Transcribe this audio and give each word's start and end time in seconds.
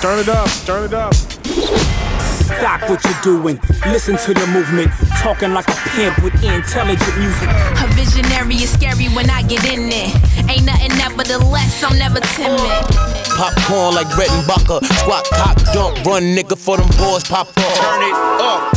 Turn 0.00 0.18
it 0.20 0.28
up, 0.28 0.48
turn 0.64 0.84
it 0.84 0.94
up. 0.94 1.14
Stop 1.14 2.88
what 2.88 3.02
you're 3.02 3.22
doing. 3.22 3.58
Listen 3.86 4.16
to 4.16 4.34
the 4.34 4.46
movement. 4.48 4.90
Talking 5.18 5.52
like 5.52 5.68
a 5.68 5.74
pimp 5.90 6.22
with 6.22 6.34
intelligent 6.44 7.18
music. 7.18 7.48
A 7.48 7.86
visionary 7.94 8.56
is 8.56 8.70
scary 8.70 9.06
when 9.16 9.28
I 9.30 9.42
get 9.42 9.64
in 9.64 9.88
there. 9.88 10.12
Ain't 10.48 10.64
nothing 10.64 10.96
nevertheless, 10.96 11.82
I'm 11.82 11.98
never 11.98 12.20
timid. 12.36 12.60
Popcorn 13.36 13.94
like 13.94 14.08
Brett 14.14 14.30
and 14.30 14.46
Bucker. 14.46 14.84
Squat, 14.84 15.24
cock, 15.32 15.56
dump, 15.72 16.04
run, 16.04 16.22
nigga, 16.22 16.56
for 16.56 16.76
them 16.76 16.88
boys 16.98 17.24
pop 17.24 17.48
up. 17.48 17.54
Turn 17.56 18.02
it 18.02 18.14
up. 18.40 18.76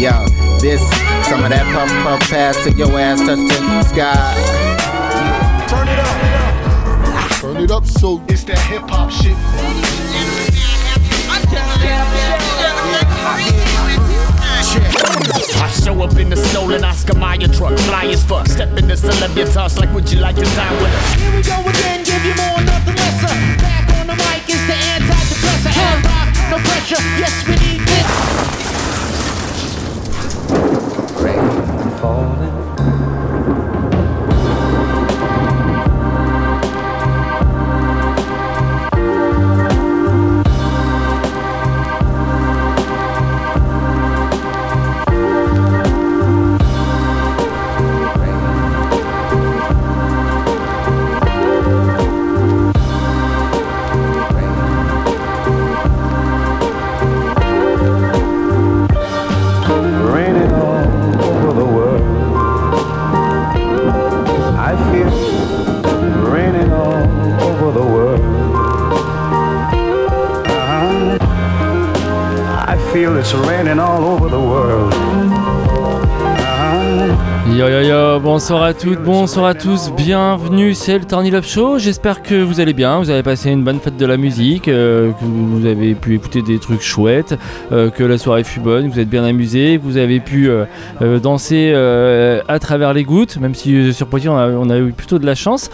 Yo, 0.00 0.24
this, 0.60 0.80
some 1.28 1.44
of 1.44 1.50
that 1.50 1.66
pump 1.74 1.90
pump 2.04 2.22
pass 2.30 2.56
to 2.64 2.72
your 2.72 2.98
ass 2.98 3.18
touch 3.20 3.38
the 3.38 3.82
sky. 3.82 4.59
It 7.64 7.70
up 7.70 7.86
so 7.86 8.22
It's 8.28 8.44
that 8.44 8.58
hip 8.58 8.82
hop 8.88 9.10
shit. 9.10 9.36
I 15.60 15.68
show 15.68 16.02
up 16.02 16.16
in 16.16 16.30
the 16.30 16.36
stolen 16.36 16.84
Oscar 16.84 17.14
Mayer 17.14 17.48
truck, 17.48 17.78
fly 17.80 18.06
as 18.06 18.24
fuck. 18.24 18.46
Step 18.46 18.76
in 18.78 18.86
the 18.88 18.94
celebritas 18.94 19.78
like, 19.78 19.92
would 19.92 20.10
you 20.10 20.20
like 20.20 20.36
to 20.36 20.44
dine 20.56 20.72
with 20.82 20.92
us? 20.92 21.14
Here 21.14 21.36
we 21.36 21.42
go 21.42 21.60
again, 21.68 22.04
give 22.04 22.24
you 22.24 22.34
more, 22.34 22.60
nothing 22.64 22.96
lesser. 22.96 23.34
Back 23.60 23.88
on 23.98 24.06
the 24.06 24.14
mic 24.14 24.48
is 24.48 24.62
the 24.66 24.74
antidepressant. 24.94 25.76
And 25.76 26.04
rock, 26.04 26.28
no 26.50 26.58
pressure. 26.68 27.02
Yes, 27.18 27.34
we 27.46 27.56
need 27.56 27.80
this. 27.86 28.06
raining 31.20 32.59
bonsoir 78.40 78.62
à 78.62 78.72
toutes, 78.72 79.02
bonsoir 79.02 79.44
à 79.44 79.54
tous, 79.54 79.92
bienvenue, 79.94 80.72
c'est 80.72 80.98
le 80.98 81.04
Turn 81.04 81.34
Up 81.34 81.44
Show. 81.44 81.78
J'espère 81.78 82.22
que 82.22 82.42
vous 82.42 82.58
allez 82.58 82.72
bien, 82.72 82.98
vous 82.98 83.10
avez 83.10 83.22
passé 83.22 83.50
une 83.50 83.62
bonne 83.62 83.80
fête 83.80 83.98
de 83.98 84.06
la 84.06 84.16
musique, 84.16 84.66
euh, 84.66 85.10
que 85.10 85.24
vous 85.26 85.66
avez 85.66 85.94
pu 85.94 86.14
écouter 86.14 86.40
des 86.40 86.58
trucs 86.58 86.80
chouettes, 86.80 87.38
euh, 87.70 87.90
que 87.90 88.02
la 88.02 88.16
soirée 88.16 88.42
fut 88.42 88.60
bonne, 88.60 88.88
que 88.88 88.94
vous 88.94 88.98
êtes 88.98 89.10
bien 89.10 89.24
amusés, 89.24 89.76
que 89.78 89.82
vous 89.84 89.98
avez 89.98 90.20
pu 90.20 90.48
euh, 90.48 90.64
danser 91.18 91.74
à 92.48 92.58
travers 92.58 92.94
les 92.94 93.04
gouttes, 93.04 93.36
même 93.36 93.54
si 93.54 93.92
sur 93.92 94.06
Poitiers 94.06 94.30
on 94.30 94.70
a, 94.70 94.78
eu 94.78 94.92
plutôt 94.92 95.18
de 95.18 95.26
la 95.26 95.34
chance. 95.34 95.68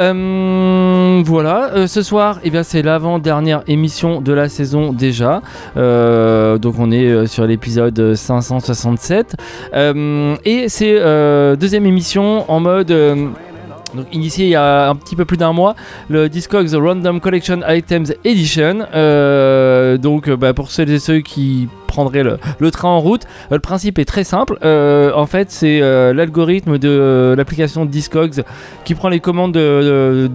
Voilà, 0.00 1.86
ce 1.86 2.02
soir, 2.02 2.40
eh 2.42 2.50
bien, 2.50 2.64
c'est 2.64 2.82
l'avant-dernière 2.82 3.62
émission 3.68 4.20
de 4.20 4.32
la 4.32 4.48
saison 4.48 4.92
déjà. 4.92 5.40
Donc 5.76 6.74
on 6.80 6.90
est 6.90 7.28
sur 7.28 7.46
l'épisode 7.46 8.16
567. 8.16 9.36
Euh, 9.74 10.34
et 10.44 10.68
c'est 10.68 10.96
deuxième 11.56 11.86
émission 11.86 12.07
en 12.16 12.60
mode... 12.60 12.90
euh, 12.90 13.28
donc 13.94 14.06
initié 14.12 14.46
il 14.46 14.50
y 14.50 14.54
a 14.54 14.90
un 14.90 14.94
petit 14.96 15.16
peu 15.16 15.24
plus 15.24 15.38
d'un 15.38 15.52
mois, 15.52 15.74
le 16.08 16.28
Discogs 16.28 16.74
Random 16.74 17.20
Collection 17.20 17.60
Items 17.66 18.12
Edition. 18.24 18.86
Euh, 18.94 19.96
donc 19.96 20.28
euh, 20.28 20.36
bah, 20.36 20.52
pour 20.52 20.70
celles 20.70 20.90
et 20.90 20.98
ceux 20.98 21.20
qui 21.20 21.68
prendraient 21.88 22.22
le, 22.22 22.70
train 22.70 22.88
en 22.88 23.00
route, 23.00 23.24
euh, 23.50 23.56
le 23.56 23.60
principe 23.60 23.98
est 23.98 24.04
très 24.04 24.22
simple. 24.22 24.58
Euh, 24.64 25.12
en 25.14 25.26
fait 25.26 25.50
c'est 25.50 25.80
euh, 25.82 26.14
l'algorithme 26.14 26.78
de 26.78 27.34
l'application 27.36 27.84
Discogs 27.84 28.44
qui 28.84 28.94
prend 28.94 29.08
les 29.08 29.18
commandes 29.18 29.52
de, 29.52 30.30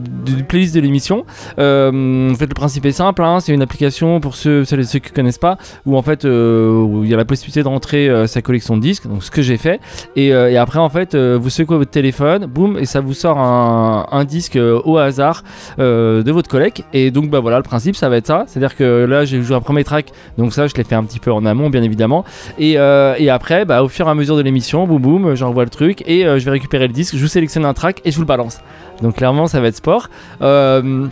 playlist 0.49 0.75
de 0.75 0.81
l'émission. 0.81 1.25
En 1.57 2.35
fait 2.35 2.47
le 2.47 2.55
principe 2.55 2.85
est 2.85 2.91
simple, 2.91 3.23
hein, 3.23 3.39
c'est 3.39 3.53
une 3.53 3.61
application 3.61 4.19
pour 4.19 4.35
ceux, 4.35 4.65
qui 4.65 4.75
ne 4.75 5.15
connaissent 5.15 5.37
pas, 5.37 5.57
où 5.85 5.95
en 5.95 6.01
fait 6.01 6.23
il 6.25 7.07
y 7.07 7.13
a 7.13 7.17
la 7.17 7.25
possibilité 7.25 7.63
de 7.63 7.67
rentrer 7.67 8.27
sa 8.27 8.41
collection 8.41 8.75
de 8.75 8.81
disques, 8.81 9.07
donc 9.07 9.23
ce 9.23 9.31
que 9.31 9.41
j'ai 9.41 9.57
fait. 9.57 9.79
Et, 10.15 10.33
après, 10.33 10.79
en 10.79 10.89
fait, 10.89 11.15
vous 11.15 11.49
secouez 11.49 11.77
votre 11.77 11.91
téléphone, 11.91 12.47
boum, 12.47 12.77
et 12.77 12.85
ça 12.85 12.99
vous 13.01 13.13
sort 13.13 13.37
un, 13.37 14.07
un 14.11 14.25
disque 14.25 14.57
au 14.57 14.97
hasard 14.97 15.43
de 15.77 16.31
votre 16.31 16.49
collègue. 16.49 16.83
Et 16.93 17.11
donc, 17.11 17.29
bah 17.29 17.39
voilà, 17.39 17.57
le 17.57 17.63
principe, 17.63 17.95
ça 17.95 18.09
va 18.09 18.17
être 18.17 18.27
ça. 18.27 18.45
C'est-à-dire 18.47 18.75
que 18.75 19.05
là, 19.05 19.25
j'ai 19.25 19.41
joué 19.41 19.55
un 19.55 19.61
premier 19.61 19.83
track, 19.83 20.11
donc 20.37 20.53
ça, 20.53 20.67
je 20.67 20.73
l'ai 20.75 20.83
fait 20.83 20.95
un 20.95 21.03
petit 21.03 21.19
peu 21.19 21.31
en 21.31 21.42
amont, 21.45 21.69
bien 21.69 21.83
évidemment. 21.83 22.25
Et, 22.57 22.77
euh, 22.77 23.15
et 23.17 23.29
après, 23.29 23.65
bah, 23.65 23.83
au 23.83 23.87
fur 23.87 24.07
et 24.07 24.09
à 24.09 24.15
mesure 24.15 24.37
de 24.37 24.41
l'émission, 24.41 24.85
boum, 24.87 25.01
boum, 25.01 25.35
j'envoie 25.35 25.63
le 25.63 25.69
truc 25.69 26.03
et 26.07 26.25
euh, 26.25 26.39
je 26.39 26.45
vais 26.45 26.51
récupérer 26.51 26.87
le 26.87 26.93
disque, 26.93 27.15
je 27.15 27.21
vous 27.21 27.27
sélectionne 27.27 27.65
un 27.65 27.73
track 27.73 28.01
et 28.05 28.11
je 28.11 28.15
vous 28.15 28.21
le 28.21 28.27
balance. 28.27 28.59
Donc, 29.01 29.15
clairement, 29.15 29.47
ça 29.47 29.59
va 29.59 29.67
être 29.67 29.75
sport. 29.75 30.09
Euh, 30.41 31.07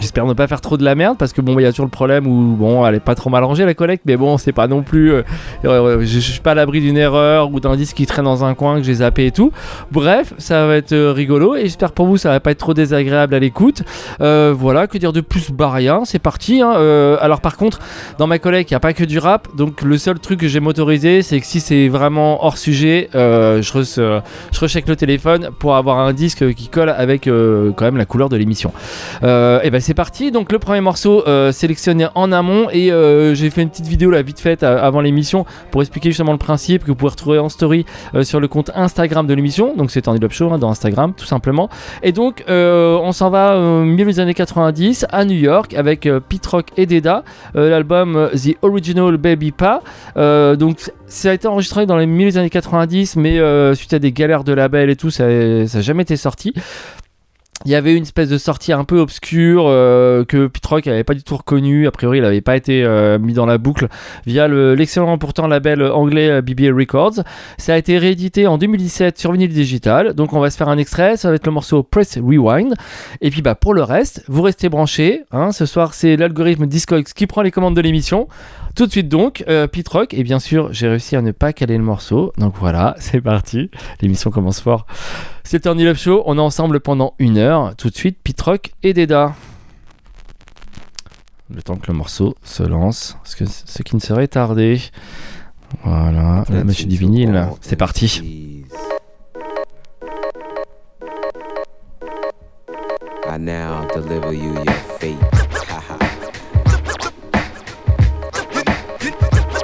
J'espère 0.00 0.26
ne 0.26 0.32
pas 0.32 0.46
faire 0.46 0.60
trop 0.60 0.76
de 0.76 0.84
la 0.84 0.94
merde 0.94 1.16
parce 1.18 1.32
que 1.32 1.40
bon, 1.40 1.58
il 1.58 1.62
y 1.62 1.66
a 1.66 1.70
toujours 1.72 1.86
le 1.86 1.90
problème 1.90 2.26
où 2.26 2.54
bon, 2.56 2.86
elle 2.86 2.94
est 2.96 3.00
pas 3.00 3.14
trop 3.14 3.30
mal 3.30 3.42
rangée 3.42 3.64
la 3.64 3.74
collecte, 3.74 4.04
mais 4.06 4.16
bon, 4.16 4.38
c'est 4.38 4.52
pas 4.52 4.68
non 4.68 4.82
plus. 4.82 5.12
euh, 5.12 5.22
euh, 5.64 6.00
je, 6.00 6.06
je 6.06 6.18
suis 6.20 6.40
pas 6.40 6.52
à 6.52 6.54
l'abri 6.54 6.80
d'une 6.80 6.96
erreur 6.96 7.50
ou 7.52 7.58
d'un 7.60 7.74
disque 7.76 7.96
qui 7.96 8.06
traîne 8.06 8.24
dans 8.24 8.44
un 8.44 8.54
coin 8.54 8.76
que 8.76 8.82
j'ai 8.84 8.94
zappé 8.94 9.26
et 9.26 9.32
tout. 9.32 9.50
Bref, 9.90 10.34
ça 10.38 10.66
va 10.66 10.76
être 10.76 10.92
euh, 10.92 11.12
rigolo 11.12 11.56
et 11.56 11.62
j'espère 11.62 11.92
pour 11.92 12.06
vous 12.06 12.16
ça 12.16 12.30
va 12.30 12.40
pas 12.40 12.52
être 12.52 12.58
trop 12.58 12.74
désagréable 12.74 13.34
à 13.34 13.38
l'écoute. 13.38 13.82
Euh, 14.20 14.54
voilà, 14.56 14.86
que 14.86 14.98
dire 14.98 15.12
de 15.12 15.20
plus? 15.20 15.50
Bah 15.50 15.70
rien, 15.70 16.02
c'est 16.04 16.18
parti. 16.20 16.60
hein. 16.62 16.74
Euh, 16.76 17.16
alors 17.20 17.40
par 17.40 17.56
contre, 17.56 17.80
dans 18.18 18.26
ma 18.26 18.38
collecte, 18.38 18.70
il 18.70 18.74
y 18.74 18.76
a 18.76 18.80
pas 18.80 18.92
que 18.92 19.04
du 19.04 19.18
rap, 19.18 19.48
donc 19.56 19.82
le 19.82 19.98
seul 19.98 20.18
truc 20.20 20.40
que 20.40 20.48
j'ai 20.48 20.60
motorisé, 20.60 21.22
c'est 21.22 21.40
que 21.40 21.46
si 21.46 21.58
c'est 21.60 21.88
vraiment 21.88 22.44
hors 22.44 22.56
sujet, 22.58 23.08
euh, 23.14 23.62
je, 23.62 24.00
euh, 24.00 24.20
je 24.52 24.60
recheck 24.60 24.86
le 24.88 24.96
téléphone 24.96 25.50
pour 25.58 25.74
avoir 25.76 25.98
un 25.98 26.12
disque 26.12 26.54
qui 26.54 26.68
colle 26.68 26.90
avec 26.90 27.26
euh, 27.26 27.72
quand 27.74 27.84
même 27.84 27.96
la 27.96 28.04
couleur 28.04 28.28
de 28.28 28.36
l'émission. 28.36 28.72
Euh, 29.22 29.60
et 29.62 29.70
ben 29.70 29.80
c'est 29.88 29.94
parti. 29.94 30.30
Donc 30.30 30.52
le 30.52 30.58
premier 30.58 30.82
morceau 30.82 31.26
euh, 31.26 31.50
sélectionné 31.50 32.08
en 32.14 32.30
amont 32.30 32.68
et 32.70 32.92
euh, 32.92 33.34
j'ai 33.34 33.48
fait 33.48 33.62
une 33.62 33.70
petite 33.70 33.86
vidéo 33.86 34.10
là 34.10 34.20
vite 34.20 34.38
faite 34.38 34.62
euh, 34.62 34.78
avant 34.82 35.00
l'émission 35.00 35.46
pour 35.70 35.80
expliquer 35.80 36.10
justement 36.10 36.32
le 36.32 36.38
principe 36.38 36.82
que 36.82 36.88
vous 36.88 36.94
pouvez 36.94 37.12
retrouver 37.12 37.38
en 37.38 37.48
story 37.48 37.86
sur 38.20 38.38
le 38.38 38.48
compte 38.48 38.70
Instagram 38.74 39.26
de 39.26 39.32
l'émission. 39.32 39.74
Donc 39.74 39.90
c'est 39.90 40.06
un 40.06 40.14
Up 40.22 40.30
Show 40.30 40.52
hein, 40.52 40.58
dans 40.58 40.68
Instagram 40.68 41.14
tout 41.16 41.24
simplement. 41.24 41.70
Et 42.02 42.12
donc 42.12 42.44
on 42.48 43.12
s'en 43.12 43.30
va 43.30 43.58
au 43.58 43.84
milieu 43.84 44.04
des 44.04 44.20
années 44.20 44.34
90 44.34 45.06
à 45.08 45.24
New 45.24 45.38
York 45.38 45.72
avec 45.72 46.06
Pete 46.28 46.46
Rock 46.46 46.66
et 46.76 46.84
Deda, 46.84 47.24
l'album 47.54 48.28
The 48.34 48.56
Original 48.60 49.16
Baby 49.16 49.52
Pa. 49.52 49.80
Donc 50.16 50.80
ça 51.06 51.30
a 51.30 51.32
été 51.32 51.48
enregistré 51.48 51.86
dans 51.86 51.96
les 51.96 52.04
milieu 52.04 52.30
des 52.30 52.36
années 52.36 52.50
90 52.50 53.16
mais 53.16 53.38
suite 53.74 53.94
à 53.94 53.98
des 53.98 54.12
galères 54.12 54.44
de 54.44 54.52
label 54.52 54.90
et 54.90 54.96
tout 54.96 55.10
ça 55.10 55.26
n'a 55.26 55.80
jamais 55.80 56.02
été 56.02 56.18
sorti. 56.18 56.52
Il 57.68 57.72
y 57.72 57.74
avait 57.74 57.94
une 57.94 58.04
espèce 58.04 58.30
de 58.30 58.38
sortie 58.38 58.72
un 58.72 58.84
peu 58.84 58.98
obscure 58.98 59.64
euh, 59.66 60.24
que 60.24 60.46
Pete 60.46 60.64
Rock 60.64 60.86
n'avait 60.86 61.04
pas 61.04 61.12
du 61.12 61.22
tout 61.22 61.36
reconnu. 61.36 61.86
A 61.86 61.90
priori, 61.90 62.16
il 62.16 62.22
n'avait 62.22 62.40
pas 62.40 62.56
été 62.56 62.82
euh, 62.82 63.18
mis 63.18 63.34
dans 63.34 63.44
la 63.44 63.58
boucle 63.58 63.88
via 64.24 64.48
le- 64.48 64.74
l'excellent 64.74 65.18
pourtant 65.18 65.46
label 65.46 65.82
anglais 65.82 66.30
euh, 66.30 66.40
BBA 66.40 66.74
Records. 66.74 67.22
Ça 67.58 67.74
a 67.74 67.76
été 67.76 67.98
réédité 67.98 68.46
en 68.46 68.56
2017 68.56 69.18
sur 69.18 69.32
vinyle 69.32 69.52
digital. 69.52 70.14
Donc, 70.14 70.32
on 70.32 70.40
va 70.40 70.48
se 70.48 70.56
faire 70.56 70.70
un 70.70 70.78
extrait. 70.78 71.18
Ça 71.18 71.28
va 71.28 71.34
être 71.34 71.44
le 71.44 71.52
morceau 71.52 71.82
Press 71.82 72.16
Rewind. 72.16 72.72
Et 73.20 73.28
puis, 73.28 73.42
bah, 73.42 73.54
pour 73.54 73.74
le 73.74 73.82
reste, 73.82 74.24
vous 74.28 74.40
restez 74.40 74.70
branchés. 74.70 75.24
hein. 75.30 75.52
Ce 75.52 75.66
soir, 75.66 75.92
c'est 75.92 76.16
l'algorithme 76.16 76.64
Discogs 76.64 77.04
qui 77.14 77.26
prend 77.26 77.42
les 77.42 77.50
commandes 77.50 77.76
de 77.76 77.82
l'émission. 77.82 78.28
Tout 78.78 78.86
de 78.86 78.92
suite 78.92 79.08
donc, 79.08 79.42
euh, 79.48 79.66
Rock. 79.90 80.14
Et 80.14 80.22
bien 80.22 80.38
sûr, 80.38 80.72
j'ai 80.72 80.86
réussi 80.86 81.16
à 81.16 81.20
ne 81.20 81.32
pas 81.32 81.52
caler 81.52 81.76
le 81.76 81.82
morceau. 81.82 82.32
Donc 82.38 82.54
voilà, 82.60 82.94
c'est 83.00 83.20
parti. 83.20 83.72
L'émission 84.00 84.30
commence 84.30 84.60
fort. 84.60 84.86
C'est 85.42 85.58
Turn 85.58 85.80
Up 85.80 85.96
Show. 85.96 86.22
On 86.26 86.38
est 86.38 86.40
ensemble 86.40 86.78
pendant 86.78 87.14
une 87.18 87.38
heure. 87.38 87.74
Tout 87.74 87.90
de 87.90 87.96
suite, 87.96 88.18
Pete 88.22 88.40
Rock 88.40 88.70
et 88.84 88.94
Deda. 88.94 89.34
Le 91.52 91.60
temps 91.60 91.74
que 91.74 91.88
le 91.90 91.94
morceau 91.94 92.36
se 92.44 92.62
lance. 92.62 93.18
Ce, 93.24 93.34
que, 93.34 93.46
ce 93.46 93.82
qui 93.82 93.96
ne 93.96 94.00
serait 94.00 94.28
tardé. 94.28 94.80
Voilà, 95.82 96.44
la 96.48 96.62
machine 96.62 96.88
du 96.88 96.98
vinyle. 96.98 97.48
C'est 97.60 97.74
parti. 97.74 98.22
I 103.26 103.38
now 103.40 103.88
deliver 103.92 104.32
you 104.32 104.54
your 104.54 104.72
fate. 105.00 105.47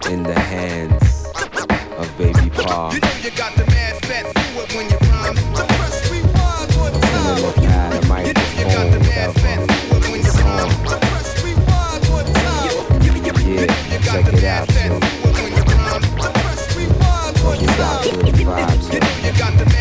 in 0.06 0.23
the 0.23 0.39
hands 0.39 1.25
of 1.97 2.19
baby 2.19 2.51
pa. 2.51 2.93
You 2.93 3.01
know 3.01 3.09
you 3.23 3.31
got 3.31 3.55
the 3.56 3.65
mad 3.67 3.97
fat 4.05 4.27
when 4.77 4.91
you 4.91 4.99
rhyme. 5.09 5.37
Press 5.55 6.11
rewind 6.11 6.71
time. 7.03 7.43
Look 7.43 7.59
at 7.59 8.05
a 8.05 8.06
microphone 8.06 8.59
you 8.59 8.65
got 8.65 8.91
the 8.93 9.01
mad 9.01 9.33
fat 9.37 9.61
when 9.91 10.03
you 10.12 10.31
rhyme. 10.45 10.71
Press 10.85 11.45
rewind 11.45 12.03
time. 12.05 12.25
Yeah, 13.47 13.99
check 14.03 14.27
it 14.33 14.45
out. 14.45 14.69
Check 14.69 14.95
it 19.25 19.41
out, 19.41 19.74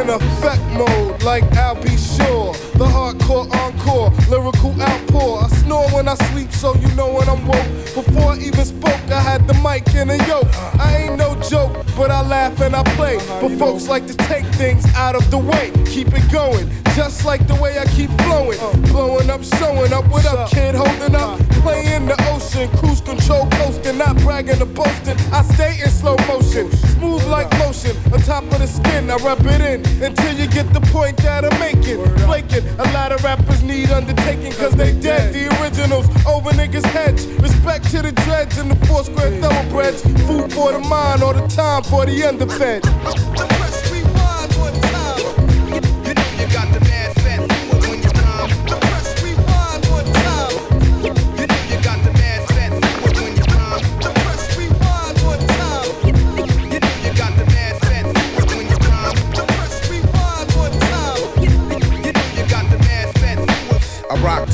in 0.00 0.08
effect 0.08 0.62
mode, 0.72 1.22
like 1.22 1.44
Al 1.56 1.74
B. 1.74 1.96
Sure. 1.96 2.52
The 2.74 2.86
hardcore 2.86 3.50
encore, 3.54 4.10
lyrical 4.28 4.74
outpour. 4.80 5.44
I 5.44 5.48
snore 5.48 5.88
when 5.90 6.08
I 6.08 6.14
sleep, 6.30 6.52
so 6.52 6.74
you 6.76 6.88
know 6.94 7.12
when 7.12 7.28
I'm 7.28 7.46
woke. 7.46 7.66
Before 7.94 8.32
I 8.32 8.38
even 8.38 8.64
spoke, 8.64 9.00
I 9.10 9.20
had 9.20 9.46
the 9.46 9.54
mic 9.54 9.94
in 9.94 10.10
a 10.10 10.16
yoke. 10.26 10.48
I 10.78 10.96
ain't 11.02 11.16
no 11.16 11.34
joke, 11.42 11.72
but 11.96 12.10
I 12.10 12.22
laugh 12.26 12.60
and 12.60 12.74
I 12.74 12.82
play. 12.94 13.18
But 13.40 13.58
folks 13.58 13.88
like 13.88 14.06
to 14.06 14.14
take 14.14 14.46
things 14.54 14.84
out 14.94 15.14
of 15.14 15.30
the 15.30 15.38
way, 15.38 15.72
keep 15.86 16.08
it 16.14 16.30
going. 16.32 16.70
Just 16.94 17.24
like 17.24 17.46
the 17.46 17.54
way 17.54 17.78
I 17.78 17.86
keep 17.86 18.10
flowing, 18.22 18.58
blowing 18.90 19.30
up, 19.30 19.42
showing 19.44 19.92
up. 19.92 20.06
What 20.10 20.26
up, 20.26 20.50
kid? 20.50 20.74
Holding 20.74 21.14
up, 21.14 21.38
playing 21.62 22.06
the 22.06 22.16
ocean, 22.32 22.68
cruise 22.78 23.00
control, 23.00 23.46
coasting, 23.52 23.89
not 24.00 24.16
bragging 24.22 24.62
or 24.62 24.72
boasting. 24.80 25.18
I 25.30 25.42
stay 25.42 25.78
in 25.84 25.90
slow 25.90 26.16
motion, 26.26 26.72
smooth 26.96 27.22
like 27.24 27.52
lotion, 27.58 27.94
on 28.12 28.20
top 28.22 28.44
of 28.44 28.58
the 28.58 28.66
skin. 28.66 29.10
I 29.10 29.16
rub 29.16 29.44
it 29.44 29.60
in 29.60 29.80
until 30.02 30.32
you 30.32 30.46
get 30.48 30.72
the 30.72 30.80
point 30.92 31.18
that 31.18 31.44
I'm 31.44 31.58
making. 31.60 32.02
Flaking, 32.24 32.66
a 32.78 32.86
lot 32.94 33.12
of 33.12 33.22
rappers 33.22 33.62
need 33.62 33.90
undertaking 33.90 34.52
cause 34.52 34.72
they 34.72 34.98
dead. 34.98 35.34
The 35.34 35.44
originals 35.60 36.06
over 36.26 36.50
niggas' 36.50 36.84
heads. 36.96 37.26
Respect 37.46 37.90
to 37.90 38.00
the 38.00 38.12
dreads 38.24 38.56
and 38.56 38.70
the 38.70 38.86
four 38.86 39.04
square 39.04 39.32
thoroughbreds. 39.42 40.00
Food 40.26 40.50
for 40.50 40.72
the 40.72 40.78
mind 40.78 41.22
all 41.22 41.34
the 41.34 41.46
time 41.48 41.82
for 41.82 42.06
the 42.06 42.24
underfed. 42.24 43.79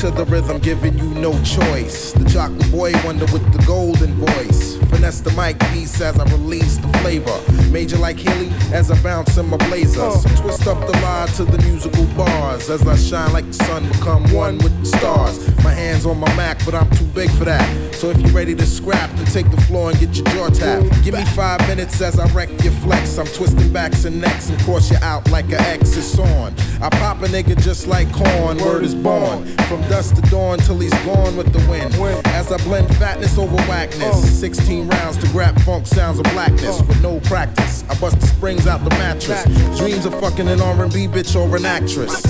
To 0.06 0.12
the 0.12 0.24
rhythm, 0.26 0.58
giving 0.60 0.96
you 0.96 1.08
no 1.14 1.32
choice. 1.42 2.12
The 2.12 2.28
chocolate 2.30 2.70
boy 2.70 2.92
wonder 3.04 3.26
with 3.32 3.42
the 3.52 3.62
golden 3.66 4.14
voice. 4.14 4.76
Finesse 4.90 5.20
the 5.20 5.32
mic 5.32 5.58
piece 5.72 6.00
as 6.00 6.18
I 6.18 6.24
release 6.30 6.76
the 6.76 6.88
flavor. 6.98 7.36
Major 7.72 7.98
like 7.98 8.18
Haley 8.18 8.50
as 8.72 8.90
I 8.90 9.02
bounce 9.02 9.36
in 9.36 9.46
my 9.46 9.56
blazer. 9.68 10.10
So 10.12 10.28
twist 10.36 10.66
up 10.68 10.78
the 10.86 10.92
line 11.00 11.28
to 11.38 11.44
the 11.44 11.58
musical 11.62 12.04
bars. 12.16 12.70
As 12.70 12.86
I 12.86 12.96
shine 12.96 13.32
like 13.32 13.46
the 13.46 13.54
sun, 13.54 13.88
become 13.88 14.22
one 14.32 14.58
with 14.58 14.78
the 14.80 14.86
stars. 14.86 15.38
My 15.64 15.72
hands 15.72 16.06
on 16.06 16.18
my 16.18 16.32
Mac, 16.36 16.64
but 16.64 16.74
I'm 16.74 16.88
too 16.90 17.06
big 17.06 17.30
for 17.30 17.44
that. 17.44 17.94
So 17.94 18.10
if 18.10 18.20
you're 18.20 18.30
ready 18.30 18.54
to 18.54 18.66
scrap, 18.66 19.10
then 19.16 19.24
take 19.26 19.50
the 19.50 19.60
floor 19.62 19.90
and 19.90 19.98
get 19.98 20.14
your 20.14 20.26
jaw 20.26 20.50
tapped. 20.50 21.02
Give 21.02 21.14
me 21.14 21.24
five 21.34 21.66
minutes 21.66 22.00
as 22.00 22.18
I 22.18 22.32
wreck 22.32 22.50
your 22.62 22.72
flex. 22.74 23.18
I'm 23.18 23.26
twisting 23.26 23.72
backs 23.72 24.04
and 24.04 24.20
necks 24.20 24.50
and 24.50 24.58
cross 24.60 24.90
you 24.90 24.98
out 24.98 25.28
like 25.30 25.50
a 25.50 25.60
X 25.60 25.96
is 25.96 26.18
on. 26.18 26.54
I 26.80 26.90
pop 26.90 27.22
a 27.22 27.26
nigga 27.26 27.60
just 27.60 27.86
like 27.86 28.12
corn, 28.12 28.58
word 28.58 28.84
is 28.84 28.94
born. 28.94 29.46
From 29.66 29.82
dusk 29.96 30.14
to 30.14 30.20
dawn 30.30 30.58
till 30.58 30.78
he's 30.78 30.92
gone 31.06 31.34
with 31.38 31.50
the 31.54 31.70
wind. 31.70 31.94
As 32.26 32.52
I 32.52 32.58
blend 32.64 32.94
fatness 32.96 33.38
over 33.38 33.56
whackness. 33.62 34.38
16 34.38 34.88
rounds 34.88 35.16
to 35.16 35.26
grab 35.28 35.58
funk 35.62 35.86
sounds 35.86 36.18
of 36.18 36.24
blackness 36.34 36.82
with 36.82 37.00
no 37.02 37.18
practice. 37.20 37.82
I 37.88 37.98
bust 37.98 38.20
the 38.20 38.26
springs 38.26 38.66
out 38.66 38.84
the 38.84 38.90
mattress. 38.90 39.42
Dreams 39.78 40.04
of 40.04 40.12
fucking 40.20 40.48
an 40.48 40.60
R&B 40.60 41.08
bitch 41.08 41.34
or 41.34 41.56
an 41.56 41.64
actress. 41.64 42.22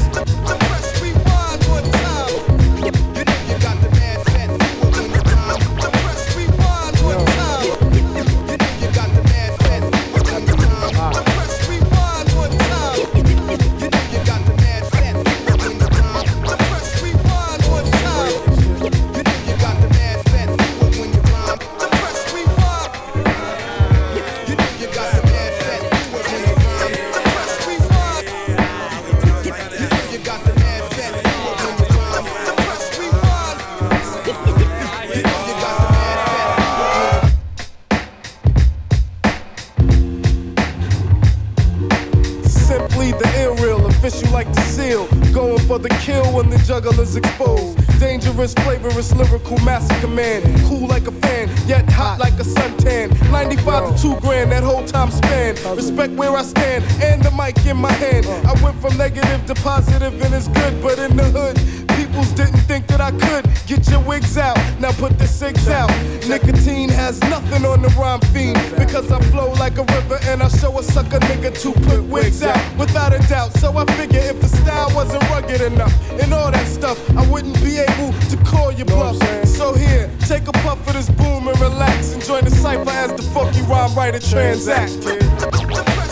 Juggler's 46.66 47.14
exposed. 47.14 47.78
Dangerous, 48.00 48.52
flavorous, 48.54 49.14
lyrical 49.14 49.58
massacre 49.60 50.08
man. 50.08 50.42
Cool 50.66 50.88
like 50.88 51.06
a 51.06 51.12
fan, 51.12 51.48
yet 51.66 51.88
hot 51.90 52.18
like 52.18 52.34
a 52.34 52.44
suntan. 52.44 53.08
95 53.30 53.96
to 53.96 54.02
2 54.02 54.20
grand, 54.20 54.50
that 54.52 54.64
whole 54.64 54.84
time 54.84 55.10
span. 55.10 55.56
Uh-huh. 55.58 55.76
Respect 55.76 56.12
where 56.14 56.32
I 56.32 56.42
stand, 56.42 56.84
and 57.02 57.22
the 57.22 57.30
mic 57.30 57.64
in 57.66 57.76
my 57.76 57.92
hand. 57.92 58.26
Uh. 58.26 58.52
I 58.52 58.62
went 58.62 58.80
from 58.80 58.96
negative 58.96 59.46
to 59.46 59.54
positive, 59.54 60.20
and 60.20 60.34
it's 60.34 60.48
good, 60.48 60.82
but 60.82 60.98
in 60.98 61.16
the 61.16 61.24
hood, 61.24 61.85
peoples 62.16 62.32
didn't 62.32 62.60
think 62.60 62.86
that 62.86 63.00
I 63.00 63.10
could. 63.10 63.44
Get 63.66 63.88
your 63.90 64.00
wigs 64.00 64.38
out, 64.38 64.56
now 64.80 64.92
put 64.92 65.18
the 65.18 65.26
six 65.26 65.68
out. 65.68 65.90
Nicotine 66.26 66.88
has 66.88 67.20
nothing 67.22 67.64
on 67.64 67.82
the 67.82 67.88
rhyme 67.90 68.20
fiend. 68.32 68.58
Because 68.76 69.12
I 69.12 69.20
flow 69.30 69.52
like 69.52 69.76
a 69.78 69.84
river, 69.84 70.18
and 70.24 70.42
I 70.42 70.48
show 70.48 70.78
a 70.78 70.82
sucker 70.82 71.18
nigga 71.20 71.50
to 71.62 71.72
put 71.86 72.02
wigs 72.04 72.42
out. 72.42 72.58
Without 72.78 73.12
a 73.12 73.18
doubt, 73.28 73.52
so 73.54 73.76
I 73.76 73.84
figure 73.96 74.20
if 74.20 74.40
the 74.40 74.48
style 74.48 74.90
wasn't 74.94 75.22
rugged 75.30 75.60
enough 75.60 75.94
and 76.22 76.32
all 76.32 76.50
that 76.50 76.66
stuff, 76.66 76.98
I 77.16 77.28
wouldn't 77.30 77.60
be 77.62 77.78
able 77.78 78.12
to 78.30 78.36
call 78.44 78.72
you 78.72 78.84
bluff. 78.84 79.16
So 79.46 79.74
here, 79.74 80.10
take 80.20 80.48
a 80.48 80.52
puff 80.52 80.86
of 80.86 80.94
this 80.94 81.10
boom 81.10 81.48
and 81.48 81.60
relax. 81.60 82.12
and 82.12 82.24
join 82.24 82.44
the 82.44 82.50
cipher 82.50 82.90
as 82.90 83.12
the 83.12 83.22
funky 83.34 83.62
rhyme 83.62 83.94
writer 83.94 84.20
transact. 84.20 86.06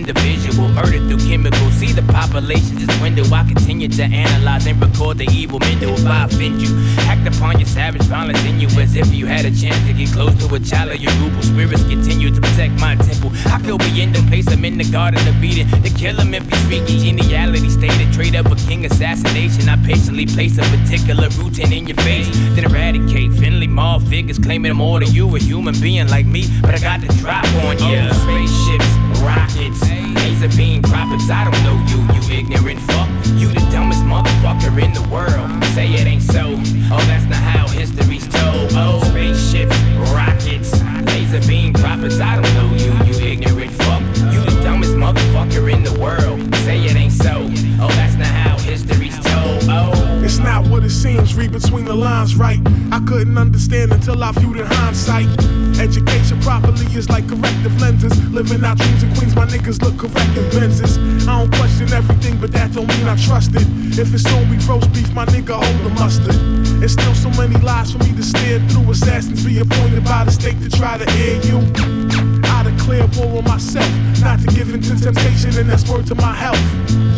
Individual. 0.00 0.68
Murdered 0.68 1.04
through 1.08 1.22
chemicals. 1.28 1.72
See 1.74 1.92
the 1.92 2.02
population 2.02 2.78
just 2.78 2.98
dwindle. 2.98 3.32
I 3.32 3.44
continue 3.44 3.88
to 3.88 4.02
analyze 4.02 4.66
and 4.66 4.80
record 4.80 5.18
the 5.18 5.28
evil 5.30 5.58
window 5.58 5.92
if 5.92 6.06
I 6.06 6.24
offend 6.24 6.62
you. 6.62 6.70
Act 7.10 7.26
upon 7.28 7.58
your 7.60 7.68
savage 7.68 8.02
violence 8.02 8.42
in 8.44 8.60
you 8.60 8.68
as 8.80 8.96
if 8.96 9.12
you 9.12 9.26
had 9.26 9.44
a 9.44 9.52
chance 9.52 9.80
to 9.86 9.92
get 9.92 10.10
close 10.12 10.34
to 10.40 10.54
a 10.54 10.60
child 10.60 10.90
of 10.92 11.00
your 11.00 11.12
ruble. 11.20 11.42
Spirits 11.42 11.84
continue 11.84 12.30
to 12.30 12.40
protect 12.40 12.74
my 12.80 12.96
temple. 12.96 13.30
I 13.46 13.60
could 13.60 13.78
be 13.78 14.02
in 14.02 14.12
them, 14.12 14.26
place 14.26 14.48
him 14.48 14.64
in 14.64 14.78
the 14.78 14.88
garden 14.90 15.20
of 15.28 15.44
Eden. 15.44 15.68
To 15.82 15.90
kill 15.90 16.16
him 16.16 16.34
if 16.34 16.48
he's 16.48 16.62
speaking 16.64 16.98
geniality. 17.04 17.68
Stated 17.68 18.12
trade 18.12 18.36
up 18.36 18.46
a 18.46 18.56
king 18.56 18.84
assassination. 18.86 19.68
I 19.68 19.76
patiently 19.84 20.26
place 20.26 20.56
a 20.58 20.64
particular 20.76 21.28
routine 21.40 21.72
in 21.72 21.86
your 21.86 21.96
face. 21.98 22.28
Then 22.54 22.64
eradicate 22.64 23.32
Finley 23.32 23.68
Mall 23.68 24.00
figures 24.00 24.38
claiming 24.38 24.76
more 24.76 25.00
than 25.00 25.10
you, 25.12 25.24
a 25.36 25.38
human 25.38 25.78
being 25.80 26.08
like 26.08 26.26
me. 26.26 26.46
But 26.62 26.74
I 26.74 26.78
got 26.78 27.00
the 27.00 27.08
drop 27.20 27.44
on 27.66 27.78
you. 27.78 28.00
Oh, 28.00 28.12
spaceships, 28.24 28.90
rockets, 29.20 29.80
laser 30.16 30.48
beam 30.56 30.82
profits. 30.82 31.30
I 31.30 31.44
don't 31.44 31.62
know 31.64 31.76
you, 31.88 31.98
you 32.14 32.38
ignorant 32.38 32.80
fuck. 32.80 33.08
You 33.38 33.48
the 33.48 33.60
dumbest 33.72 34.02
motherfucker 34.04 34.82
in 34.82 34.92
the 34.92 35.06
world. 35.08 35.48
Say 35.74 35.92
it 35.92 36.06
ain't 36.06 36.22
so. 36.22 36.54
Oh, 36.92 37.02
that's 37.06 37.24
not 37.26 37.42
how 37.42 37.68
history's 37.68 38.26
told. 38.28 38.72
Oh, 38.74 39.02
spaceships, 39.10 39.76
rockets, 40.12 40.72
laser 41.06 41.46
beam 41.46 41.72
profits. 41.72 42.20
I 42.20 42.40
don't 42.40 42.54
know 42.54 42.68
you, 42.76 42.92
you 43.06 43.26
ignorant 43.26 43.72
fuck. 43.72 44.02
You 44.32 44.40
the 44.42 44.60
dumbest 44.62 44.92
motherfucker 44.92 45.72
in 45.72 45.82
the 45.84 45.98
world. 46.00 46.38
Say 46.64 46.84
it 46.84 46.96
ain't 46.96 47.12
so. 47.12 47.46
Oh, 47.80 47.88
that's 47.88 48.16
not 48.16 48.26
how. 48.26 48.56
It's 48.68 48.82
not 50.42 50.66
what 50.68 50.84
it 50.84 50.90
seems, 50.90 51.34
read 51.34 51.52
between 51.52 51.84
the 51.84 51.94
lines, 51.94 52.36
right? 52.36 52.60
I 52.92 53.00
couldn't 53.00 53.38
understand 53.38 53.92
until 53.92 54.22
I 54.22 54.32
viewed 54.32 54.58
in 54.58 54.66
hindsight. 54.66 55.28
Education 55.78 56.40
properly 56.40 56.86
is 56.94 57.08
like 57.08 57.28
corrective 57.28 57.80
lenses. 57.80 58.12
Living 58.30 58.64
out 58.64 58.78
dreams 58.78 59.02
in 59.02 59.14
Queens, 59.14 59.34
my 59.34 59.46
niggas 59.46 59.82
look 59.82 59.98
correct 59.98 60.36
in 60.36 60.44
Benzes. 60.50 60.98
I 61.26 61.38
don't 61.38 61.54
question 61.54 61.92
everything, 61.92 62.38
but 62.40 62.52
that 62.52 62.72
don't 62.72 62.88
mean 62.88 63.08
I 63.08 63.16
trust 63.16 63.54
it. 63.54 63.66
If 63.98 64.12
it's 64.14 64.26
on 64.32 64.50
beef, 64.50 64.68
roast 64.68 64.92
beef, 64.92 65.12
my 65.12 65.24
nigga 65.26 65.54
hold 65.62 65.80
the 65.84 65.90
mustard. 65.90 66.36
It's 66.82 66.92
still 66.92 67.14
so 67.14 67.30
many 67.30 67.56
lies 67.60 67.92
for 67.92 67.98
me 67.98 68.12
to 68.14 68.22
steer 68.22 68.60
through. 68.68 68.90
Assassins 68.90 69.44
be 69.44 69.58
appointed 69.58 70.04
by 70.04 70.24
the 70.24 70.30
state 70.30 70.60
to 70.60 70.70
try 70.70 70.98
to 70.98 71.08
air 71.08 71.40
you. 71.46 71.58
I 72.44 72.62
declare 72.62 73.06
war 73.16 73.38
on 73.38 73.44
myself, 73.44 73.90
not 74.20 74.40
to 74.40 74.46
give 74.48 74.72
in 74.74 74.82
to 74.82 75.00
temptation, 75.00 75.56
and 75.58 75.68
that's 75.68 75.88
word 75.88 76.06
to 76.08 76.14
my 76.14 76.34
health. 76.34 77.09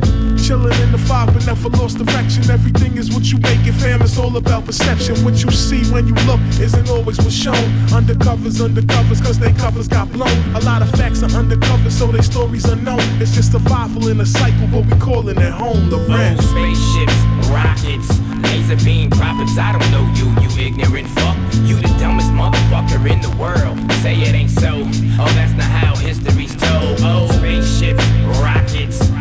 Chillin' 0.42 0.74
in 0.82 0.90
the 0.90 0.98
fog, 0.98 1.32
but 1.32 1.46
never 1.46 1.68
lost 1.68 1.98
direction. 1.98 2.50
Everything 2.50 2.98
is 2.98 3.14
what 3.14 3.30
you 3.30 3.38
make 3.38 3.62
it, 3.64 3.74
fam. 3.74 4.02
It's 4.02 4.18
all 4.18 4.36
about 4.36 4.64
perception. 4.64 5.14
What 5.24 5.38
you 5.44 5.52
see 5.52 5.84
when 5.92 6.08
you 6.08 6.14
look 6.26 6.40
isn't 6.58 6.90
always 6.90 7.16
what's 7.18 7.32
shown. 7.32 7.62
Undercovers, 7.94 8.58
undercovers, 8.58 9.22
cause 9.22 9.38
they 9.38 9.52
covers 9.52 9.86
got 9.86 10.10
blown. 10.10 10.36
A 10.56 10.60
lot 10.60 10.82
of 10.82 10.90
facts 10.98 11.22
are 11.22 11.30
undercover, 11.30 11.90
so 11.90 12.08
they 12.08 12.22
stories 12.22 12.64
unknown. 12.64 12.98
It's 13.22 13.36
just 13.36 13.52
survival 13.52 14.08
in 14.08 14.20
a 14.20 14.26
cycle, 14.26 14.66
but 14.66 14.84
we 14.84 14.98
callin' 14.98 15.38
it 15.38 15.52
home. 15.52 15.88
The 15.90 15.98
rent. 16.10 16.40
Spaceships, 16.42 17.18
rockets, 17.46 18.10
laser 18.42 18.84
beam 18.84 19.10
profits. 19.10 19.56
I 19.58 19.70
don't 19.70 19.90
know 19.94 20.02
you, 20.18 20.26
you 20.42 20.50
ignorant 20.58 21.06
fuck. 21.06 21.36
You 21.62 21.76
the 21.76 21.94
dumbest 22.02 22.30
motherfucker 22.34 22.98
in 23.08 23.20
the 23.20 23.30
world. 23.38 23.78
Say 24.02 24.16
it 24.16 24.34
ain't 24.34 24.50
so. 24.50 24.82
Oh, 25.22 25.30
that's 25.38 25.52
not 25.52 25.70
how 25.70 25.94
history's 25.94 26.56
told. 26.56 26.98
Oh, 27.02 27.30
spaceships, 27.38 28.04
rockets, 28.42 29.11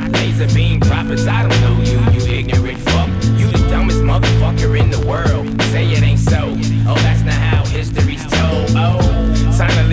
beam 0.47 0.79
profits. 0.79 1.27
I 1.27 1.47
don't 1.47 1.61
know 1.61 1.75
you, 1.83 1.99
you 2.11 2.33
ignorant 2.33 2.79
fuck. 2.79 3.09
You 3.37 3.47
the 3.47 3.67
dumbest 3.69 3.99
motherfucker 3.99 4.79
in 4.79 4.89
the 4.89 5.05
world. 5.05 5.61
Say 5.71 5.91
it 5.91 6.01
ain't 6.01 6.19
so. 6.19 6.55
Oh, 6.87 6.95
that's 6.95 7.21
not 7.21 7.33
how 7.33 7.50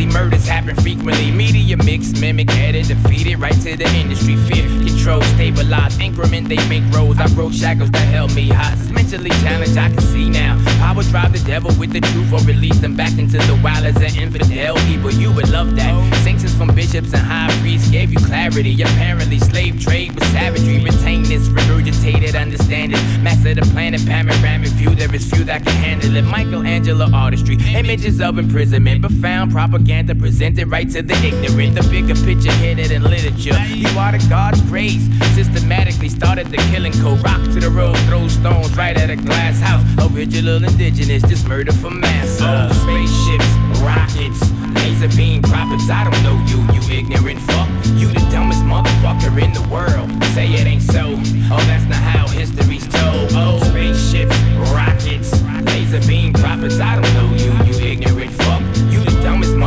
murders 0.06 0.46
happen 0.46 0.74
frequently. 0.76 1.30
Media 1.30 1.76
mix, 1.76 2.12
mimic, 2.20 2.50
edit, 2.52 2.88
defeated 2.88 3.38
right 3.38 3.58
to 3.62 3.76
the 3.76 3.88
industry. 3.94 4.36
Fear, 4.36 4.68
control, 4.86 5.22
stabilize, 5.22 5.98
increment. 5.98 6.48
They 6.48 6.56
make 6.68 6.84
roads. 6.94 7.18
I 7.18 7.26
broke 7.34 7.52
shackles 7.52 7.90
that 7.90 8.06
held 8.08 8.34
me 8.34 8.48
hostage. 8.48 8.92
Mentally 8.92 9.30
challenged, 9.42 9.76
I 9.76 9.88
can 9.88 10.00
see 10.00 10.28
now. 10.30 10.62
Power 10.78 11.02
drive 11.04 11.32
the 11.32 11.42
devil 11.46 11.70
with 11.78 11.92
the 11.92 12.00
truth 12.00 12.32
or 12.32 12.40
release 12.46 12.78
them 12.78 12.94
back 12.94 13.18
into 13.18 13.38
the 13.38 13.60
wild 13.62 13.84
as 13.84 13.96
an 13.96 14.20
infidel. 14.22 14.76
People, 14.86 15.10
you 15.10 15.32
would 15.32 15.48
love 15.48 15.74
that. 15.76 15.92
Sanctions 16.22 16.54
from 16.54 16.74
bishops 16.74 17.12
and 17.12 17.22
high 17.22 17.50
priests 17.60 17.90
gave 17.90 18.12
you 18.12 18.18
clarity. 18.18 18.80
Apparently, 18.80 19.38
slave 19.38 19.80
trade 19.80 20.14
was 20.14 20.28
savagery. 20.28 20.82
Retain 20.82 21.22
this 21.24 21.48
regurgitated 21.48 22.40
understanding. 22.40 23.00
Master 23.22 23.54
the 23.54 23.62
planet, 23.72 24.04
panoramic 24.06 24.70
view. 24.70 24.94
There 24.94 25.12
is 25.14 25.28
few 25.30 25.44
that 25.44 25.64
can 25.64 25.74
handle 25.74 26.14
it. 26.16 26.22
Michelangelo 26.22 27.10
artistry, 27.12 27.56
images 27.74 28.20
of 28.20 28.38
imprisonment, 28.38 29.00
profound 29.02 29.52
propaganda 29.52 29.87
presented 30.28 30.70
right 30.70 30.88
to 30.90 31.02
the 31.02 31.14
ignorant. 31.24 31.74
The 31.74 31.82
bigger 31.88 32.14
picture 32.14 32.52
hidden 32.52 32.92
in 32.92 33.02
literature. 33.02 33.58
You 33.66 33.88
are 33.98 34.12
the 34.12 34.24
God's 34.28 34.60
grace. 34.62 35.08
Systematically 35.34 36.08
started 36.08 36.48
the 36.48 36.58
killing 36.70 36.92
code. 37.00 37.24
Rock 37.24 37.42
to 37.54 37.60
the 37.60 37.70
road, 37.70 37.96
throw 38.06 38.28
stones 38.28 38.76
right 38.76 38.96
at 38.96 39.10
a 39.10 39.16
glass 39.16 39.60
house. 39.60 39.82
Original 40.12 40.62
indigenous, 40.62 41.22
just 41.22 41.48
murder 41.48 41.72
for 41.72 41.90
mass. 41.90 42.38
Oh, 42.40 42.68
spaceships, 42.84 43.48
rockets, 43.80 44.40
laser 44.84 45.08
beam 45.16 45.42
profits. 45.42 45.88
I 45.88 46.04
don't 46.04 46.22
know 46.22 46.36
you, 46.46 46.60
you 46.74 46.98
ignorant 46.98 47.40
fuck. 47.40 47.68
You 47.96 48.08
the 48.08 48.20
dumbest 48.30 48.62
motherfucker 48.62 49.32
in 49.42 49.52
the 49.52 49.66
world. 49.68 50.10
Say 50.34 50.52
it 50.52 50.66
ain't 50.66 50.82
so. 50.82 51.14
Oh, 51.50 51.64
that's 51.66 51.84
not 51.84 52.02
how 52.02 52.28
history's 52.28 52.86
told. 52.88 53.32
Oh, 53.32 53.58
spaceships, 53.70 54.36
rockets, 54.76 55.32
laser 55.64 56.06
beam 56.06 56.32
profits. 56.34 56.78
I 56.78 57.00
don't 57.00 57.14
know 57.14 57.28
you, 57.34 57.52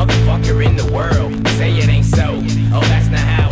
motherfucker 0.05 0.65
in 0.65 0.75
the 0.75 0.91
world. 0.91 1.47
Say 1.49 1.77
it 1.77 1.87
ain't 1.87 2.05
so. 2.05 2.41
Oh, 2.73 2.81
that's 2.81 3.07
not 3.09 3.19
how 3.19 3.50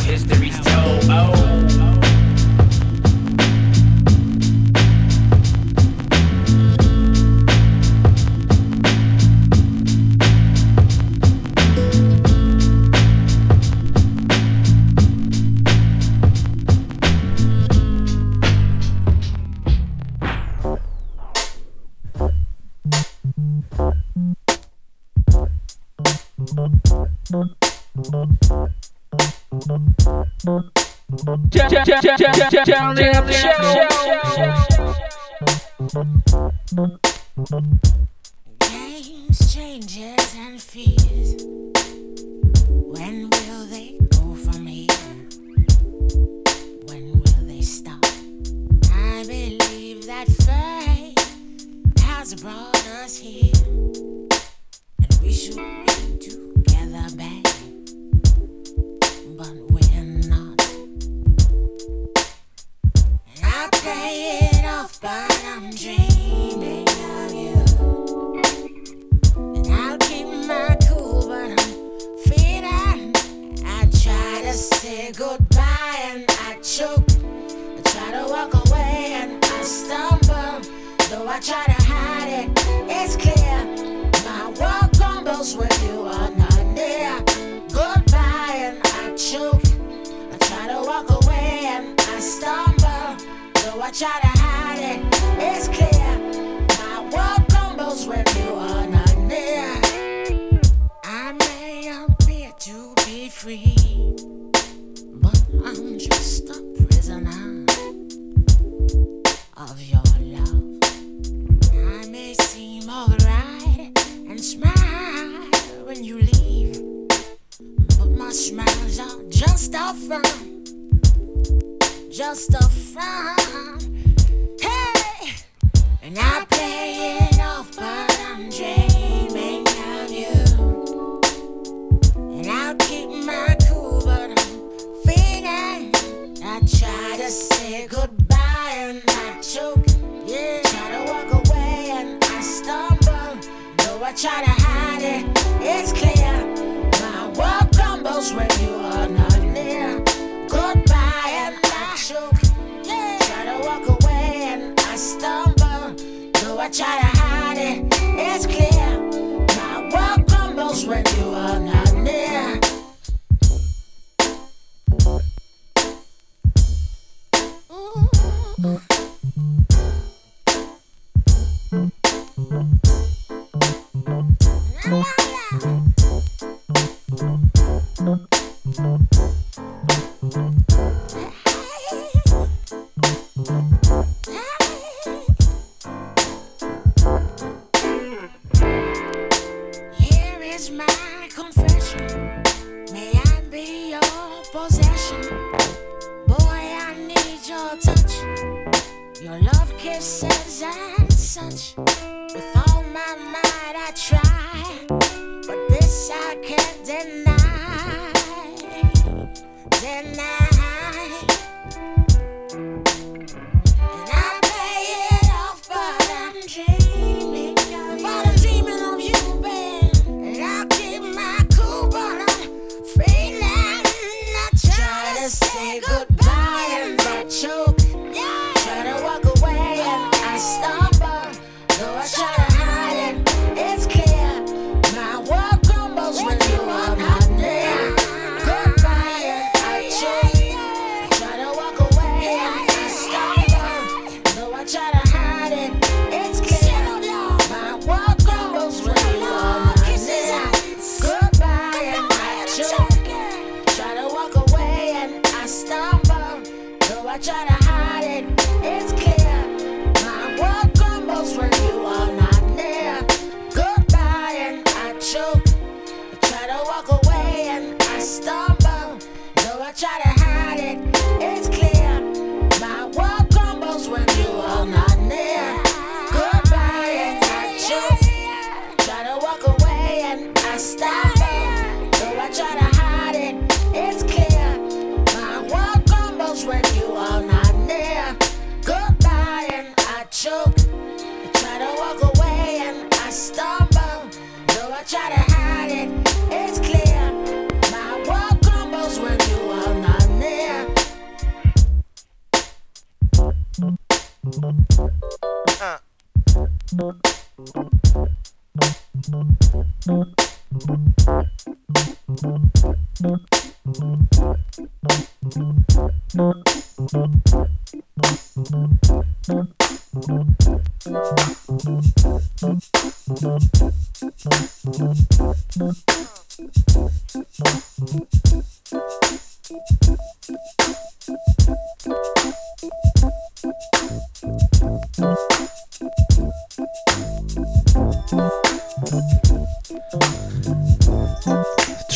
Turning 32.02 33.16
up 33.16 33.26
the 33.26 33.34
show. 33.34 34.50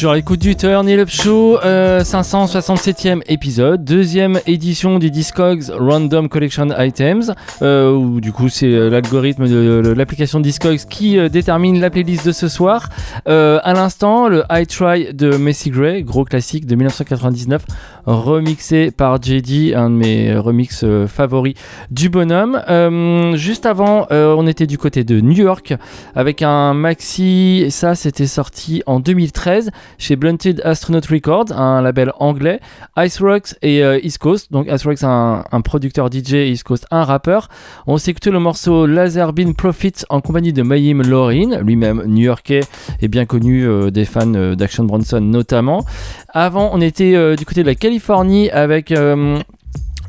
toujours 0.03 0.11
à 0.11 0.15
l'écoute 0.17 0.41
du 0.41 0.57
Turn 0.57 0.89
et 0.89 1.07
Show, 1.07 1.59
euh, 1.63 2.01
567e 2.01 3.21
épisode, 3.29 3.85
deuxième 3.85 4.37
édition 4.47 4.99
du 4.99 5.09
Discogs 5.09 5.69
Random 5.69 6.27
Collection 6.27 6.67
Items, 6.77 7.31
euh, 7.61 7.89
où 7.93 8.19
du 8.19 8.33
coup 8.33 8.49
c'est 8.49 8.65
euh, 8.65 8.89
l'algorithme 8.89 9.47
de 9.47 9.93
l'application 9.95 10.41
Discogs 10.41 10.83
qui 10.89 11.17
détermine 11.29 11.79
la 11.79 11.89
playlist 11.89 12.27
de 12.27 12.33
ce 12.33 12.49
soir. 12.49 12.89
à 13.25 13.73
l'instant, 13.73 14.27
le 14.27 14.43
I 14.51 14.67
Try 14.67 15.13
de 15.13 15.37
Messi 15.37 15.69
Gray, 15.69 16.03
gros 16.03 16.25
classique 16.25 16.65
de 16.65 16.75
1999, 16.75 17.61
remixé 18.05 18.91
par 18.91 19.21
JD, 19.21 19.73
un 19.75 19.89
de 19.89 19.95
mes 19.95 20.35
remixes 20.35 20.83
euh, 20.83 21.07
favoris 21.07 21.55
du 21.89 22.09
bonhomme. 22.09 22.61
Euh, 22.69 23.35
juste 23.35 23.65
avant, 23.65 24.07
euh, 24.11 24.35
on 24.37 24.45
était 24.47 24.67
du 24.67 24.77
côté 24.77 25.03
de 25.03 25.21
New 25.21 25.33
York 25.33 25.73
avec 26.15 26.41
un 26.41 26.73
maxi, 26.73 27.67
ça 27.69 27.95
c'était 27.95 28.27
sorti 28.27 28.83
en 28.85 28.99
2013 28.99 29.71
chez 29.97 30.15
Blunted 30.15 30.61
Astronaut 30.65 31.01
Records, 31.09 31.57
un 31.57 31.81
label 31.81 32.11
anglais, 32.19 32.59
Ice 32.97 33.21
Rocks 33.21 33.55
et 33.61 33.81
East 34.03 34.17
Coast. 34.17 34.51
Donc 34.51 34.67
Ice 34.69 34.85
Rocks, 34.85 35.03
un, 35.03 35.43
un 35.51 35.61
producteur 35.61 36.09
DJ, 36.11 36.33
East 36.33 36.63
Coast, 36.63 36.85
un 36.91 37.03
rappeur. 37.03 37.49
On 37.87 37.97
s'est 37.97 38.11
écouté 38.11 38.31
le 38.31 38.39
morceau 38.39 38.85
Laser 38.85 39.33
Bean 39.33 39.53
Profit 39.53 39.93
en 40.09 40.21
compagnie 40.21 40.53
de 40.53 40.61
Mayim 40.61 41.01
Lorin, 41.03 41.61
lui-même 41.61 42.03
new-yorkais 42.05 42.61
et 43.01 43.07
bien 43.07 43.25
connu 43.25 43.67
des 43.91 44.05
fans 44.05 44.55
d'Action 44.55 44.83
Bronson 44.83 45.21
notamment. 45.21 45.85
Avant, 46.29 46.71
on 46.73 46.81
était 46.81 47.35
du 47.35 47.45
côté 47.45 47.61
de 47.61 47.67
la 47.67 47.75
Californie 47.75 47.92
Californie 47.93 48.49
avec 48.49 48.91
euh, 48.91 49.39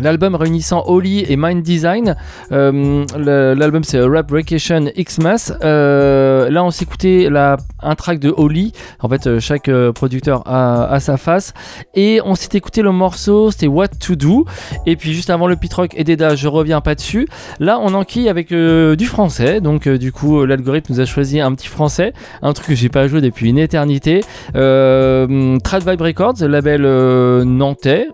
L'album 0.00 0.35
réunissant 0.35 0.83
Oli 0.87 1.24
et 1.28 1.37
Mind 1.37 1.62
Design. 1.62 2.16
Euh, 2.50 3.04
L'album 3.54 3.85
c'est 3.85 4.00
Rap 4.00 4.30
Vacation 4.30 4.87
X-Mass. 4.96 5.52
Euh, 5.62 6.50
là 6.50 6.64
on 6.64 6.70
s'est 6.70 6.85
écouté 6.85 7.30
la, 7.30 7.57
un 7.80 7.94
track 7.94 8.18
de 8.18 8.35
Oli. 8.37 8.72
En 9.00 9.09
fait 9.09 9.26
euh, 9.26 9.38
chaque 9.38 9.68
euh, 9.68 9.92
producteur 9.92 10.42
a, 10.46 10.98
sa 10.98 11.16
face. 11.16 11.54
Et 11.94 12.20
on 12.24 12.35
s'est 12.35 12.50
écouté 12.54 12.83
le 12.83 12.90
morceau, 12.90 13.52
c'était 13.52 13.68
What 13.68 13.88
to 14.00 14.16
Do. 14.16 14.46
Et 14.87 14.96
puis 14.96 15.12
juste 15.12 15.30
avant 15.30 15.46
le 15.46 15.54
pit 15.54 15.72
rock 15.72 15.92
et 15.96 16.02
Deda, 16.02 16.35
je 16.35 16.48
reviens 16.48 16.80
pas 16.80 16.96
dessus. 16.96 17.28
Là 17.61 17.78
on 17.80 17.94
enquille 17.94 18.28
avec 18.28 18.52
du 18.52 19.07
français. 19.07 19.61
Donc 19.61 19.88
du 19.88 20.11
coup 20.11 20.44
l'algorithme 20.44 20.92
nous 20.92 21.00
a 21.00 21.04
choisi 21.04 21.40
un 21.40 21.54
petit 21.54 21.68
français. 21.68 22.12
Un 22.42 22.52
truc 22.52 22.66
que 22.68 22.74
j'ai 22.74 22.88
pas 22.88 23.07
joué 23.07 23.20
depuis 23.20 23.48
une 23.48 23.59
éternité. 23.59 24.22
Trad 24.52 25.88
Vibe 25.88 26.00
Records, 26.00 26.35
label 26.40 26.83
nantais. 27.44 28.09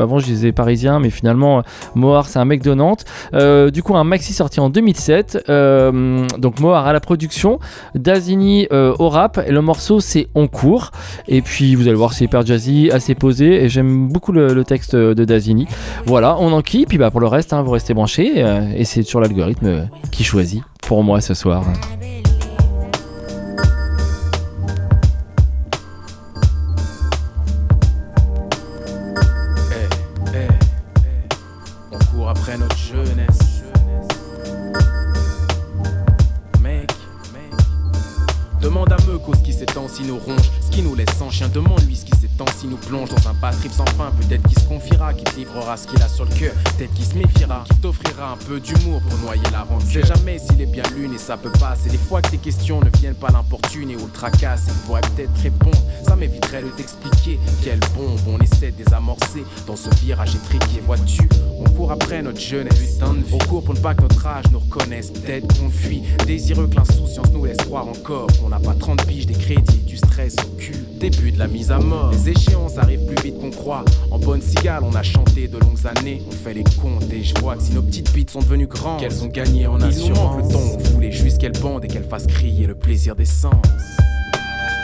Avant 0.00 0.18
je 0.18 0.24
disais 0.24 0.52
parisien 0.52 0.98
mais 0.98 1.09
finalement 1.10 1.58
euh, 1.58 1.62
Mohar 1.94 2.28
c'est 2.28 2.38
un 2.38 2.44
mec 2.44 2.62
de 2.62 2.74
Nantes. 2.74 3.04
Euh, 3.34 3.70
du 3.70 3.82
coup 3.82 3.96
un 3.96 4.04
maxi 4.04 4.32
sorti 4.32 4.60
en 4.60 4.70
2007. 4.70 5.44
Euh, 5.48 6.26
donc 6.38 6.60
Mohar 6.60 6.86
à 6.86 6.92
la 6.92 7.00
production, 7.00 7.58
Dazini 7.94 8.68
au 8.70 9.08
rap 9.08 9.40
et 9.46 9.52
le 9.52 9.62
morceau 9.62 10.00
c'est 10.00 10.28
On 10.34 10.48
court. 10.48 10.90
Et 11.28 11.42
puis 11.42 11.74
vous 11.74 11.88
allez 11.88 11.96
voir 11.96 12.12
c'est 12.12 12.24
hyper 12.24 12.44
jazzy, 12.44 12.90
assez 12.90 13.14
posé 13.14 13.64
et 13.64 13.68
j'aime 13.68 14.08
beaucoup 14.08 14.32
le, 14.32 14.60
texte 14.64 14.94
de 14.94 15.24
Dazini. 15.24 15.66
Voilà, 16.06 16.36
on 16.38 16.52
enquille. 16.52 16.86
Puis 16.86 16.98
bah 16.98 17.10
pour 17.10 17.20
le 17.20 17.26
reste 17.26 17.52
hein, 17.52 17.62
vous 17.62 17.70
restez 17.70 17.94
branchés 17.94 18.44
et 18.76 18.84
c'est 18.84 19.02
sur 19.02 19.20
l'algorithme 19.20 19.88
qui 20.10 20.24
choisit 20.24 20.62
pour 20.82 21.02
moi 21.02 21.20
ce 21.20 21.34
soir. 21.34 21.64
Demande-lui 41.52 41.96
ce 41.96 42.04
qui 42.04 42.16
s'étend 42.16 42.44
si 42.56 42.66
nous 42.68 42.76
plonge 42.76 43.08
dans 43.08 43.28
un 43.28 43.34
trip 43.52 43.72
sans 43.72 43.86
fin. 43.96 44.12
Peut-être 44.20 44.46
qu'il 44.48 44.58
se 44.58 44.68
confiera, 44.68 45.12
qu'il 45.14 45.24
te 45.24 45.36
livrera 45.36 45.76
ce 45.76 45.86
qu'il 45.86 46.00
a 46.00 46.08
sur 46.08 46.24
le 46.24 46.30
cœur. 46.30 46.52
Peut-être 46.76 46.92
qu'il 46.94 47.04
se 47.04 47.14
méfiera, 47.14 47.64
qu'il 47.66 47.76
t'offrira 47.78 48.32
un 48.32 48.36
peu 48.36 48.60
d'humour 48.60 49.00
pour 49.08 49.18
noyer 49.18 49.42
la 49.52 49.62
rente. 49.62 49.82
Sait 49.82 50.04
jamais 50.04 50.38
s'il 50.38 50.60
est 50.60 50.66
bien 50.66 50.84
et 50.96 50.99
ça 51.20 51.36
peut 51.36 51.52
pas. 51.52 51.74
C'est 51.80 51.90
des 51.90 51.98
fois 51.98 52.22
que 52.22 52.30
tes 52.30 52.38
questions 52.38 52.80
ne 52.80 52.90
viennent 52.98 53.14
pas 53.14 53.30
l'importuner 53.30 53.96
ou 53.96 54.06
le 54.06 54.12
tracasse. 54.12 54.62
Il 54.68 54.74
pourrait 54.86 55.00
peut-être 55.14 55.36
répondre, 55.42 55.78
ça 56.06 56.16
m'éviterait 56.16 56.62
de 56.62 56.68
t'expliquer. 56.68 57.38
Quelle 57.62 57.80
bombe 57.94 58.18
on 58.26 58.38
essaie 58.38 58.70
de 58.70 58.82
désamorcer 58.82 59.44
dans 59.66 59.76
ce 59.76 59.90
virage 60.02 60.34
étriqué. 60.34 60.80
Vois-tu, 60.86 61.28
on 61.58 61.64
court 61.70 61.92
après 61.92 62.22
notre 62.22 62.40
jeunesse. 62.40 62.94
Putain 62.94 63.14
de 63.14 63.18
vie. 63.18 63.34
On 63.34 63.38
court 63.46 63.62
pour 63.62 63.74
ne 63.74 63.80
pas 63.80 63.94
que 63.94 64.02
notre 64.02 64.26
âge 64.26 64.44
nous 64.52 64.60
reconnaisse. 64.60 65.10
Peut-être 65.10 65.46
qu'on 65.58 65.70
fuit, 65.70 66.02
désireux 66.26 66.66
que 66.68 66.76
l'insouciance 66.76 67.30
nous 67.32 67.44
laisse 67.44 67.58
croire 67.58 67.86
encore 67.86 68.26
qu'on 68.40 68.48
n'a 68.48 68.60
pas 68.60 68.74
30 68.74 69.06
piges, 69.06 69.26
des 69.26 69.34
crédits, 69.34 69.82
du 69.84 69.96
stress 69.96 70.36
au 70.44 70.56
cul. 70.56 70.76
Début 70.98 71.32
de 71.32 71.38
la 71.38 71.46
mise 71.46 71.70
à 71.70 71.78
mort. 71.78 72.10
Les 72.12 72.30
échéances 72.30 72.78
arrivent 72.78 73.06
plus 73.06 73.22
vite 73.22 73.40
qu'on 73.40 73.50
croit. 73.50 73.84
En 74.10 74.18
bonne 74.18 74.42
cigale, 74.42 74.82
on 74.84 74.94
a 74.94 75.02
chanté 75.02 75.48
de 75.48 75.58
longues 75.58 75.86
années. 75.86 76.22
On 76.28 76.32
fait 76.32 76.54
les 76.54 76.64
comptes 76.80 77.10
et 77.12 77.22
je 77.22 77.34
vois 77.40 77.56
que 77.56 77.62
si 77.62 77.72
nos 77.72 77.82
petites 77.82 78.12
bites 78.12 78.30
sont 78.30 78.40
devenues 78.40 78.66
grandes, 78.66 79.00
qu'elles 79.00 79.22
ont 79.22 79.28
gagné 79.28 79.66
en 79.66 79.80
assurance. 79.80 80.00
Il 80.00 80.12
nous 80.12 80.20
manque 80.20 80.42
le 80.44 80.52
ton, 80.52 80.78
on 80.78 80.92
voulait 80.94 81.09
juste 81.10 81.38
qu'elles 81.38 81.52
bandent 81.52 81.84
et 81.84 81.88
qu'elles 81.88 82.04
fassent 82.08 82.26
crier 82.26 82.66
le 82.66 82.74
plaisir 82.74 83.16
des 83.16 83.24
sens. 83.24 83.54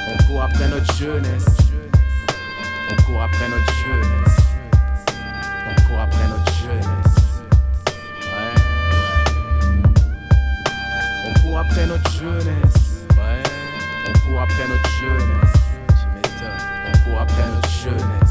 On 0.09 0.17
court 0.25 0.43
après 0.43 0.69
notre 0.69 0.93
jeunesse. 0.97 1.47
On 2.91 3.03
court 3.03 3.23
après 3.23 3.49
notre 3.49 3.73
jeunesse. 3.85 4.37
On 5.69 5.75
court 5.89 6.01
après 6.01 6.29
notre 6.29 6.53
jeunesse. 6.55 7.17
Ouais. 8.23 8.55
On 11.27 11.33
court 11.41 11.59
après 11.59 11.87
notre 11.87 12.11
jeunesse. 12.13 13.05
Ouais. 13.11 13.43
On 14.09 14.13
court 14.13 14.41
après 14.43 14.69
notre 14.69 14.91
jeunesse. 15.01 15.55
On 16.87 16.93
court 17.05 17.21
après 17.21 17.47
notre 17.55 17.71
jeunesse. 17.71 18.26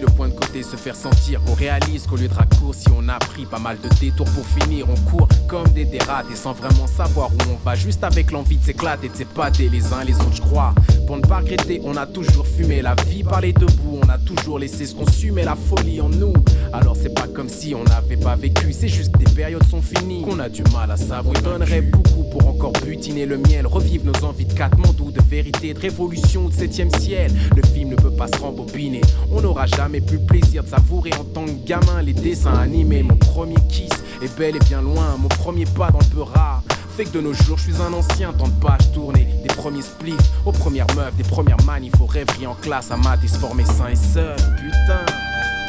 Le 0.00 0.06
point 0.06 0.28
de 0.28 0.34
côté 0.34 0.62
se 0.62 0.76
fait 0.76 0.94
sentir. 0.94 1.42
Qu'on 1.44 1.54
réalise 1.54 2.06
qu'au 2.06 2.16
lieu 2.16 2.28
de 2.28 2.34
raccourci 2.34 2.88
on 2.96 3.08
a 3.08 3.18
pris 3.18 3.46
pas 3.46 3.58
mal 3.58 3.78
de 3.80 3.88
détours 4.00 4.28
pour 4.30 4.46
finir 4.46 4.86
on 4.90 5.10
court 5.10 5.28
comme 5.48 5.68
des 5.68 5.84
dérates 5.84 6.26
et 6.32 6.36
sans 6.36 6.52
vraiment 6.52 6.86
savoir 6.86 7.30
où 7.32 7.38
on 7.52 7.56
va. 7.64 7.74
Juste 7.74 8.04
avec 8.04 8.30
l'envie 8.30 8.56
de 8.56 8.64
s'éclater 8.64 9.08
de 9.08 9.16
s'épater 9.16 9.68
les 9.68 9.92
uns 9.92 10.04
les 10.04 10.14
autres 10.16 10.34
je 10.34 10.42
crois. 10.42 10.74
Pour 11.06 11.16
ne 11.16 11.22
pas 11.22 11.38
regretter 11.38 11.80
on 11.84 11.96
a 11.96 12.06
toujours 12.06 12.46
fumé 12.46 12.82
la 12.82 12.94
vie 13.06 13.22
par 13.22 13.40
les 13.40 13.52
deux 13.52 13.66
bouts 13.66 14.00
on 14.02 14.08
a 14.08 14.18
toujours 14.18 14.58
laissé 14.58 14.86
ce 14.86 14.94
qu'on 14.94 15.10
suit 15.10 15.30
mais 15.30 15.44
la 15.44 15.56
folie 15.56 16.00
en 16.00 16.08
nous. 16.08 16.32
Alors 16.72 16.96
c'est 16.96 17.14
pas 17.14 17.26
comme 17.28 17.48
si 17.48 17.74
on 17.74 17.84
n'avait 17.84 18.16
pas 18.16 18.36
vécu. 18.36 18.72
C'est 18.72 18.88
juste 18.88 19.12
des 19.18 19.30
périodes 19.32 19.66
sont 19.68 19.82
finies 19.82 20.22
qu'on 20.22 20.38
a 20.38 20.48
du 20.48 20.62
mal 20.72 20.90
à 20.90 20.96
savoir. 20.96 21.34
On 21.36 21.40
donnerait 21.40 21.82
beaucoup 21.82 22.24
pour 22.30 22.48
encore 22.48 22.72
butiner 22.84 23.26
le 23.26 23.38
miel 23.38 23.66
revivre 23.66 24.04
nos 24.04 24.26
envies 24.26 24.44
de 24.44 24.54
mondes 24.76 25.12
de 25.12 25.22
vérité 25.22 25.74
de 25.74 25.78
révolution 25.78 26.48
de 26.48 26.52
septième 26.52 26.90
ciel. 26.98 27.30
Le 27.54 27.62
film 27.62 27.90
ne 27.90 27.96
peut 27.96 28.10
pas 28.10 28.26
se 28.28 28.38
rembobiner. 28.38 29.00
On 29.30 29.40
n'aura 29.40 29.66
jamais 29.66 29.85
plus 29.88 30.18
le 30.18 30.26
plaisir 30.26 30.64
de 30.64 30.68
savourer 30.68 31.10
en 31.14 31.24
tant 31.24 31.44
que 31.44 31.64
gamin 31.64 32.02
les 32.02 32.12
dessins 32.12 32.58
animés. 32.58 33.02
Mon 33.02 33.16
premier 33.16 33.56
kiss 33.68 33.92
est 34.22 34.36
bel 34.36 34.56
et 34.56 34.58
bien 34.60 34.82
loin, 34.82 35.16
mon 35.18 35.28
premier 35.28 35.64
pas 35.64 35.90
dans 35.90 35.98
le 35.98 36.14
peu 36.14 36.22
rare. 36.22 36.62
Fait 36.96 37.04
que 37.04 37.10
de 37.10 37.20
nos 37.20 37.34
jours, 37.34 37.58
je 37.58 37.70
suis 37.70 37.82
un 37.82 37.92
ancien, 37.92 38.32
tant 38.32 38.48
de 38.48 38.54
pages 38.54 38.90
tournées, 38.92 39.28
des 39.42 39.54
premiers 39.54 39.82
spliffs 39.82 40.16
aux 40.44 40.52
premières 40.52 40.86
meufs, 40.96 41.14
des 41.16 41.24
premières 41.24 41.62
manifs 41.64 42.00
aux 42.00 42.06
rêveries 42.06 42.46
en 42.46 42.54
classe 42.54 42.90
à 42.90 42.96
maths 42.96 43.22
et 43.22 43.28
se 43.28 43.38
former 43.38 43.64
sain 43.64 43.88
et 43.88 43.96
seul. 43.96 44.36
Putain, 44.56 45.04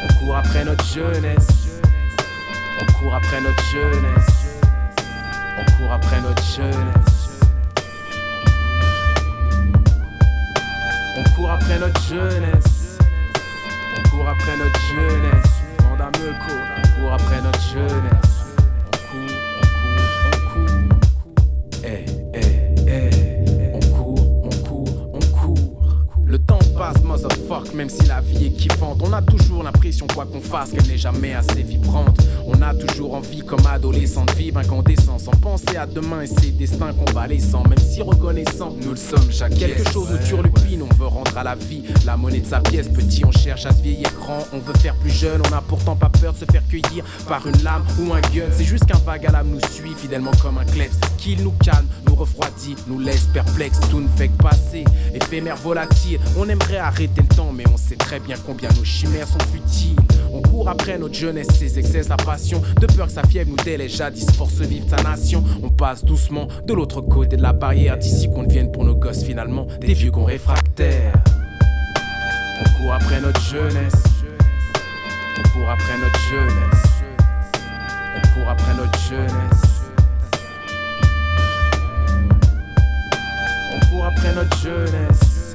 on 0.04 0.24
court 0.24 0.36
après 0.36 0.64
notre 0.64 0.84
jeunesse. 0.86 1.80
On 2.80 2.86
court 2.92 3.14
après 3.14 3.40
notre 3.40 3.62
jeunesse. 3.72 4.60
On 5.58 5.64
court 5.76 5.92
après 5.92 6.20
notre 6.20 6.42
jeunesse. 6.56 7.28
On 11.16 11.24
court 11.34 11.50
après 11.50 11.78
notre 11.78 12.02
jeunesse. 12.08 12.77
On 25.14 25.18
court. 25.36 25.56
Le 26.24 26.38
temps 26.38 26.58
passe, 26.76 27.02
motherfuck, 27.02 27.72
même 27.74 27.88
si 27.88 28.06
la 28.06 28.20
vie 28.20 28.46
est 28.46 28.50
kiffante. 28.50 29.00
On 29.02 29.12
a 29.14 29.22
toujours 29.22 29.62
l'impression, 29.62 30.06
quoi 30.06 30.26
qu'on 30.26 30.40
fasse, 30.40 30.72
qu'elle 30.72 30.86
n'est 30.86 30.98
jamais 30.98 31.32
assez 31.32 31.62
vibrante. 31.62 32.18
On 32.46 32.60
a 32.60 32.74
toujours 32.74 33.14
envie, 33.14 33.40
comme 33.40 33.66
adolescent, 33.66 34.26
de 34.26 34.32
vivre 34.32 34.58
incandescent, 34.58 35.18
sans 35.18 35.30
penser 35.32 35.76
à 35.76 35.86
demain 35.86 36.20
et 36.20 36.26
ses 36.26 36.50
destins 36.50 36.92
convalescents. 36.92 37.62
Même 37.66 37.78
si 37.78 38.02
reconnaissant, 38.02 38.74
nous 38.82 38.90
le 38.90 38.96
sommes 38.96 39.30
chaque 39.30 39.54
Quelque 39.54 39.88
chose 39.90 40.08
nous 40.10 40.18
turlupine, 40.26 40.67
on 40.82 40.94
veut 40.94 41.06
rendre 41.06 41.36
à 41.36 41.44
la 41.44 41.54
vie 41.54 41.82
la 42.06 42.16
monnaie 42.16 42.40
de 42.40 42.46
sa 42.46 42.60
pièce. 42.60 42.88
Petit, 42.88 43.24
on 43.24 43.32
cherche 43.32 43.66
à 43.66 43.72
se 43.72 43.82
vieillir 43.82 44.10
grand, 44.20 44.46
on 44.52 44.58
veut 44.58 44.74
faire 44.78 44.94
plus 44.96 45.10
jeune. 45.10 45.40
On 45.50 45.52
a 45.52 45.60
pourtant 45.60 45.96
pas 45.96 46.08
peur 46.08 46.32
de 46.32 46.38
se 46.38 46.44
faire 46.44 46.62
cueillir 46.68 47.04
par 47.28 47.46
une 47.46 47.62
lame 47.62 47.84
ou 48.00 48.12
un 48.12 48.20
gun. 48.20 48.46
C'est 48.52 48.64
juste 48.64 48.86
qu'un 48.86 48.98
vague 48.98 49.26
à 49.26 49.32
l'âme 49.32 49.48
nous 49.48 49.60
suit, 49.70 49.94
fidèlement 49.96 50.32
comme 50.42 50.58
un 50.58 50.64
kleps. 50.64 50.96
Qu'il 51.16 51.42
nous 51.42 51.54
calme, 51.64 51.86
nous 52.06 52.14
refroidit, 52.14 52.76
nous 52.86 52.98
laisse 52.98 53.26
perplexes. 53.32 53.80
Tout 53.90 54.00
ne 54.00 54.08
fait 54.08 54.28
que 54.28 54.42
passer, 54.42 54.84
éphémère, 55.14 55.56
volatile. 55.56 56.20
On 56.36 56.48
aimerait 56.48 56.78
arrêter 56.78 57.22
le 57.22 57.34
temps, 57.34 57.52
mais 57.52 57.64
on 57.72 57.76
sait 57.76 57.96
très 57.96 58.20
bien 58.20 58.36
combien 58.46 58.68
nos 58.70 58.84
chimères 58.84 59.26
sont 59.26 59.38
futiles. 59.52 59.96
On 60.32 60.42
court 60.42 60.68
après 60.68 60.98
notre 60.98 61.14
jeunesse, 61.14 61.48
ses 61.58 61.78
excès, 61.78 62.02
sa 62.04 62.16
passion. 62.16 62.62
De 62.80 62.86
peur 62.86 63.06
que 63.06 63.12
sa 63.12 63.22
fièvre 63.22 63.50
nous 63.50 63.64
délaisse 63.64 63.96
jadis, 63.96 64.26
force 64.32 64.60
vive 64.60 64.84
sa 64.88 65.02
nation. 65.02 65.42
On 65.62 65.70
passe 65.70 66.04
doucement 66.04 66.48
de 66.66 66.74
l'autre 66.74 67.00
côté 67.00 67.36
de 67.36 67.42
la 67.42 67.52
barrière, 67.52 67.98
d'ici 67.98 68.28
qu'on 68.28 68.44
devienne 68.44 68.70
pour 68.70 68.84
nos 68.84 68.94
gosses 68.94 69.24
finalement 69.24 69.66
des 69.80 69.94
vieux 69.94 70.10
qu'on 70.10 70.24
On 70.80 70.84
court 72.78 72.94
après 72.94 73.20
notre 73.20 73.40
jeunesse. 73.40 74.04
On 75.36 75.42
court 75.48 75.70
après 75.70 75.98
notre 75.98 76.20
jeunesse. 76.30 76.84
On 78.14 78.20
court 78.28 78.48
après 78.48 78.74
notre 78.74 78.98
jeunesse. 79.00 79.32
On 83.74 83.80
court 83.90 84.04
après 84.06 84.32
notre 84.34 84.56
jeunesse. 84.58 85.54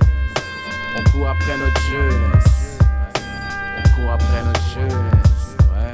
On 0.98 1.04
court 1.12 1.30
après 1.30 1.58
notre 1.58 1.82
jeunesse. 1.90 2.80
On 3.78 3.90
court 3.96 4.12
après 4.12 4.44
notre 4.44 4.62
jeunesse. 4.74 5.56
Ouais. 5.72 5.94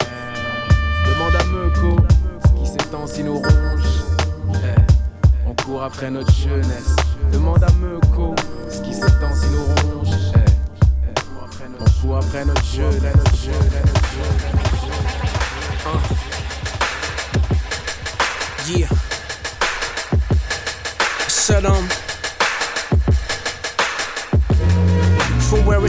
Demande 1.08 1.36
à 1.36 1.44
Meuco 1.46 1.98
ce 2.46 2.52
qui 2.60 2.66
s'étend 2.66 3.06
si 3.06 3.24
nous 3.24 3.38
ronge. 3.38 4.04
On 5.46 5.54
court 5.64 5.84
après 5.84 6.10
notre 6.10 6.34
jeunesse. 6.34 6.96
Demande 7.32 7.64
à 7.64 7.72
Meuko 7.74 8.36
ce 8.70 8.82
qui 8.82 8.94
s'étend 8.94 9.34
si 9.34 9.48
nous 9.50 9.64
ronge. 9.66 10.10
Beaucoup 11.80 12.16
après 12.16 12.46
notre 12.46 12.66
jeu, 12.66 12.88
après 12.88 13.14
notre 13.18 13.36
jeu, 13.36 13.52
notre 13.84 14.06
jeu. 14.06 14.20
Yeah. 18.68 18.88
Shut 21.28 21.66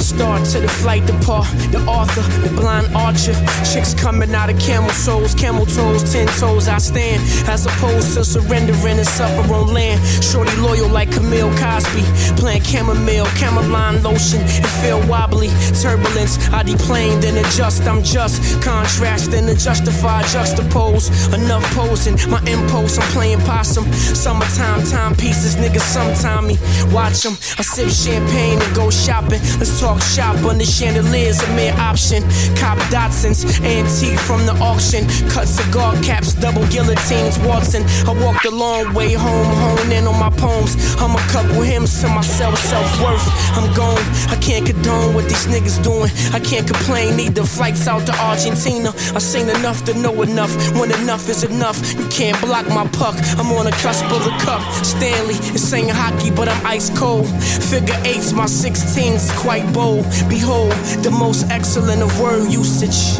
it 0.00 0.04
start 0.04 0.44
to 0.46 0.60
the 0.60 0.68
flight 0.68 1.04
depart. 1.06 1.46
The 1.70 1.80
author, 1.86 2.22
the 2.42 2.50
blind 2.54 2.88
archer. 2.94 3.34
Chicks 3.70 3.94
coming 3.94 4.34
out 4.34 4.50
of 4.50 4.58
camel 4.58 4.90
souls, 4.90 5.34
camel 5.34 5.66
toes, 5.66 6.02
ten 6.12 6.26
toes. 6.40 6.68
I 6.68 6.78
stand 6.78 7.22
as 7.48 7.66
opposed 7.66 8.14
to 8.14 8.24
surrendering 8.24 8.98
and 8.98 9.06
suffer 9.06 9.42
on 9.52 9.72
land. 9.72 10.00
Shorty 10.24 10.54
loyal 10.56 10.88
like 10.88 11.10
Camille 11.12 11.52
Cosby. 11.58 12.04
Playing 12.40 12.62
chamomile, 12.62 13.26
cameline 13.36 14.02
lotion, 14.02 14.40
and 14.40 14.72
feel 14.80 15.00
wobbly. 15.08 15.50
Turbulence, 15.82 16.38
I 16.50 16.62
deplane, 16.62 17.20
then 17.20 17.36
adjust. 17.44 17.86
I'm 17.86 18.02
just 18.02 18.62
contrast, 18.62 19.30
then 19.30 19.46
justify, 19.56 20.22
juxtapose. 20.22 21.06
Enough 21.34 21.64
posing, 21.74 22.16
my 22.30 22.40
impulse, 22.46 22.98
I'm 22.98 23.08
playing 23.12 23.40
possum. 23.40 23.84
Summertime 23.92 24.82
timepieces, 24.84 25.56
niggas 25.56 25.86
sometime 25.96 26.46
me. 26.46 26.56
Watch 26.92 27.22
them, 27.22 27.34
I 27.58 27.62
sip 27.62 27.90
champagne 27.90 28.60
and 28.60 28.74
go 28.74 28.90
shopping. 28.90 29.40
Let's 29.58 29.80
talk 29.80 29.89
shop 29.98 30.36
under 30.44 30.64
chandeliers, 30.64 31.42
a 31.42 31.48
mere 31.54 31.74
option. 31.74 32.22
Cop 32.56 32.78
Dotsons, 32.90 33.44
antique 33.62 34.18
from 34.18 34.46
the 34.46 34.52
auction. 34.60 35.06
Cut 35.30 35.48
cigar 35.48 35.94
caps, 36.02 36.34
double 36.34 36.66
guillotines, 36.68 37.38
Watson. 37.40 37.82
I 38.06 38.12
walked 38.24 38.44
a 38.46 38.50
long 38.50 38.94
way 38.94 39.12
home, 39.14 39.46
hone 39.46 39.92
in 39.92 40.06
on 40.06 40.18
my 40.18 40.30
poems. 40.30 40.76
I'm 41.00 41.14
a 41.16 41.24
couple 41.32 41.62
hymns 41.62 42.00
to 42.02 42.08
myself, 42.08 42.58
self 42.58 42.88
worth. 43.02 43.26
I'm 43.56 43.72
gone, 43.74 44.04
I 44.30 44.36
can't 44.40 44.66
condone 44.66 45.14
what 45.14 45.24
these 45.24 45.46
niggas 45.46 45.82
doing. 45.82 46.10
I 46.32 46.40
can't 46.40 46.66
complain, 46.66 47.18
either 47.18 47.44
flights 47.44 47.86
out 47.88 48.06
to 48.06 48.14
Argentina. 48.20 48.90
I 49.14 49.18
seen 49.18 49.48
enough 49.48 49.84
to 49.84 49.94
know 49.94 50.22
enough. 50.22 50.52
When 50.78 50.92
enough 50.92 51.28
is 51.28 51.42
enough, 51.44 51.78
you 51.98 52.06
can't 52.08 52.40
block 52.40 52.68
my 52.68 52.86
puck. 52.88 53.16
I'm 53.38 53.50
on 53.52 53.64
the 53.64 53.72
cusp 53.82 54.04
of 54.06 54.22
the 54.24 54.34
cup. 54.44 54.62
Stanley 54.84 55.34
is 55.54 55.66
saying 55.68 55.88
hockey, 55.88 56.30
but 56.30 56.48
I'm 56.48 56.66
ice 56.66 56.90
cold. 56.98 57.26
Figure 57.70 57.98
eights, 58.04 58.32
my 58.32 58.44
16's 58.44 59.32
quite 59.40 59.64
bold. 59.72 59.79
Behold, 59.80 60.72
the 61.02 61.10
most 61.10 61.48
excellent 61.48 62.02
of 62.02 62.20
word 62.20 62.52
usage. 62.52 63.18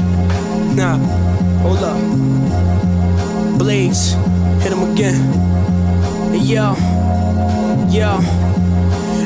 Nah, 0.77 0.99
hold 1.63 1.79
up. 1.79 1.99
Blades, 3.59 4.13
hit 4.63 4.73
him 4.73 4.93
again. 4.93 5.17
Yo, 6.35 6.77
yo. 7.89 8.60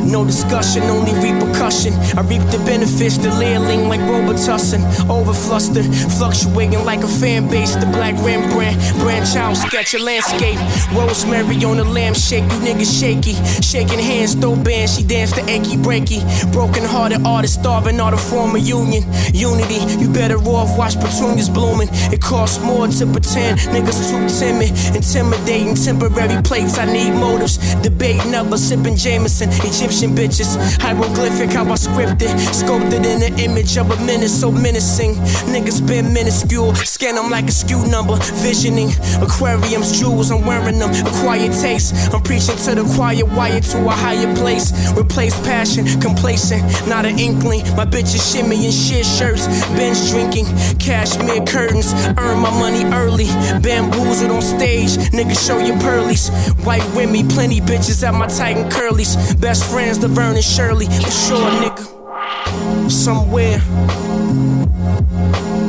No 0.05 0.25
discussion, 0.25 0.83
only 0.85 1.13
repercussion. 1.15 1.93
I 2.17 2.23
reap 2.23 2.43
the 2.53 2.59
benefits, 2.65 3.17
the 3.17 3.31
layering 3.31 3.89
like 3.89 4.01
Robitussin. 4.01 4.83
Overflustered, 5.09 5.87
fluctuating 6.19 6.85
like 6.85 7.03
a 7.03 7.09
fan 7.09 7.49
base. 7.49 7.75
The 7.75 7.87
black 7.87 8.15
Rembrandt, 8.25 8.79
branch 9.01 9.35
out, 9.37 9.57
sketch 9.57 9.95
a 9.95 9.99
landscape. 9.99 10.59
Rosemary 10.93 11.57
on 11.65 11.79
the 11.79 11.85
lampshade, 11.85 12.45
you 12.45 12.59
niggas 12.61 13.01
shaky. 13.01 13.35
Shaking 13.63 13.99
hands, 13.99 14.35
throw 14.35 14.57
bands, 14.57 14.97
she 14.97 15.05
danced 15.05 15.37
the 15.37 15.43
achy 15.51 15.77
breaky. 15.77 16.21
Broken 16.53 16.85
hearted 16.85 17.25
artist, 17.27 17.61
starving 17.61 17.99
all 17.99 18.11
the 18.11 18.17
former 18.17 18.59
union. 18.59 19.03
Unity, 19.33 19.81
you 20.01 20.13
better 20.13 20.37
off 20.37 20.77
watch 20.79 20.95
petunias 21.01 21.49
blooming. 21.49 21.89
It 22.13 22.21
costs 22.21 22.63
more 22.63 22.87
to 22.87 23.07
pretend, 23.07 23.59
niggas 23.73 24.11
too 24.11 24.29
timid. 24.39 24.71
Intimidating, 24.95 25.75
temporary 25.75 26.41
plates, 26.43 26.79
I 26.79 26.85
need 26.85 27.13
motives. 27.15 27.59
Debate 27.83 28.25
never, 28.27 28.57
sipping 28.57 28.97
Jameson. 28.97 29.49
Egyptian 29.65 29.94
bitches. 30.03 30.57
Hieroglyphic, 30.81 31.51
how 31.51 31.65
I 31.65 31.77
scripted. 31.77 32.31
Sculpted 32.53 33.07
in 33.07 33.21
the 33.21 33.31
image 33.43 33.77
of 33.77 33.91
a 33.91 33.97
menace 34.05 34.41
so 34.41 34.51
menacing. 34.51 35.15
Niggas 35.53 35.87
been 35.87 36.13
minuscule. 36.13 36.75
Scan 36.75 37.15
them 37.15 37.31
like 37.31 37.47
a 37.47 37.53
skew 37.53 37.87
number. 37.87 38.17
Visioning. 38.43 38.91
Aquariums, 39.23 39.99
jewels, 39.99 40.31
I'm 40.31 40.45
wearing 40.45 40.79
them. 40.79 40.91
Acquired 41.07 41.53
taste. 41.53 41.95
I'm 42.13 42.23
preaching 42.23 42.57
to 42.57 42.75
the 42.75 42.85
choir, 42.95 43.25
wired 43.25 43.63
to 43.65 43.87
a 43.87 43.91
higher 43.91 44.35
place. 44.35 44.73
Replace 44.99 45.39
passion, 45.41 45.87
complacent. 46.01 46.63
Not 46.89 47.07
an 47.07 47.19
inkling. 47.19 47.63
My 47.77 47.85
bitches 47.87 48.23
shimmy 48.33 48.67
in 48.67 48.73
shit 48.73 49.07
shirts. 49.07 49.47
Bench 49.79 50.11
drinking. 50.11 50.47
Cashmere 50.79 51.45
curtains. 51.47 51.93
Earn 52.19 52.41
my 52.41 52.51
money 52.51 52.85
early. 52.93 53.29
Bamboozled 53.65 54.31
on 54.31 54.43
stage. 54.43 54.91
Niggas 55.17 55.47
show 55.47 55.59
your 55.59 55.79
pearlies. 55.81 56.29
White 56.65 56.85
with 56.95 57.11
me, 57.11 57.25
plenty 57.27 57.63
bitches 57.63 58.07
at 58.07 58.13
my 58.13 58.27
Titan 58.27 58.69
curlies. 58.69 59.17
Best 59.41 59.65
friends, 59.65 59.99
the 59.99 60.07
Vernon 60.07 60.43
Shirley. 60.43 60.85
For 60.85 61.11
sure, 61.11 61.51
nigga. 61.63 62.91
Somewhere. 62.91 63.63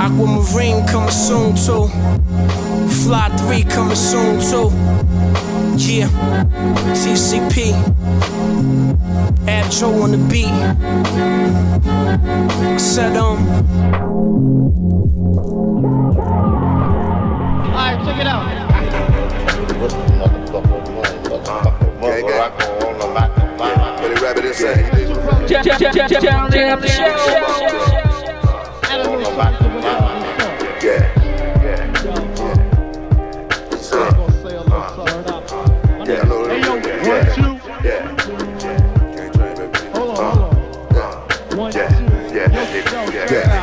Aquamarine 0.01 0.86
coming 0.88 1.10
soon, 1.10 1.55
too. 1.55 1.88
Fly 3.05 3.29
3 3.47 3.63
coming 3.63 3.95
soon, 3.95 4.41
too. 4.41 4.69
Yeah. 5.77 6.10
TCP. 6.93 7.71
Ab 9.47 9.71
Joe 9.71 10.01
on 10.03 10.12
the 10.12 10.17
beat. 10.29 10.51
Set 12.77 13.15
on. 13.15 13.38
Um, 16.27 16.64
Alright, 18.15 18.21
check 18.21 18.21
it 18.21 18.28
out. 18.28 18.45
What 24.01 24.08
did 24.10 24.21
Rabbit 24.21 24.56
say? 24.56 24.75
Turn 25.47 26.69
up 26.69 26.80
the 26.82 26.88
show. 26.88 27.12
Yeah. 30.82 31.12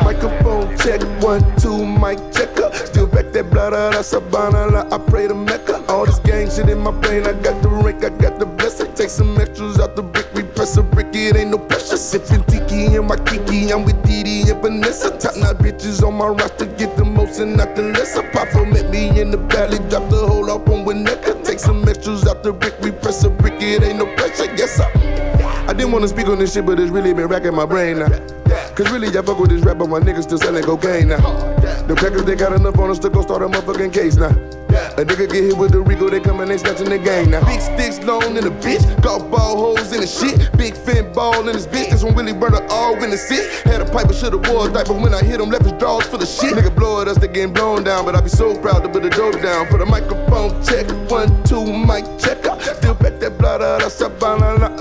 Microphone 0.03 0.77
check, 0.77 1.01
one, 1.23 1.41
two, 1.57 1.85
mic 1.85 2.19
checker. 3.53 4.03
Still 4.03 4.21
back 4.21 4.33
that 4.33 4.53
blood 4.53 4.53
out 4.53 4.71
Sabana, 4.71 4.71
like 4.71 4.93
I 4.93 4.97
pray 4.97 5.27
to 5.27 5.35
Mecca. 5.35 5.83
All 5.87 6.05
this 6.05 6.19
gang 6.19 6.49
shit 6.49 6.69
in 6.69 6.79
my 6.79 6.91
brain, 6.91 7.25
I 7.25 7.33
got 7.33 7.61
the 7.61 7.69
rank, 7.69 8.03
I 8.03 8.09
got 8.09 8.39
the 8.39 8.45
blessing. 8.45 8.93
Take 8.93 9.09
some 9.09 9.37
extras 9.39 9.79
out 9.79 9.95
the 9.95 10.03
brick, 10.03 10.27
we 10.33 10.43
press 10.43 10.77
a 10.77 10.83
brick, 10.83 11.15
it 11.15 11.35
ain't 11.35 11.51
no 11.51 11.57
pressure. 11.57 11.97
Sipping 11.97 12.43
tiki 12.45 12.95
in 12.95 13.05
my 13.05 13.17
kiki, 13.17 13.71
I'm 13.71 13.85
with 13.85 14.01
Didi 14.03 14.49
and 14.49 14.61
Vanessa. 14.61 15.17
Top 15.17 15.35
notch 15.37 15.57
bitches 15.57 16.03
on 16.05 16.15
my 16.15 16.27
roster, 16.27 16.65
get 16.65 16.95
the 16.97 17.05
most 17.05 17.39
and 17.39 17.57
not 17.57 17.75
the 17.75 17.83
lesser. 17.83 18.23
Papa 18.31 18.65
met 18.65 18.89
me 18.89 19.19
in 19.19 19.31
the 19.31 19.37
valley, 19.37 19.79
drop 19.89 20.09
the 20.09 20.27
whole 20.27 20.49
up 20.49 20.67
on 20.69 20.85
Winnetka. 20.85 21.43
Take 21.43 21.59
some 21.59 21.87
extras 21.87 22.25
out 22.27 22.43
the 22.43 22.53
brick, 22.53 22.79
we 22.81 22.91
press 22.91 23.23
a 23.23 23.29
brick, 23.29 23.61
it 23.61 23.83
ain't 23.83 23.99
no 23.99 24.05
pressure. 24.15 24.53
Yes, 24.55 24.77
sir. 24.77 24.89
I 25.67 25.73
didn't 25.73 25.91
wanna 25.91 26.07
speak 26.07 26.27
on 26.27 26.39
this 26.39 26.53
shit, 26.53 26.65
but 26.65 26.79
it's 26.79 26.91
really 26.91 27.13
been 27.13 27.27
racking 27.27 27.55
my 27.55 27.65
brain 27.65 27.99
now. 27.99 28.42
Cause 28.75 28.91
really, 28.91 29.07
I 29.15 29.21
fuck 29.21 29.37
with 29.37 29.51
this 29.51 29.61
rap, 29.61 29.77
but 29.77 29.87
my 29.87 29.99
niggas 29.99 30.23
still 30.23 30.39
selling 30.39 30.63
cocaine 30.63 31.09
now. 31.09 31.17
The 31.85 31.95
crackers, 31.95 32.23
they 32.25 32.35
got 32.35 32.53
enough 32.53 32.79
on 32.79 32.89
us 32.89 32.97
to 32.99 33.09
go 33.09 33.21
start 33.21 33.43
a 33.43 33.47
motherfucking 33.47 33.93
case 33.93 34.15
now. 34.15 34.29
A 34.97 35.05
nigga 35.05 35.29
get 35.29 35.43
hit 35.43 35.55
with 35.55 35.71
the 35.71 35.79
Rico, 35.79 36.09
they 36.09 36.19
come 36.19 36.39
and 36.39 36.49
they 36.49 36.57
snatching 36.57 36.89
the 36.89 36.97
game 36.97 37.29
now. 37.29 37.45
Big 37.45 37.61
sticks 37.61 38.03
long 38.03 38.35
in 38.35 38.43
the 38.43 38.49
bitch, 38.65 38.81
golf 39.03 39.29
ball 39.29 39.57
holes 39.57 39.93
in 39.93 40.01
the 40.01 40.07
shit. 40.07 40.49
Big 40.57 40.75
fin 40.75 41.13
ball 41.13 41.47
in 41.47 41.53
this 41.53 41.67
bitch, 41.67 41.91
this 41.91 42.03
one 42.03 42.15
really 42.15 42.33
burn 42.33 42.53
her 42.53 42.65
all 42.71 42.95
in 43.03 43.11
the 43.11 43.17
six. 43.17 43.61
Had 43.61 43.81
a 43.81 43.85
pipe, 43.85 44.07
but 44.07 44.15
should've 44.15 44.41
wore 44.49 44.67
a 44.67 44.73
diaper 44.73 44.93
when 44.93 45.13
I 45.13 45.21
hit 45.23 45.39
him, 45.39 45.51
left 45.51 45.65
his 45.65 45.73
drawers 45.73 46.07
full 46.07 46.19
of 46.19 46.27
shit. 46.27 46.55
Nigga 46.55 46.75
blow 46.75 46.99
at 46.99 47.07
us, 47.07 47.19
they 47.19 47.27
getting 47.27 47.53
blown 47.53 47.83
down, 47.83 48.05
but 48.05 48.15
I 48.15 48.21
be 48.21 48.29
so 48.29 48.57
proud 48.57 48.81
to 48.81 48.89
put 48.89 49.03
the 49.03 49.11
dope 49.11 49.39
down. 49.39 49.67
For 49.69 49.77
the 49.77 49.85
microphone 49.85 50.49
check, 50.65 50.89
one, 51.11 51.29
two, 51.43 51.61
mic 51.61 52.05
checker. 52.17 52.57
Still 52.59 52.95
back 52.95 53.19
that 53.19 53.37
blood 53.37 53.61
out 53.61 53.83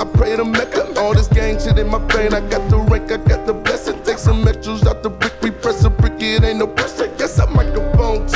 I 0.00 0.04
pray 0.14 0.36
to 0.36 0.44
Mecca. 0.44 0.98
All 0.98 1.12
this 1.12 1.28
gang 1.28 1.58
shit 1.58 1.78
in 1.78 1.88
my 1.88 1.98
brain, 1.98 2.32
I 2.32 2.40
got 2.48 2.70
the 2.70 2.78
rank, 2.78 3.12
I 3.12 3.18
got 3.18 3.46
the 3.46 3.52
blessing. 3.52 3.81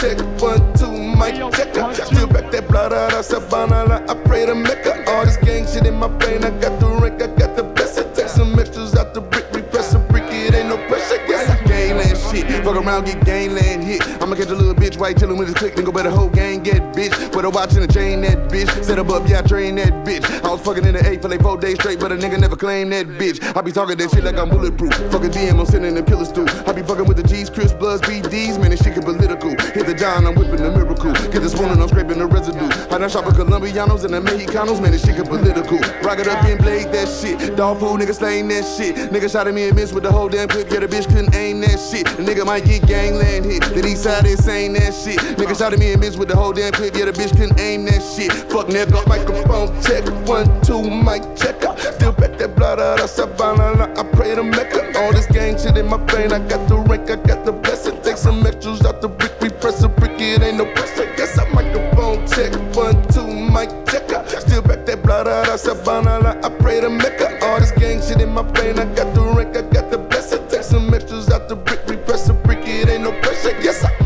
Check, 0.06 0.40
one, 0.40 0.72
two, 0.74 0.92
mic 0.92 1.34
checker. 1.52 1.94
Still 1.94 2.26
back 2.26 2.50
that 2.52 2.68
blood 2.68 2.92
out 2.92 3.14
of 3.14 3.24
Savannah, 3.24 4.04
I 4.08 4.14
pray 4.14 4.46
to 4.46 4.54
Mecca. 4.54 5.04
All 5.10 5.24
this 5.24 5.36
gang 5.38 5.66
shit 5.66 5.86
in 5.86 5.94
my 5.94 6.08
brain, 6.08 6.44
I 6.44 6.50
got 6.60 6.78
the 6.80 6.86
rank, 6.86 7.22
I 7.22 7.26
got 7.26 7.56
the 7.56 7.64
blessing. 7.64 8.12
Take 8.14 8.28
some 8.28 8.58
extras 8.58 8.94
out 8.94 9.14
the 9.14 9.20
brick, 9.20 9.46
we 9.52 9.62
press 9.62 9.94
a 9.94 9.98
brick, 9.98 10.24
it 10.28 10.54
ain't 10.54 10.68
no 10.68 10.76
pressure. 10.88 11.20
Yes, 11.26 11.50
I 11.50 11.62
gangland 11.64 12.18
shit. 12.30 12.64
Fuck 12.64 12.76
around, 12.76 13.06
get 13.06 13.24
gangland 13.24 13.84
hit. 13.84 14.02
I'ma 14.22 14.36
catch 14.36 14.48
a 14.48 14.54
little 14.54 14.74
bitch 14.74 14.98
white 14.98 15.16
chillin' 15.16 15.38
with 15.38 15.48
his 15.48 15.56
click, 15.56 15.74
then 15.74 15.84
go 15.84 15.92
better 15.92 16.10
whole 16.10 16.30
gang 16.30 16.62
get 16.62 16.82
bitch. 16.94 17.32
Put 17.36 17.44
a 17.44 17.50
watch 17.50 17.74
in 17.74 17.82
the 17.82 17.86
chain 17.86 18.22
that 18.22 18.48
bitch. 18.48 18.82
Set 18.82 18.98
up 18.98 19.10
up, 19.10 19.28
yeah, 19.28 19.40
I 19.40 19.42
train 19.42 19.74
that 19.76 19.92
bitch. 20.06 20.24
I 20.42 20.48
was 20.48 20.62
fucking 20.62 20.86
in 20.86 20.94
the 20.94 21.06
eight 21.06 21.20
for 21.20 21.28
like 21.28 21.42
four 21.42 21.58
days 21.58 21.74
straight, 21.74 22.00
but 22.00 22.10
a 22.10 22.16
nigga 22.16 22.40
never 22.40 22.56
claimed 22.56 22.94
that 22.94 23.06
bitch. 23.20 23.44
I 23.54 23.60
be 23.60 23.72
talking 23.72 23.98
that 23.98 24.10
shit 24.10 24.24
like 24.24 24.38
I'm 24.38 24.48
bulletproof. 24.48 24.94
Fuck 25.12 25.24
a 25.24 25.28
DM, 25.28 25.60
I'm 25.60 25.66
sending 25.66 25.96
them 25.96 26.06
killers 26.06 26.32
through. 26.32 26.48
I 26.64 26.72
be 26.72 26.80
fucking 26.80 27.04
with 27.04 27.18
the 27.18 27.22
G's, 27.22 27.50
Chris 27.50 27.74
Bloods, 27.74 28.00
BDs, 28.08 28.58
man, 28.58 28.70
this 28.70 28.80
shit 28.82 28.94
get 28.94 29.04
political. 29.04 29.50
Hit 29.50 29.84
the 29.84 29.92
John, 29.92 30.26
I'm 30.26 30.34
whipping 30.34 30.64
the 30.64 30.70
miracle. 30.70 31.12
Get 31.12 31.42
the 31.42 31.50
spoon 31.50 31.68
and 31.68 31.82
I'm 31.82 31.88
scraping 31.88 32.20
the 32.20 32.26
residue. 32.26 32.72
I 32.88 32.96
done 32.96 33.10
shop 33.10 33.26
with 33.26 33.36
Colombianos 33.36 34.06
and 34.06 34.14
the 34.14 34.20
Mexicanos, 34.22 34.80
man, 34.80 34.92
this 34.92 35.04
shit 35.04 35.16
get 35.16 35.28
political. 35.28 35.76
Rock 36.00 36.18
it 36.18 36.28
up 36.28 36.42
and 36.42 36.58
blade 36.58 36.88
that 36.92 37.04
shit. 37.04 37.54
Dog 37.54 37.80
food, 37.80 38.00
nigga 38.00 38.14
slaying 38.14 38.48
that 38.48 38.64
shit. 38.64 38.96
Nigga 39.12 39.30
shot 39.30 39.46
at 39.46 39.52
me 39.52 39.68
and 39.68 39.76
missed 39.76 39.92
with 39.92 40.04
the 40.04 40.10
whole 40.10 40.30
damn 40.30 40.48
clip. 40.48 40.72
Yeah, 40.72 40.80
the 40.80 40.88
bitch 40.88 41.04
couldn't 41.06 41.34
aim 41.34 41.60
that 41.60 41.76
shit. 41.76 42.06
The 42.16 42.22
nigga 42.24 42.46
might 42.46 42.64
get 42.64 42.86
gangland 42.88 43.44
hit. 43.44 43.60
The 43.60 43.86
east 43.86 44.04
side 44.04 44.24
is 44.24 44.42
saying 44.42 44.72
that 44.72 44.94
shit. 44.94 45.18
Nigga 45.36 45.54
shot 45.58 45.74
at 45.74 45.78
me 45.78 45.92
and 45.92 46.00
missed 46.00 46.18
with 46.18 46.28
the 46.28 46.36
whole 46.36 46.54
damn 46.54 46.72
clip. 46.72 46.96
Yeah, 46.96 47.04
the 47.04 47.12
bitch 47.12 47.25
couldn't 47.30 47.58
aim 47.60 47.84
that 47.86 48.02
shit. 48.02 48.32
Fuck 48.32 48.68
nigga, 48.68 49.06
microphone 49.06 49.68
check. 49.82 50.04
One, 50.28 50.46
two, 50.62 50.82
mic 50.82 51.22
check. 51.36 51.64
I 51.64 51.76
Still 51.76 52.12
back 52.12 52.38
that 52.38 52.54
blood 52.56 52.76
da 52.76 52.96
da 52.96 53.06
sabana. 53.06 53.96
I 53.98 54.02
pray 54.12 54.34
to 54.34 54.42
Mecca. 54.42 54.98
All 54.98 55.12
this 55.12 55.26
gang 55.26 55.58
shit 55.58 55.76
in 55.76 55.88
my 55.88 55.96
brain. 55.96 56.32
I 56.32 56.38
got 56.38 56.68
the 56.68 56.76
rank, 56.76 57.10
I 57.10 57.16
got 57.16 57.44
the 57.44 57.52
blessing. 57.52 58.00
Take 58.02 58.16
some 58.16 58.46
extras 58.46 58.84
out 58.84 59.00
the 59.00 59.08
brick, 59.08 59.32
we 59.40 59.48
press 59.48 59.82
a 59.82 59.88
brick. 59.88 60.20
It 60.20 60.42
ain't 60.42 60.58
no 60.58 60.64
pressure. 60.74 61.06
Guess 61.16 61.38
I 61.38 61.48
microphone 61.52 62.26
check. 62.28 62.52
One, 62.76 62.96
two, 63.08 63.26
mic 63.26 63.70
checker. 63.86 64.24
Still 64.40 64.62
back 64.62 64.86
that 64.86 65.02
blah 65.02 65.24
da 65.24 65.44
da 65.44 65.56
sabana. 65.56 66.44
I 66.44 66.48
pray 66.58 66.80
to 66.80 66.90
Mecca. 66.90 67.44
All 67.44 67.60
this 67.60 67.72
gang 67.72 68.00
shit 68.00 68.20
in 68.20 68.32
my 68.32 68.42
brain. 68.42 68.78
I 68.78 68.84
got 68.94 69.14
the 69.14 69.22
rank, 69.22 69.56
I 69.56 69.62
got 69.62 69.90
the 69.90 69.98
blessing. 69.98 70.46
Take 70.48 70.62
some 70.62 70.92
extras 70.92 71.30
out 71.30 71.48
the 71.48 71.56
brick, 71.56 71.86
we 71.86 71.96
press 71.96 72.28
a 72.28 72.34
brick. 72.34 72.66
It 72.66 72.88
ain't 72.88 73.04
no 73.04 73.12
pressure. 73.20 73.56
Yes, 73.60 73.84
I. 73.84 73.96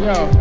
Yo. 0.00 0.06
Yo, 0.06 0.39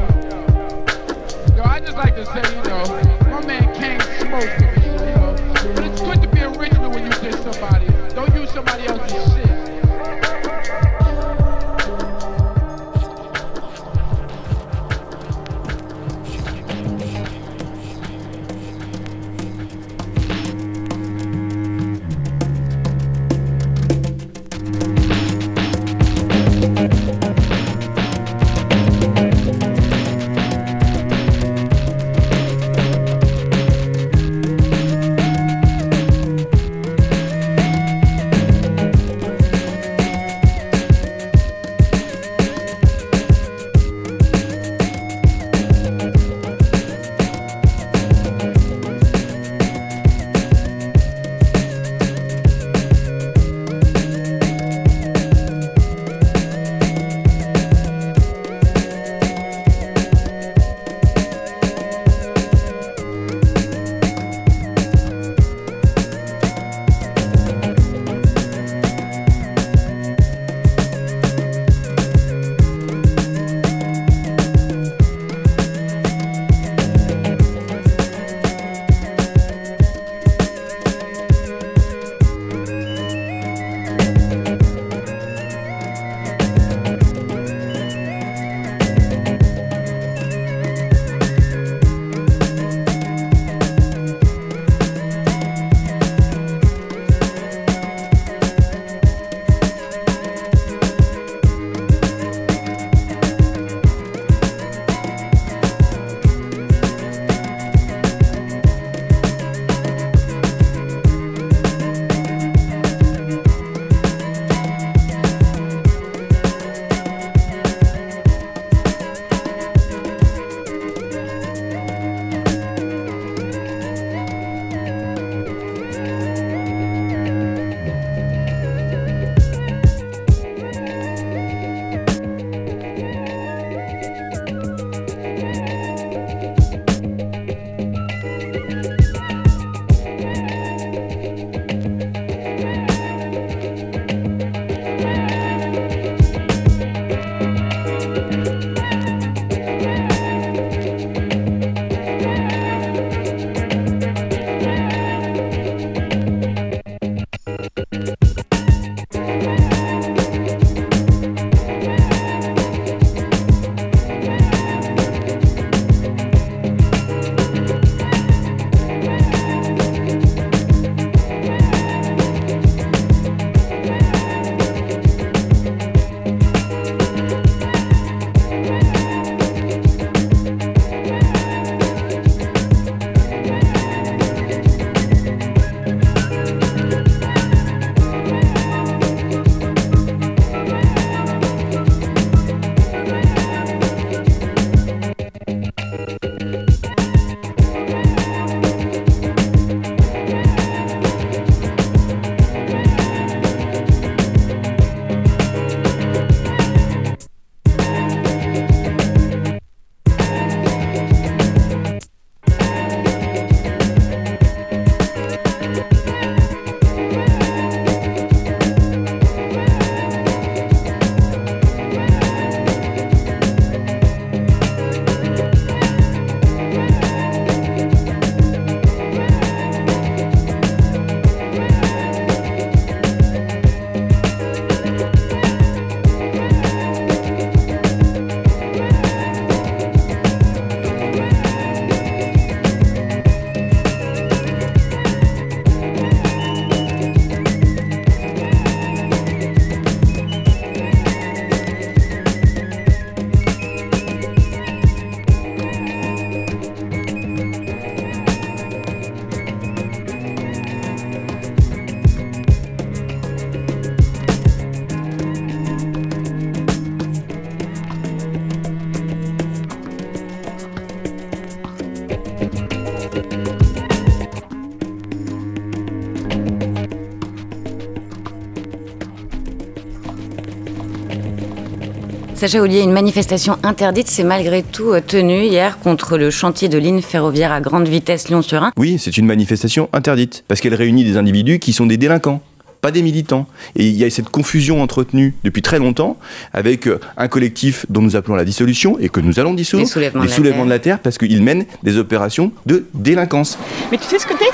Sacha 282.40 282.62
Ollier, 282.62 282.80
une 282.80 282.94
manifestation 282.94 283.58
interdite 283.64 284.08
s'est 284.08 284.24
malgré 284.24 284.64
tout 284.64 284.94
euh, 284.94 285.02
tenue 285.06 285.44
hier 285.44 285.78
contre 285.80 286.18
le 286.18 286.32
chantier 286.32 286.70
de 286.70 286.78
ligne 286.78 287.02
ferroviaire 287.02 287.52
à 287.52 287.60
grande 287.60 287.86
vitesse 287.90 288.30
Lyon-sur-Ain. 288.30 288.72
Oui, 288.78 288.98
c'est 288.98 289.18
une 289.18 289.26
manifestation 289.26 289.90
interdite, 289.92 290.46
parce 290.48 290.62
qu'elle 290.62 290.74
réunit 290.74 291.04
des 291.04 291.18
individus 291.18 291.60
qui 291.60 291.74
sont 291.74 291.86
des 291.86 291.98
délinquants 291.98 292.42
pas 292.80 292.92
des 292.92 293.02
militants. 293.02 293.46
Et 293.76 293.86
il 293.88 293.98
y 293.98 294.06
a 294.06 294.10
cette 294.10 294.30
confusion 294.30 294.82
entretenue 294.82 295.36
depuis 295.44 295.62
très 295.62 295.80
longtemps 295.80 296.16
avec 296.54 296.88
euh, 296.88 296.98
un 297.18 297.28
collectif 297.28 297.86
dont 297.90 298.02
nous 298.02 298.16
appelons 298.16 298.36
la 298.36 298.46
dissolution 298.46 298.98
et 299.02 299.10
que 299.10 299.20
nous 299.20 299.38
allons 299.38 299.54
dissoudre, 299.54 299.84
Les 299.84 299.90
soulèvements 299.90 300.24
de 300.24 300.30
la 300.30 300.34
soulèvements 300.34 300.58
Terre. 300.60 300.66
de 300.66 300.70
la 300.70 300.80
terre, 300.80 301.00
parce 301.00 301.18
qu'ils 301.18 301.44
mènent 301.44 301.66
des 301.84 301.98
opérations 301.98 302.54
de 302.66 302.86
délinquance. 302.94 303.58
Mais 303.92 303.98
tu 303.98 304.06
sais 304.06 304.18
ce 304.18 304.26
que 304.26 304.34
t'es? 304.34 304.46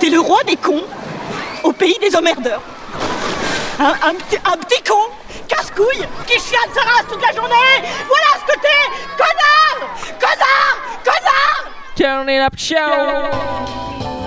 T'es 0.00 0.10
le 0.10 0.20
roi 0.20 0.36
des 0.46 0.56
cons 0.56 0.82
au 1.64 1.72
pays 1.72 1.96
des 2.06 2.14
emmerdeurs. 2.14 2.60
Un, 3.80 3.84
un 4.10 4.14
petit, 4.14 4.36
un 4.44 4.58
petit 4.58 4.82
con, 4.86 4.94
casse-couille, 5.48 6.06
qui 6.26 6.38
chiale 6.38 6.70
sa 6.74 6.82
race 6.82 7.06
toute 7.08 7.22
la 7.22 7.32
journée 7.32 7.54
Voilà 8.06 8.30
ce 8.40 8.52
que 8.52 8.60
t'es 8.60 8.68
Connard 9.16 9.96
Connard 10.20 10.78
Connard 11.04 11.72
Turn 11.96 12.28
it 12.28 12.40
up 12.40 12.56
show. 12.56 14.17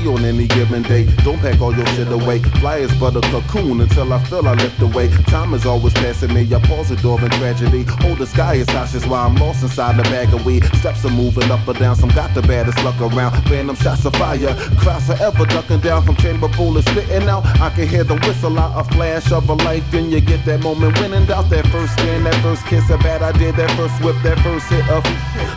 On 0.00 0.24
any 0.24 0.46
given 0.46 0.82
day. 0.82 1.04
Don't 1.24 1.38
pack 1.40 1.60
all 1.60 1.76
your 1.76 1.86
shit 1.88 2.08
away. 2.08 2.38
Fly 2.60 2.78
is 2.78 2.94
but 2.98 3.16
a 3.16 3.20
cocoon 3.20 3.82
until 3.82 4.10
I 4.14 4.18
feel 4.24 4.46
I 4.48 4.54
lift 4.54 4.80
away. 4.80 5.08
Time 5.26 5.52
is 5.52 5.66
always 5.66 5.92
passing 5.92 6.32
me. 6.32 6.48
I 6.54 6.58
pause 6.60 6.90
in 6.90 6.96
tragedy. 6.96 7.84
Oh, 8.04 8.14
the 8.14 8.26
sky 8.26 8.54
is 8.54 8.66
cautious 8.66 9.04
while 9.04 9.26
I'm 9.26 9.36
lost 9.36 9.62
inside 9.62 9.98
the 9.98 10.02
bag 10.04 10.32
of 10.32 10.46
weed. 10.46 10.64
Steps 10.76 11.04
are 11.04 11.10
moving 11.10 11.50
up 11.50 11.68
or 11.68 11.74
down. 11.74 11.96
Some 11.96 12.08
got 12.10 12.34
the 12.34 12.40
baddest 12.40 12.82
luck 12.82 12.98
around. 12.98 13.48
Random 13.50 13.76
shots 13.76 14.06
of 14.06 14.14
fire. 14.16 14.54
Crowds 14.78 15.06
forever 15.06 15.44
ducking 15.44 15.80
down 15.80 16.02
from 16.02 16.16
chamber 16.16 16.48
bullets 16.48 16.90
spitting 16.90 17.28
out. 17.28 17.44
I 17.60 17.68
can 17.68 17.86
hear 17.86 18.04
the 18.04 18.16
whistle 18.26 18.58
out. 18.58 18.80
A 18.80 18.84
flash 18.94 19.30
of 19.32 19.50
a 19.50 19.54
light. 19.54 19.82
Then 19.90 20.10
you 20.10 20.22
get 20.22 20.46
that 20.46 20.62
moment 20.62 20.98
when 20.98 21.12
in 21.12 21.26
doubt. 21.26 21.50
That 21.50 21.66
first 21.66 21.92
skin, 21.92 22.24
that 22.24 22.40
first 22.42 22.64
kiss. 22.66 22.88
A 22.88 22.96
bad 22.98 23.22
idea. 23.22 23.52
That 23.52 23.70
first 23.72 24.02
whip. 24.02 24.16
That 24.22 24.38
first 24.40 24.66
hit 24.70 24.88
of 24.88 25.04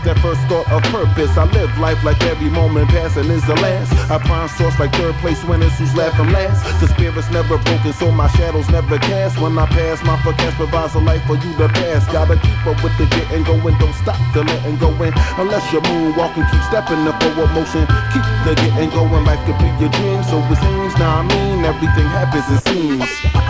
that 0.04 0.20
first 0.20 0.42
thought 0.50 0.70
of 0.70 0.84
purpose. 0.92 1.38
I 1.38 1.46
live 1.52 1.78
life 1.80 2.04
like 2.04 2.22
every 2.24 2.50
moment 2.50 2.90
passing 2.90 3.30
is 3.32 3.46
the 3.48 3.56
last. 3.56 3.94
I 4.12 4.18
prime 4.34 4.50
source 4.58 4.80
like 4.80 4.92
third 4.96 5.14
place 5.22 5.44
winners 5.46 5.78
who's 5.78 5.94
laughing 5.94 6.32
last. 6.34 6.66
The 6.82 6.88
spirit's 6.88 7.30
never 7.30 7.58
broken, 7.60 7.94
so 7.94 8.10
my 8.10 8.28
shadows 8.34 8.68
never 8.70 8.98
cast. 8.98 9.40
When 9.40 9.58
I 9.60 9.68
pass, 9.68 10.04
my 10.04 10.18
forecast 10.24 10.56
provides 10.58 10.96
a 10.96 11.00
light 11.00 11.22
for 11.28 11.36
you 11.36 11.54
to 11.62 11.70
pass. 11.70 12.02
Gotta 12.12 12.36
keep 12.42 12.66
up 12.66 12.82
with 12.84 12.98
the 12.98 13.06
getting 13.14 13.44
going, 13.44 13.78
don't 13.78 13.94
stop 13.94 14.18
the 14.34 14.44
letting 14.44 14.78
go 14.78 14.90
in. 15.06 15.14
Unless 15.38 15.72
you're 15.72 15.84
moonwalking, 15.84 16.50
keep 16.50 16.64
stepping 16.66 17.06
the 17.06 17.14
forward 17.22 17.52
motion. 17.54 17.86
Keep 18.10 18.26
the 18.46 18.54
getting 18.58 18.90
going, 18.90 19.24
life 19.24 19.44
could 19.46 19.60
be 19.62 19.70
your 19.78 19.92
dream. 19.94 20.24
So 20.24 20.42
it 20.50 20.58
seems, 20.58 20.94
now 20.98 21.22
I 21.22 21.24
mean, 21.30 21.64
everything 21.64 22.08
happens, 22.10 22.50
it 22.50 22.62
seems. 22.66 23.43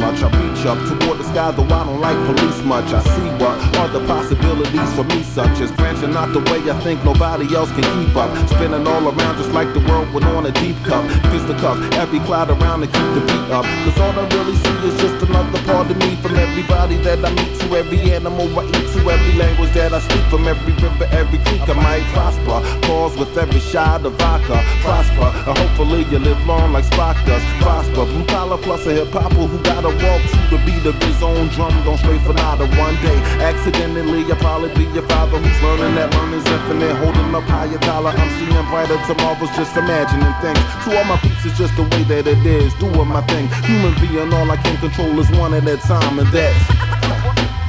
Much. 0.00 0.22
I 0.22 0.41
reach 0.62 0.70
up 0.70 0.78
toward 1.00 1.18
the 1.18 1.24
sky, 1.24 1.50
though 1.50 1.64
I 1.64 1.84
don't 1.84 2.00
like 2.00 2.16
police 2.26 2.62
much. 2.64 2.92
I 2.92 3.02
see 3.02 3.28
what 3.42 3.56
are 3.78 3.88
the 3.88 4.04
possibilities 4.06 4.92
for 4.94 5.04
me, 5.04 5.22
such 5.22 5.60
as 5.60 5.72
branching 5.72 6.14
out 6.14 6.32
the 6.32 6.40
way 6.50 6.60
I 6.70 6.78
think 6.80 7.04
nobody 7.04 7.54
else 7.54 7.70
can 7.72 7.82
keep 7.96 8.14
up. 8.16 8.30
Spinning 8.48 8.86
all 8.86 9.04
around 9.08 9.36
just 9.38 9.50
like 9.52 9.72
the 9.74 9.80
world 9.80 10.12
went 10.12 10.26
on 10.26 10.46
a 10.46 10.52
deep 10.52 10.76
cup. 10.84 11.04
Fist 11.30 11.46
the 11.48 11.56
every 11.98 12.20
cloud 12.20 12.50
around 12.50 12.80
to 12.80 12.86
keep 12.86 13.10
the 13.14 13.20
beat 13.20 13.50
up. 13.50 13.64
Cause 13.84 13.98
all 13.98 14.14
I 14.18 14.24
really 14.34 14.56
see 14.56 14.76
is 14.88 14.96
just 15.00 15.22
another 15.26 15.62
part 15.66 15.90
of 15.90 15.96
me 15.98 16.16
from 16.16 16.36
everybody 16.36 16.96
that 16.98 17.24
I 17.24 17.30
meet 17.34 17.58
to 17.60 17.66
every 17.76 18.00
animal 18.12 18.46
I 18.58 18.64
eat 18.66 18.86
to 18.94 19.00
every 19.10 19.34
language 19.38 19.72
that 19.74 19.92
I 19.92 20.00
speak 20.00 20.24
from 20.30 20.46
every 20.46 20.72
river, 20.74 21.08
every 21.12 21.38
creek 21.38 21.66
I 21.68 21.74
might 21.74 22.06
prosper. 22.14 22.58
Pause 22.86 23.18
with 23.18 23.36
every 23.38 23.60
shot 23.60 24.04
of 24.06 24.14
vodka, 24.14 24.62
prosper. 24.82 25.28
And 25.48 25.58
hopefully 25.58 26.04
you 26.10 26.18
live 26.18 26.38
long 26.46 26.72
like 26.72 26.84
Spock 26.84 27.16
does. 27.26 27.42
Prosper. 27.62 28.04
Blue 28.04 28.26
collar 28.26 28.58
plus 28.58 28.86
a 28.86 28.92
hip 28.92 29.12
hopper 29.12 29.46
who 29.46 29.58
gotta 29.62 29.88
walk 29.88 30.22
to 30.50 30.51
the 30.52 30.60
beat 30.68 30.84
of 30.84 30.94
his 31.02 31.22
own 31.22 31.48
drum. 31.48 31.72
Don't 31.84 31.96
stray 31.96 32.18
for 32.20 32.34
nada 32.34 32.68
one 32.76 32.94
day. 33.00 33.16
Accidentally, 33.40 34.20
I'll 34.28 34.36
probably 34.36 34.68
be 34.76 34.84
your 34.92 35.06
father 35.08 35.38
who's 35.40 35.62
learning 35.64 35.96
that 35.96 36.12
learning's 36.14 36.44
infinite. 36.44 36.94
Holding 37.00 37.34
up 37.34 37.44
higher 37.48 37.78
dollar. 37.88 38.12
I'm 38.12 38.30
seeing 38.36 38.66
brighter 38.68 39.00
tomorrows, 39.08 39.48
just 39.56 39.74
imagining 39.76 40.34
things. 40.44 40.60
To 40.84 40.88
all 40.92 41.04
my 41.08 41.16
peeps, 41.24 41.44
it's 41.48 41.56
just 41.56 41.74
the 41.76 41.84
way 41.88 42.04
that 42.04 42.28
it 42.28 42.44
is. 42.44 42.74
Doing 42.74 43.08
my 43.08 43.22
thing. 43.32 43.48
Human 43.64 43.96
being, 43.98 44.32
all 44.32 44.50
I 44.50 44.56
can 44.60 44.76
control 44.76 45.18
is 45.18 45.30
one 45.32 45.54
at 45.54 45.66
a 45.66 45.76
time, 45.78 46.18
and 46.18 46.28
that's. 46.28 46.62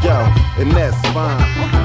Yo, 0.03 0.19
and 0.59 0.71
that's 0.71 0.99
fine. 1.15 1.82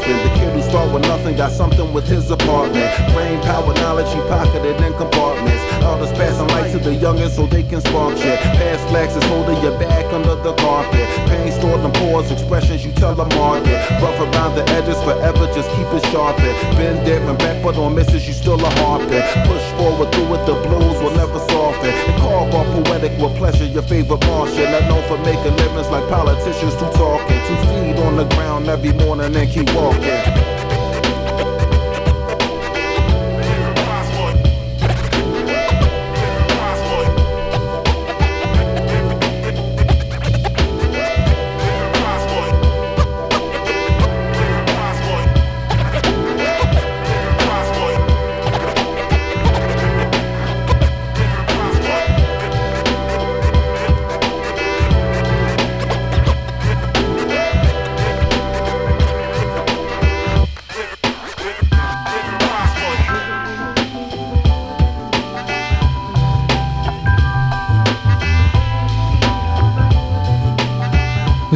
Spin. 0.00 0.16
The 0.26 0.34
kid 0.38 0.52
who 0.52 0.62
started 0.62 0.92
with 0.92 1.02
nothing 1.02 1.36
got 1.36 1.52
something 1.52 1.92
with 1.92 2.06
his 2.06 2.30
apartment. 2.30 2.90
Brain 3.14 3.40
power, 3.42 3.72
knowledge 3.74 4.08
he 4.14 4.20
pocketed 4.28 4.80
in 4.80 4.92
compartments. 4.94 5.55
Others 5.86 6.10
passing 6.18 6.48
light 6.48 6.72
to 6.72 6.78
the 6.78 6.94
youngest 6.94 7.36
so 7.36 7.46
they 7.46 7.62
can 7.62 7.80
spark 7.80 8.18
shit. 8.18 8.40
Past 8.58 9.16
is 9.16 9.24
holding 9.30 9.62
your 9.62 9.78
back 9.78 10.12
under 10.12 10.34
the 10.34 10.52
carpet. 10.54 11.06
Pain 11.30 11.52
stored 11.52 11.80
in 11.84 11.92
pores, 11.92 12.30
expressions 12.32 12.84
you 12.84 12.90
tell 12.92 13.14
the 13.14 13.24
market. 13.36 13.78
Rough 14.02 14.18
around 14.18 14.56
the 14.56 14.64
edges 14.74 15.00
forever, 15.04 15.46
just 15.54 15.70
keep 15.76 15.86
it 15.94 16.04
sharpened. 16.10 16.56
Been 16.76 16.98
there 17.04 17.22
and 17.22 17.38
back, 17.38 17.62
but 17.62 17.76
on 17.76 17.94
misses, 17.94 18.26
you 18.26 18.34
still 18.34 18.58
a 18.58 18.70
harping. 18.82 19.22
Push 19.46 19.66
forward 19.78 20.10
through 20.12 20.34
it, 20.34 20.42
the 20.46 20.54
blows 20.66 20.98
will 21.02 21.14
never 21.14 21.38
soften. 21.50 21.90
And 21.90 22.20
carve 22.20 22.54
off 22.54 22.66
poetic 22.74 23.12
with 23.20 23.36
pleasure, 23.36 23.66
your 23.66 23.82
favorite 23.82 24.26
Martian. 24.26 24.70
Not 24.72 24.88
known 24.88 25.04
for 25.06 25.18
making 25.18 25.54
livings 25.56 25.88
like 25.88 26.08
politicians, 26.08 26.74
too 26.74 26.90
talking. 26.98 27.40
Two 27.46 27.56
feet 27.70 27.98
on 28.02 28.16
the 28.16 28.24
ground 28.34 28.68
every 28.68 28.92
morning 28.92 29.36
and 29.36 29.48
keep 29.48 29.72
walking. 29.72 30.45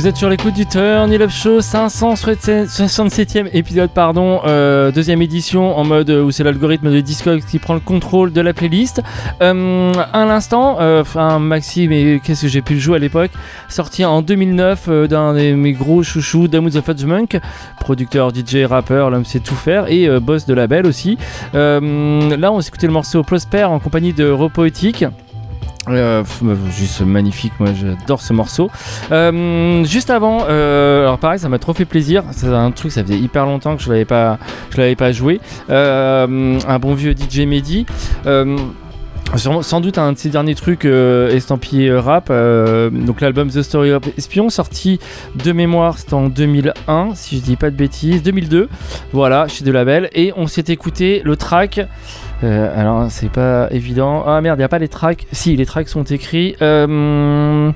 Vous 0.01 0.07
êtes 0.07 0.17
sur 0.17 0.31
l'écoute 0.31 0.55
du 0.55 0.65
Turn 0.65 1.13
Up 1.13 1.29
Show 1.29 1.61
567e 1.61 3.51
épisode, 3.53 3.91
pardon, 3.91 4.41
euh, 4.47 4.91
deuxième 4.91 5.21
édition 5.21 5.77
en 5.77 5.85
mode 5.85 6.09
où 6.09 6.31
c'est 6.31 6.43
l'algorithme 6.43 6.91
de 6.91 7.01
Discord 7.03 7.39
qui 7.45 7.59
prend 7.59 7.75
le 7.75 7.81
contrôle 7.81 8.33
de 8.33 8.41
la 8.41 8.55
playlist. 8.55 9.03
Euh, 9.43 9.93
à 10.15 10.25
l'instant, 10.25 10.79
euh, 10.81 11.03
enfin 11.03 11.39
Maxi, 11.39 11.87
mais 11.87 12.19
qu'est-ce 12.25 12.41
que 12.41 12.49
j'ai 12.49 12.63
pu 12.63 12.73
le 12.73 12.81
jouer 12.81 12.97
à 12.97 12.99
l'époque? 12.99 13.31
Sorti 13.69 14.03
en 14.07 14.23
2009 14.23 14.87
euh, 14.89 15.07
d'un 15.07 15.35
de 15.35 15.53
mes 15.53 15.75
gros 15.75 16.03
chouchous, 16.03 16.49
Damu 16.49 16.71
the 16.71 16.81
Fudge 16.81 17.05
Monk, 17.05 17.39
producteur, 17.79 18.31
DJ, 18.35 18.65
rappeur, 18.65 19.11
l'homme 19.11 19.27
sait 19.27 19.41
tout 19.41 19.55
faire 19.55 19.93
et 19.93 20.09
euh, 20.09 20.19
boss 20.19 20.47
de 20.47 20.55
label 20.55 20.87
aussi. 20.87 21.19
Euh, 21.55 22.39
là, 22.39 22.51
on 22.53 22.61
écouté 22.61 22.87
le 22.87 22.95
morceau 22.95 23.23
Prosper 23.23 23.65
en 23.65 23.79
compagnie 23.79 24.15
de 24.15 24.31
Repoétique. 24.31 25.05
Euh, 25.91 26.23
bah, 26.43 26.55
juste 26.71 27.01
magnifique, 27.01 27.53
moi 27.59 27.71
j'adore 27.75 28.21
ce 28.23 28.33
morceau. 28.33 28.71
Euh, 29.13 29.85
juste 29.85 30.11
avant, 30.11 30.45
euh, 30.49 31.03
alors 31.03 31.19
pareil, 31.19 31.39
ça 31.39 31.49
m'a 31.49 31.59
trop 31.59 31.75
fait 31.75 31.85
plaisir. 31.85 32.25
C'est 32.33 32.47
un 32.47 32.71
truc, 32.71 32.93
ça 32.93 33.03
faisait 33.03 33.19
hyper 33.19 33.47
longtemps 33.47 33.77
que 33.77 33.83
je 33.83 33.91
l'avais 33.91 34.05
pas, 34.05 34.39
je 34.71 34.77
l'avais 34.79 34.97
pas 34.97 35.13
joué. 35.13 35.41
Euh, 35.71 36.59
un 36.67 36.79
bon 36.79 36.95
vieux 36.95 37.13
DJ 37.13 37.41
Mehdi. 37.41 37.87
Euh, 38.27 38.57
Sans, 39.37 39.63
sans 39.63 39.81
doute 39.81 39.97
un 39.97 40.13
de 40.13 40.19
ses 40.19 40.29
derniers 40.29 40.57
trucs 40.57 40.85
euh, 40.85 41.31
estampillé 41.31 41.89
euh, 41.89 42.01
rap, 42.01 42.31
euh, 42.31 42.91
donc 42.91 43.21
l'album 43.21 43.49
The 43.49 43.63
Story 43.63 43.93
of 43.93 44.03
Espion, 44.19 44.51
sorti 44.51 44.99
de 45.37 45.53
mémoire, 45.53 45.99
c'était 45.99 46.15
en 46.15 46.29
2001, 46.29 47.11
si 47.15 47.37
je 47.37 47.43
dis 47.43 47.55
pas 47.55 47.71
de 47.71 47.77
bêtises, 47.77 48.25
2002, 48.25 48.69
voilà, 49.13 49.47
chez 49.47 49.65
De 49.65 49.71
Label, 49.71 50.11
et 50.17 50.33
on 50.37 50.49
s'est 50.49 50.65
écouté 50.67 51.23
le 51.25 51.37
track. 51.37 51.81
Euh, 52.43 52.81
alors 52.81 53.11
c'est 53.11 53.31
pas 53.31 53.69
évident. 53.71 54.25
Ah 54.27 54.41
merde, 54.41 54.61
y 54.61 54.63
a 54.63 54.69
pas 54.69 54.79
les 54.79 54.89
tracks. 54.89 55.27
Si, 55.33 55.57
les 55.57 55.67
tracks 55.67 55.89
sont 55.89 56.05
écrits. 56.05 56.57
Euh, 56.63 57.71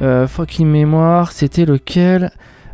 euh, 0.00 0.26
fucking 0.26 0.66
mémoire, 0.66 1.32
c'était 1.32 1.64
lequel? 1.64 2.32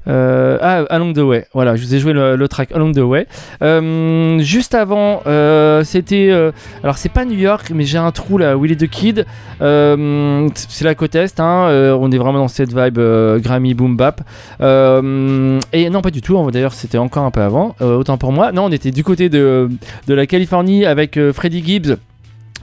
Ah, 0.09 0.85
Along 0.91 1.13
the 1.13 1.19
Way. 1.19 1.47
Voilà, 1.55 1.77
je 1.77 1.83
vous 1.83 1.95
ai 1.95 1.99
joué 1.99 2.13
le, 2.13 2.37
le 2.37 2.49
track 2.49 2.73
Along 2.73 2.93
the 2.93 2.99
Way. 2.99 3.27
Euh, 3.63 4.39
juste 4.41 4.75
avant, 4.75 5.23
euh, 5.27 5.85
c'était. 5.85 6.29
euh, 6.31 6.53
alors, 6.83 6.99
c'est 6.99 7.09
pas 7.11 7.25
New 7.25 7.39
York, 7.39 7.71
mais 7.75 7.85
j'ai 7.85 7.99
un 7.99 8.11
trou 8.11 8.39
là, 8.39 8.57
Willy 8.57 8.77
the 8.77 8.89
Kid. 8.89 9.27
Euh, 9.61 10.49
c'est 10.55 10.85
la 10.85 10.95
côte 10.95 11.15
Est, 11.15 11.41
hein, 11.41 11.67
euh, 11.69 11.97
on 12.01 12.11
est 12.11 12.19
vraiment 12.19 12.39
dans 12.39 12.49
cette 12.49 12.73
vibe 12.75 12.99
euh, 12.99 13.39
Grammy 13.39 13.75
Boom 13.75 13.97
Bap. 13.97 14.23
Euh, 14.61 15.59
et 15.73 15.91
non, 15.91 16.01
pas 16.01 16.11
du 16.11 16.23
tout, 16.23 16.51
d'ailleurs, 16.51 16.73
c'était 16.73 16.99
encore 16.99 17.25
un 17.25 17.31
peu 17.31 17.41
avant, 17.43 17.75
euh, 17.81 17.97
autant 17.97 18.19
pour 18.19 18.33
moi. 18.33 18.53
Non, 18.53 18.65
on 18.67 18.73
était 18.73 18.91
du 18.91 19.05
côté 19.05 19.29
de, 19.29 19.69
de 20.07 20.15
la 20.15 20.27
Californie 20.27 20.87
avec 20.87 21.17
euh, 21.17 21.33
Freddie 21.33 21.65
Gibbs. 21.65 21.97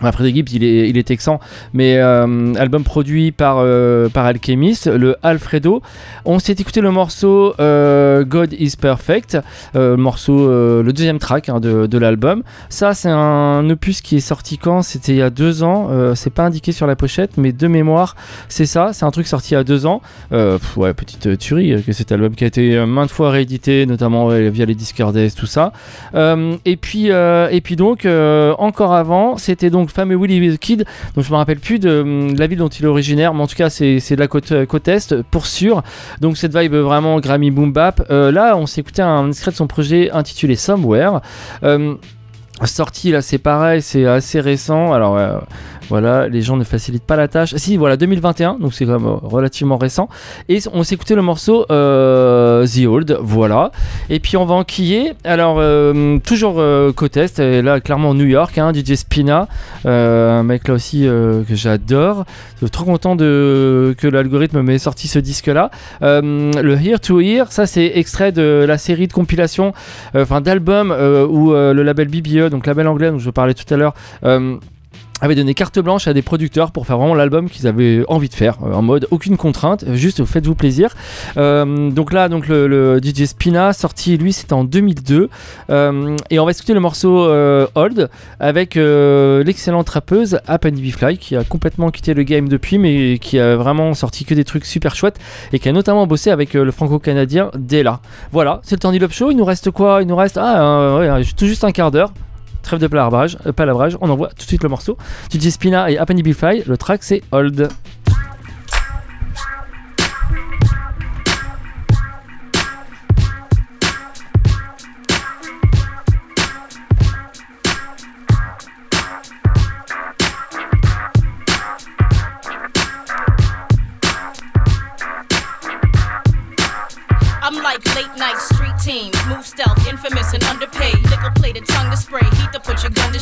Freddie 0.02 0.36
Gibbs, 0.36 0.54
il 0.54 0.64
est, 0.64 0.90
il 0.90 1.04
texan, 1.04 1.40
mais 1.74 1.98
euh, 1.98 2.54
album 2.56 2.84
produit 2.84 3.32
par, 3.32 3.58
euh, 3.60 4.10
par 4.10 4.26
Alchemist, 4.26 4.88
le 4.88 5.16
Alfredo. 5.24 5.82
On 6.26 6.40
s'est 6.40 6.54
écouté 6.54 6.82
le 6.82 6.92
morceau 6.92 7.54
euh, 7.60 8.24
God 8.24 8.54
is 8.54 8.76
Perfect, 8.80 9.38
morceau, 9.74 10.48
le 10.48 10.92
deuxième 10.92 11.20
track 11.20 11.50
hein, 11.50 11.60
de, 11.60 11.88
de 11.88 11.98
l'album. 11.98 12.44
Ça, 12.70 12.94
c'est 12.94 13.10
un 13.10 13.70
opus 13.70 14.02
qui 14.02 14.18
est 14.18 14.20
sorti 14.22 14.58
quand? 14.58 14.82
C'était 14.82 15.14
il 15.14 15.18
y 15.18 15.22
a 15.22 15.30
deux 15.30 15.64
ans. 15.64 15.90
C'est 16.16 16.34
pas 16.34 16.44
indiqué 16.44 16.72
sur 16.72 16.88
la 16.88 16.96
pochette, 16.96 17.38
mais 17.38 17.52
de 17.52 17.68
mémoire, 17.68 18.16
c'est 18.50 18.66
ça. 18.66 18.92
C'est 18.94 19.06
un 19.06 19.12
truc 19.12 19.28
sorti 19.28 19.52
il 19.52 19.54
y 19.56 19.58
a 19.58 19.64
deux 19.64 19.86
ans. 19.86 20.02
Ouais, 20.32 20.94
petite 20.94 21.38
tuerie 21.38 21.84
que 21.84 21.94
cet 21.94 22.12
album 22.12 22.36
qui 22.36 22.44
a 22.44 22.48
été 22.48 22.86
maintes 22.86 23.12
fois 23.12 23.30
réédité, 23.32 23.86
notamment 23.86 24.28
via 24.28 24.66
les 24.66 24.76
Discordes, 24.76 25.20
tout 25.36 25.46
ça. 25.46 25.72
Et 26.14 26.78
puis, 26.78 27.08
et 27.08 27.62
puis 27.64 27.76
donc, 27.76 28.08
encore 28.58 28.94
avant, 28.94 29.38
c'était 29.38 29.70
donc 29.70 29.85
fameux 29.92 30.16
Willy 30.16 30.56
the 30.56 30.60
Kid. 30.60 30.86
Donc 31.16 31.26
je 31.26 31.32
me 31.32 31.38
rappelle 31.38 31.60
plus 31.60 31.80
de, 31.80 32.02
hum, 32.02 32.34
de 32.34 32.40
la 32.40 32.48
ville 32.48 32.60
dont 32.60 32.68
il 32.68 32.86
est 32.86 32.88
originaire, 32.88 33.34
mais 33.34 33.42
en 33.42 33.48
tout 33.48 33.56
cas 33.56 33.70
c'est 33.70 34.00
de 34.00 34.20
la 34.20 34.28
côte, 34.28 34.52
euh, 34.52 34.66
côte 34.66 34.88
est 34.88 35.22
pour 35.32 35.46
sûr. 35.46 35.84
Donc 36.22 36.38
cette 36.38 36.56
vibe 36.56 36.76
vraiment 36.76 37.20
Grammy 37.20 37.52
Boom 37.52 37.74
Bap. 37.74 38.06
Euh, 38.10 38.32
là, 38.32 38.58
on 38.58 38.66
s'est 38.66 38.82
écouté 38.82 39.02
un 39.02 39.30
extrait 39.30 39.52
de 39.52 39.56
son 39.56 39.68
projet 39.68 40.12
intitulé 40.12 40.56
Somewhere. 40.56 41.22
Euh, 41.64 41.96
Sorti 42.64 43.12
là, 43.12 43.22
c'est 43.22 43.38
pareil, 43.38 43.82
c'est 43.82 44.06
assez 44.06 44.40
récent. 44.40 44.94
Alors 44.94 45.18
euh, 45.18 45.40
voilà, 45.90 46.30
les 46.30 46.42
gens 46.42 46.56
ne 46.56 46.64
facilitent 46.64 47.04
pas 47.04 47.18
la 47.18 47.28
tâche. 47.28 47.54
Si, 47.58 47.76
voilà, 47.76 47.98
2021, 47.98 48.60
donc 48.60 48.74
c'est 48.74 48.86
quand 48.86 48.98
même 49.00 49.08
euh, 49.08 49.18
relativement 49.22 49.78
récent. 49.78 50.08
Et 50.48 50.60
on 50.72 50.84
s'est 50.84 50.96
écouté 50.96 51.16
le 51.16 51.22
morceau 51.22 51.66
euh, 51.70 52.66
The 52.66 52.86
Old, 52.88 53.18
voilà. 53.22 53.72
Et 54.10 54.22
puis 54.22 54.38
on 54.38 54.46
va 54.46 54.56
enquiller. 54.56 55.14
Alors, 55.26 55.62
toujours 56.24 56.62
côte 56.96 57.18
là 57.18 57.80
clairement 57.82 58.14
New 58.14 58.26
York, 58.26 58.58
hein, 58.58 58.72
DJ 58.74 58.96
Spina, 58.96 59.48
un 59.84 60.44
mec 60.44 60.68
là 60.68 60.76
aussi 60.76 61.02
que 61.02 61.56
j'adore. 61.56 62.26
Trop 62.72 62.86
content 62.86 63.18
que 63.18 64.08
l'algorithme 64.08 64.62
m'ait 64.62 64.78
sorti 64.78 65.08
ce 65.08 65.20
disque 65.20 65.48
là. 65.48 65.72
le 66.02 66.78
Here 66.82 67.00
to 67.00 67.20
Here, 67.20 67.46
ça 67.50 67.66
c'est 67.66 67.92
extrait 67.96 68.32
de 68.32 68.66
la 68.68 68.78
série 68.78 69.08
de 69.08 69.14
compilation, 69.14 69.74
euh, 70.16 70.24
enfin 70.24 70.42
d'albums 70.42 70.92
où 71.30 71.52
le 71.52 71.84
label 71.84 72.08
BBE, 72.08 72.45
donc 72.50 72.68
label 72.68 72.88
anglais 72.88 73.12
dont 73.12 73.20
je 73.20 73.30
parlais 73.30 73.54
tout 73.54 73.72
à 73.74 73.78
l'heure, 73.78 73.94
euh, 74.24 74.58
avait 75.22 75.36
donné 75.36 75.54
carte 75.54 75.80
blanche 75.80 76.08
à 76.08 76.14
des 76.14 76.22
producteurs 76.22 76.72
pour 76.72 76.86
faire 76.86 76.98
vraiment 76.98 77.16
l'album 77.16 77.50
qu'ils 77.50 77.68
avaient 77.68 78.04
envie 78.08 78.30
de 78.30 78.34
faire 78.34 78.58
euh, 78.64 78.74
en 78.74 78.82
mode 78.82 79.08
aucune 79.12 79.38
contrainte 79.38 79.86
juste 79.94 80.26
faites-vous 80.26 80.56
plaisir. 80.56 80.94
Euh, 81.38 81.90
donc 81.90 82.12
là 82.12 82.28
donc 82.28 82.48
le, 82.48 83.00
DJ 83.02 83.26
Spina 83.26 83.74
sorti 83.74 84.18
lui 84.18 84.34
c'était 84.34 84.54
en 84.54 84.64
2002 84.64 85.30
Euh, 85.70 86.16
et 86.30 86.40
on 86.40 86.46
va 86.46 86.52
écouter 86.52 86.74
le 86.74 86.80
morceau 86.80 87.28
Old 87.76 88.10
avec 88.40 88.76
l'excellente 88.76 89.90
rappeuse 89.90 90.40
Happy 90.48 90.92
Fly 90.92 91.18
qui 91.18 91.36
a 91.36 91.44
complètement 91.44 91.92
quitté 91.92 92.14
le 92.14 92.24
game 92.24 92.48
depuis 92.48 92.78
mais 92.78 93.18
qui 93.20 93.40
a 93.40 93.56
vraiment 93.56 93.94
sorti 93.94 94.26
que 94.26 94.34
des 94.34 94.44
trucs 94.44 94.66
super 94.66 94.96
chouettes 94.96 95.20
et 95.54 95.60
qui 95.60 95.70
a 95.70 95.72
notamment 95.72 96.08
bossé 96.08 96.30
avec 96.30 96.54
le 96.54 96.72
franco-canadien 96.72 97.52
Della. 97.58 98.00
Voilà 98.32 98.60
c'est 98.64 98.84
le 98.84 98.92
du 98.92 99.00
Love 99.00 99.14
Show 99.14 99.32
il 99.32 99.38
nous 99.38 99.46
reste 99.46 99.72
quoi? 99.72 100.02
Il 100.02 100.08
nous 100.08 100.16
reste 100.16 100.38
ah 100.38 101.20
tout 101.38 101.48
juste 101.48 101.64
un 101.64 101.72
quart 101.72 101.92
d'heure 101.92 102.12
Trêve 102.66 102.80
de 102.80 102.88
palabrage, 102.88 103.38
euh, 103.46 103.52
palabrage, 103.52 103.96
on 104.02 104.10
envoie 104.10 104.30
tout 104.30 104.38
de 104.38 104.42
suite 104.42 104.64
le 104.64 104.70
morceau. 104.70 104.98
DJ 105.32 105.50
Spina 105.50 105.92
et 105.92 106.00
Fly, 106.34 106.64
le 106.66 106.78
track 106.78 107.04
c'est 107.04 107.22
Hold. 107.32 107.70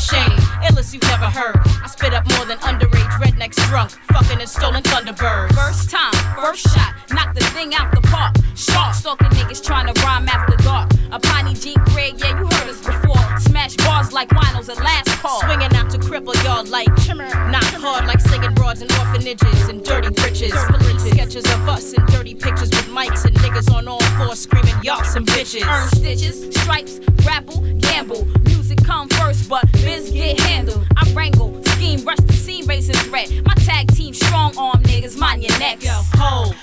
Shame. 0.03 0.37
Illest 0.67 0.93
you've 0.93 1.03
never 1.03 1.25
heard. 1.25 1.55
I 1.83 1.87
spit 1.87 2.13
up 2.13 2.27
more 2.35 2.45
than 2.45 2.57
underage 2.59 3.13
rednecks 3.23 3.55
drunk, 3.69 3.91
fucking 4.11 4.39
and 4.39 4.49
stolen 4.49 4.83
thunderbirds. 4.83 5.53
First 5.55 5.89
time, 5.89 6.13
first 6.35 6.63
shot, 6.73 6.93
knock 7.11 7.33
the 7.33 7.43
thing 7.55 7.73
out 7.75 7.93
the 7.93 8.01
park. 8.01 8.35
Shark 8.55 8.93
stalking 8.95 9.29
niggas 9.29 9.63
trying 9.63 9.91
to 9.91 10.01
rhyme 10.01 10.27
after 10.27 10.55
dark. 10.63 10.91
A 11.11 11.19
piney 11.19 11.53
Jeep 11.53 11.79
Greg, 11.91 12.19
yeah, 12.19 12.39
you 12.39 12.45
heard 12.45 12.69
us 12.69 12.81
before. 12.85 13.23
Smash 13.39 13.75
bars 13.77 14.11
like 14.11 14.29
winos 14.29 14.69
at 14.69 14.77
last 14.83 15.09
call. 15.21 15.39
Swinging 15.41 15.73
out 15.75 15.89
to 15.91 15.97
cripple 15.97 16.35
y'all 16.43 16.65
like 16.65 16.89
chimmer. 17.03 17.29
Not 17.49 17.63
hard 17.63 18.05
like 18.05 18.19
singing 18.19 18.53
broads 18.53 18.81
in 18.81 18.91
orphanages 18.99 19.69
and 19.69 19.83
dirty 19.83 20.09
britches. 20.09 20.53
Police 20.67 21.03
sketches 21.11 21.45
of 21.45 21.69
us 21.69 21.93
and 21.93 22.05
dirty 22.07 22.35
pictures 22.35 22.69
with 22.69 22.87
mics 22.87 23.25
and 23.25 23.35
niggas 23.37 23.73
on 23.73 23.87
all 23.87 24.01
fours 24.17 24.39
screaming 24.39 24.75
y'all 24.83 25.03
some 25.03 25.25
bitches. 25.25 25.65
Earn 25.65 25.87
stitches, 25.89 26.53
stripes, 26.55 26.99
grapple, 27.23 27.61
gamble. 27.79 28.25
Music 28.45 28.62
come 28.83 29.07
first, 29.09 29.49
but 29.49 29.69
biz 29.71 30.11
get 30.11 30.39
handled. 30.39 30.85
I 30.97 31.09
wrangle, 31.13 31.63
scheme, 31.65 32.03
rush 32.05 32.19
the 32.19 32.33
scene, 32.33 32.65
raising 32.67 32.95
threat. 32.95 33.31
My 33.45 33.53
tag 33.55 33.93
team 33.93 34.13
strong 34.13 34.57
arm 34.57 34.83
niggas, 34.83 35.17
mind 35.17 35.43
your 35.43 35.57
necks. 35.59 35.85
Yo, 35.85 36.01
hold, 36.15 36.55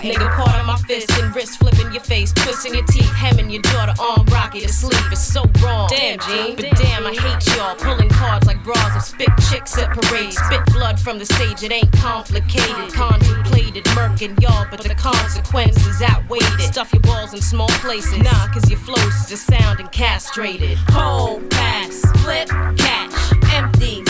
Nigga, 0.00 0.34
part 0.34 0.58
of 0.58 0.64
my 0.64 0.76
fist 0.78 1.10
and 1.20 1.34
wrist 1.36 1.58
flipping 1.58 1.92
your 1.92 2.02
face, 2.02 2.32
twisting 2.32 2.74
your 2.74 2.84
teeth, 2.86 3.12
hemming 3.12 3.50
your 3.50 3.60
daughter 3.60 3.92
arm, 4.00 4.24
rocket 4.26 4.62
to 4.62 4.68
sleep. 4.68 5.00
It's 5.12 5.20
so 5.20 5.44
wrong. 5.62 5.88
Damn, 5.90 6.18
Gene. 6.20 6.56
But 6.56 6.70
damn, 6.76 7.06
I 7.06 7.12
hate 7.12 7.56
y'all. 7.56 7.74
Pulling 7.76 8.08
cards 8.08 8.46
like 8.46 8.64
bras 8.64 8.96
of 8.96 9.02
spit 9.02 9.28
chicks 9.50 9.76
at 9.76 9.90
parades. 9.90 10.38
Spit 10.38 10.64
blood 10.72 10.98
from 10.98 11.18
the 11.18 11.26
stage, 11.26 11.62
it 11.62 11.70
ain't 11.70 11.92
complicated. 11.92 12.92
Contemplated, 12.94 13.84
murking 13.96 14.40
y'all, 14.40 14.66
but 14.70 14.80
the 14.80 14.94
consequences 14.94 16.00
outweighed 16.00 16.42
it. 16.42 16.72
Stuff 16.72 16.92
your 16.94 17.02
balls 17.02 17.34
in 17.34 17.42
small 17.42 17.68
places. 17.84 18.16
Nah, 18.18 18.48
cause 18.54 18.70
your 18.70 18.78
flows 18.78 19.28
just 19.28 19.46
sound 19.46 19.80
and 19.80 19.92
castrated. 19.92 20.78
Hold, 20.90 21.50
pass, 21.50 22.00
flip, 22.22 22.48
catch, 22.78 23.12
empty, 23.52 24.02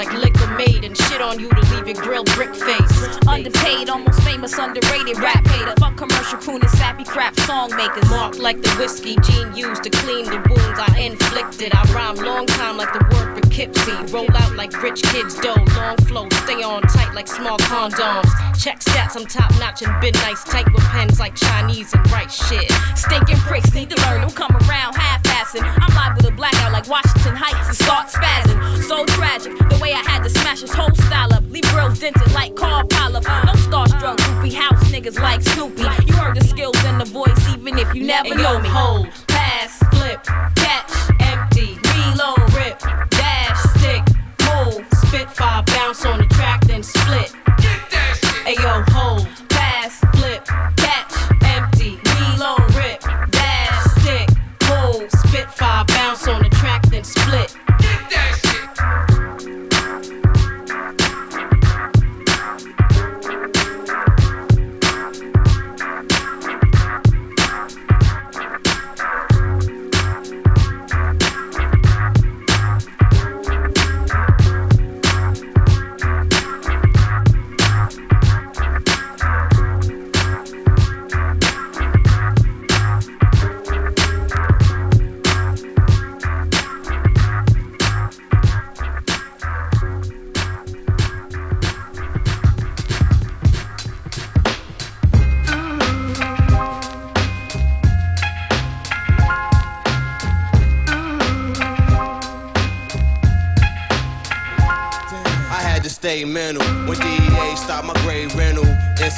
like 0.00 0.12
liquor 0.14 0.46
made 0.56 0.82
and 0.82 0.96
shit 0.96 1.20
on 1.20 1.38
you 1.38 1.50
to 1.50 1.60
leave 1.74 1.86
your 1.86 2.02
grill 2.02 2.24
brick 2.24 2.54
face. 2.54 3.18
Underpaid, 3.26 3.90
almost 3.90 4.22
famous, 4.22 4.56
underrated 4.56 5.18
rap 5.18 5.49
commercial 6.50 6.68
crooning, 6.68 6.68
sappy 6.68 7.04
crap 7.04 7.38
song 7.40 7.70
makers. 7.76 8.08
Marked 8.10 8.38
like 8.38 8.60
the 8.62 8.70
whiskey 8.70 9.16
Gene 9.22 9.54
used 9.54 9.82
to 9.84 9.90
clean 9.90 10.24
the 10.24 10.38
wounds 10.48 10.78
I 10.78 11.00
inflicted. 11.00 11.72
I 11.74 11.82
rhyme 11.92 12.16
long 12.16 12.46
time 12.46 12.76
like 12.76 12.92
the 12.92 13.04
word 13.12 13.42
Poughkeepsie. 13.42 14.12
Roll 14.12 14.28
out 14.36 14.54
like 14.56 14.72
rich 14.82 15.02
kids 15.02 15.38
dough. 15.40 15.54
Long 15.76 15.96
flow, 16.08 16.28
stay 16.44 16.62
on 16.62 16.82
tight 16.82 17.14
like 17.14 17.28
small 17.28 17.58
condoms. 17.58 18.30
Check 18.58 18.80
stats, 18.80 19.16
I'm 19.16 19.26
top 19.26 19.50
notch 19.58 19.82
and 19.82 20.00
been 20.00 20.14
nice. 20.14 20.44
Tight 20.44 20.70
with 20.72 20.84
pens 20.84 21.18
like 21.18 21.34
Chinese 21.34 21.92
and 21.92 22.10
write 22.10 22.30
shit. 22.30 22.70
Stinking 22.96 23.38
pricks 23.38 23.72
need 23.74 23.90
to 23.90 23.96
learn, 24.02 24.22
don't 24.22 24.34
come 24.34 24.54
around 24.68 24.94
half-assing. 24.94 25.62
I'm 25.64 25.94
liable 25.94 26.22
to 26.22 26.30
black 26.32 26.54
out 26.62 26.72
like 26.72 26.88
Washington 26.88 27.36
Heights 27.36 27.68
and 27.68 27.76
start 27.76 28.08
spazzing. 28.08 28.82
So 28.82 29.04
tragic, 29.06 29.56
the 29.56 29.78
way 29.80 29.92
I 29.92 30.02
had 30.10 30.22
to 30.24 30.30
smash 30.30 30.60
his 30.60 30.72
whole 30.72 30.94
style 31.06 31.32
up. 31.32 31.44
Leave 31.48 31.64
bros 31.72 31.98
dented 31.98 32.32
like 32.32 32.54
car 32.54 32.84
pileup. 32.84 33.24
No 33.46 33.52
starstruck, 33.52 34.16
goopy 34.18 34.52
house 34.52 34.82
niggas 34.90 35.18
like 35.20 35.42
Snoopy. 35.42 35.82
You 36.06 36.14
heard 36.14 36.36
the 36.40 36.48
skills 36.48 36.76
and 36.84 37.00
the 37.00 37.04
voice, 37.04 37.48
even 37.54 37.78
if 37.78 37.94
you 37.94 38.04
never 38.04 38.34
know 38.34 38.58
me. 38.58 38.68
hold, 38.68 39.08
pass, 39.28 39.78
flip, 39.90 40.22
catch, 40.56 41.09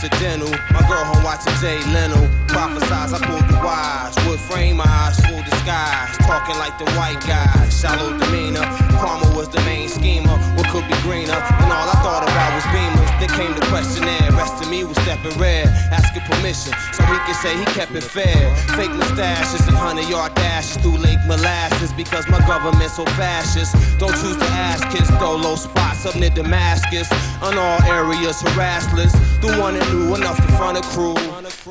Incidental, 0.03 0.51
my 0.73 0.81
girl 0.89 1.05
home 1.05 1.23
watching 1.23 1.55
Jay 1.61 1.79
Leno. 1.93 2.27
Prophesize, 2.49 3.15
I 3.15 3.25
pulled 3.25 3.49
the 3.49 3.55
wise. 3.65 4.17
Wood 4.27 4.41
frame, 4.41 4.79
my 4.79 4.85
eyes 4.85 5.15
full 5.21 5.41
disguise. 5.45 6.17
Talking 6.19 6.59
like 6.59 6.77
the 6.77 6.91
white 6.99 7.21
guy, 7.21 7.69
shallow 7.69 8.19
demeanor. 8.19 8.82
So 16.51 17.05
he 17.07 17.19
could 17.23 17.37
say 17.37 17.57
he 17.57 17.65
kept 17.67 17.93
it 17.95 18.03
fair. 18.03 18.55
Fake 18.75 18.91
mustaches 18.91 19.63
and 19.69 19.77
hundred 19.77 20.09
yard 20.09 20.35
dashes 20.35 20.77
through 20.83 20.99
Lake 20.99 21.23
Molasses 21.29 21.93
because 21.93 22.27
my 22.29 22.41
government's 22.51 22.97
so 22.97 23.05
fascist. 23.15 23.77
Don't 24.01 24.11
choose 24.11 24.37
to 24.37 24.49
ask 24.51 24.83
kids, 24.91 25.09
throw 25.23 25.37
low 25.37 25.55
spots 25.55 26.05
up 26.05 26.17
near 26.17 26.31
Damascus. 26.31 27.07
On 27.43 27.57
all 27.57 27.81
areas, 27.87 28.43
harassless. 28.43 29.15
The 29.41 29.55
one 29.61 29.79
that 29.79 29.87
knew 29.95 30.15
enough 30.17 30.37
to 30.37 30.51
front 30.59 30.79
a 30.79 30.83
crew. 30.91 31.15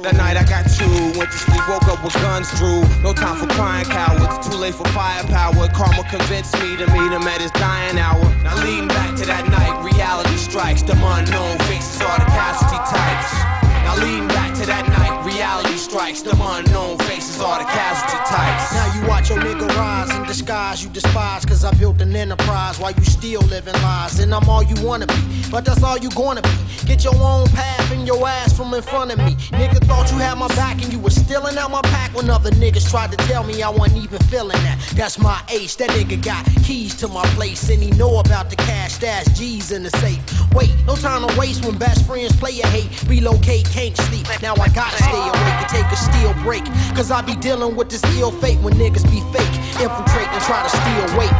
That 0.03 0.15
night 0.15 0.39
I 0.39 0.47
got 0.47 0.63
you, 0.79 1.19
went 1.19 1.31
to 1.31 1.37
sleep, 1.37 1.67
woke 1.67 1.87
up 1.91 2.01
with 2.03 2.15
guns 2.23 2.47
drew. 2.55 2.79
No 3.03 3.11
time 3.11 3.35
for 3.35 3.51
crying 3.51 3.85
cowards, 3.85 4.47
too 4.47 4.55
late 4.55 4.75
for 4.75 4.87
firepower. 4.95 5.67
Karma 5.75 6.07
convinced 6.07 6.55
me 6.63 6.79
to 6.79 6.87
meet 6.95 7.11
him 7.11 7.27
at 7.27 7.43
his 7.43 7.51
dying 7.59 7.99
hour. 7.99 8.23
Now 8.39 8.55
leading 8.63 8.87
back 8.87 9.19
to 9.19 9.25
that 9.27 9.51
night, 9.51 9.83
reality 9.83 10.37
strikes. 10.37 10.81
The 10.81 10.95
unknown 10.95 11.59
faces 11.67 11.99
are 11.99 12.19
the 12.23 12.29
casualty 12.31 12.79
types. 12.87 13.35
Now 13.83 13.99
leading 13.99 14.27
back 14.29 14.40
that 14.71 14.87
night, 14.87 15.00
reality 15.41 15.75
strikes. 15.75 16.21
The 16.21 16.31
unknown 16.31 16.99
faces 17.09 17.41
are 17.41 17.57
the 17.57 17.65
casualty 17.65 18.19
types. 18.29 18.73
Now 18.73 18.87
you 18.95 19.07
watch 19.07 19.29
your 19.29 19.39
nigga 19.39 19.67
rise 19.75 20.15
in 20.15 20.23
disguise, 20.23 20.83
you 20.83 20.89
despise, 20.91 21.45
cause 21.45 21.65
I 21.65 21.73
built 21.73 21.99
an 22.01 22.15
enterprise 22.15 22.79
while 22.79 22.91
you 22.91 23.03
still 23.03 23.41
living 23.55 23.73
lies. 23.81 24.19
And 24.19 24.33
I'm 24.35 24.47
all 24.47 24.61
you 24.61 24.75
wanna 24.85 25.07
be, 25.07 25.21
but 25.49 25.65
that's 25.65 25.83
all 25.83 25.97
you 25.97 26.11
gonna 26.11 26.43
be. 26.43 26.55
Get 26.85 27.03
your 27.03 27.15
own 27.15 27.47
path 27.47 27.91
and 27.91 28.05
your 28.05 28.27
ass 28.27 28.55
from 28.55 28.73
in 28.75 28.83
front 28.83 29.11
of 29.11 29.17
me. 29.17 29.33
Nigga 29.59 29.79
thought 29.87 30.11
you 30.11 30.17
had 30.17 30.37
my 30.37 30.47
back 30.49 30.81
and 30.83 30.93
you 30.93 30.99
was 30.99 31.15
stealing 31.15 31.57
out 31.57 31.71
my 31.71 31.81
pack 31.81 32.15
when 32.15 32.29
other 32.29 32.51
niggas 32.51 32.89
tried 32.89 33.11
to 33.11 33.17
tell 33.29 33.43
me 33.43 33.63
I 33.63 33.69
wasn't 33.69 34.03
even 34.03 34.19
feeling 34.33 34.61
that. 34.65 34.77
That's 34.95 35.17
my 35.17 35.41
ace, 35.49 35.75
that 35.77 35.89
nigga 35.89 36.23
got 36.23 36.45
keys 36.63 36.93
to 36.97 37.07
my 37.07 37.25
place 37.37 37.67
and 37.69 37.81
he 37.81 37.89
know 37.91 38.19
about 38.19 38.51
the 38.51 38.55
cash, 38.57 38.93
stash 38.93 39.25
G's 39.37 39.71
in 39.71 39.83
the 39.83 39.89
safe. 39.97 40.21
Wait, 40.53 40.71
no 40.85 40.95
time 40.95 41.27
to 41.27 41.39
waste 41.39 41.65
when 41.65 41.77
best 41.77 42.05
friends 42.05 42.35
play 42.35 42.59
a 42.61 42.67
hate. 42.67 42.91
Relocate, 43.07 43.65
can't 43.69 43.97
sleep. 43.97 44.27
Now 44.41 44.53
I 44.55 44.67
gotta 44.69 44.97
stay 44.97 45.30
awake 45.31 45.59
and 45.63 45.69
take 45.69 45.85
a 45.91 45.95
steel 45.95 46.33
break. 46.43 46.65
Cause 46.95 47.11
I 47.11 47.21
be 47.21 47.35
dealing 47.35 47.75
with 47.75 47.89
this 47.89 48.03
ill 48.19 48.31
fate 48.31 48.59
when 48.59 48.73
niggas 48.75 49.05
be 49.09 49.21
fake. 49.31 49.55
Infiltrate 49.79 50.29
and 50.29 50.41
try 50.43 50.61
to 50.63 50.69
steal 50.69 51.05
weight. 51.17 51.35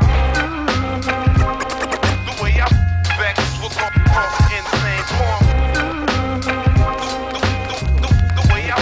The 2.27 2.35
way 2.41 2.53
I 2.59 2.67
vex 3.19 3.37
will 3.61 3.73
cause 3.75 4.35
insane 4.57 5.05
form. 5.19 5.43
The 8.35 8.43
way 8.53 8.71
I 8.71 8.81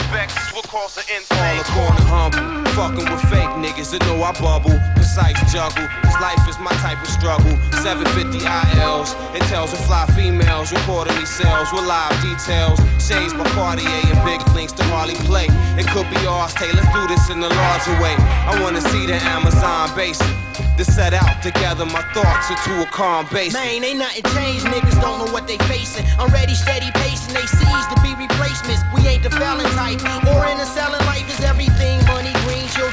cause 0.70 0.97
an 0.97 1.03
insane 1.16 1.64
form. 1.74 1.97
humble, 2.07 2.59
fucking 2.80 3.12
with 3.12 3.26
fake 3.28 3.52
niggas 3.60 3.92
that 3.92 4.00
know 4.08 4.24
I 4.24 4.32
bubble. 4.40 4.72
Precise 4.96 5.36
juggle, 5.52 5.84
cause 6.00 6.16
life 6.24 6.40
is 6.48 6.56
my 6.64 6.72
type 6.80 7.02
of 7.04 7.12
struggle. 7.12 7.52
750 7.84 8.40
ILs, 8.40 9.12
it 9.36 9.44
tells 9.52 9.76
of 9.76 9.84
fly 9.84 10.08
females, 10.16 10.72
recording 10.72 11.12
these 11.20 11.28
sales 11.28 11.68
with 11.76 11.84
live 11.84 12.16
details. 12.24 12.80
Shades 13.04 13.36
by 13.36 13.44
Cartier 13.52 13.92
and 14.08 14.20
big 14.24 14.40
links 14.56 14.72
to 14.80 14.84
Harley 14.96 15.20
play. 15.28 15.52
It 15.76 15.92
could 15.92 16.08
be 16.08 16.24
ours, 16.24 16.56
Tay, 16.56 16.72
let's 16.72 16.88
do 16.96 17.04
this 17.12 17.28
in 17.28 17.44
a 17.44 17.52
larger 17.52 17.96
way. 18.00 18.16
I 18.48 18.56
wanna 18.64 18.80
see 18.80 19.04
the 19.06 19.20
Amazon 19.28 19.92
basin. 19.92 20.32
To 20.80 20.86
set 20.86 21.12
out 21.14 21.44
together 21.44 21.84
my 21.84 22.00
thoughts 22.16 22.48
into 22.48 22.82
a 22.82 22.88
calm 22.96 23.28
base. 23.28 23.52
Man, 23.52 23.84
ain't 23.84 24.00
nothing 24.00 24.24
changed, 24.32 24.64
niggas 24.72 24.96
don't 25.04 25.20
know 25.20 25.32
what 25.36 25.46
they 25.46 25.58
facing. 25.68 26.06
I'm 26.18 26.32
ready, 26.32 26.56
steady 26.56 26.88
pacing, 26.96 27.34
they 27.36 27.44
seize 27.44 27.88
to 27.92 27.98
be 28.00 28.16
replacements. 28.16 28.84
We 28.96 29.04
ain't 29.04 29.24
the 29.24 29.32
felon 29.32 29.68
type, 29.76 30.00
or 30.32 30.48
in 30.48 30.58
the 30.58 30.64
selling 30.64 31.04
life 31.12 31.28
is 31.28 31.44
everything. 31.44 31.99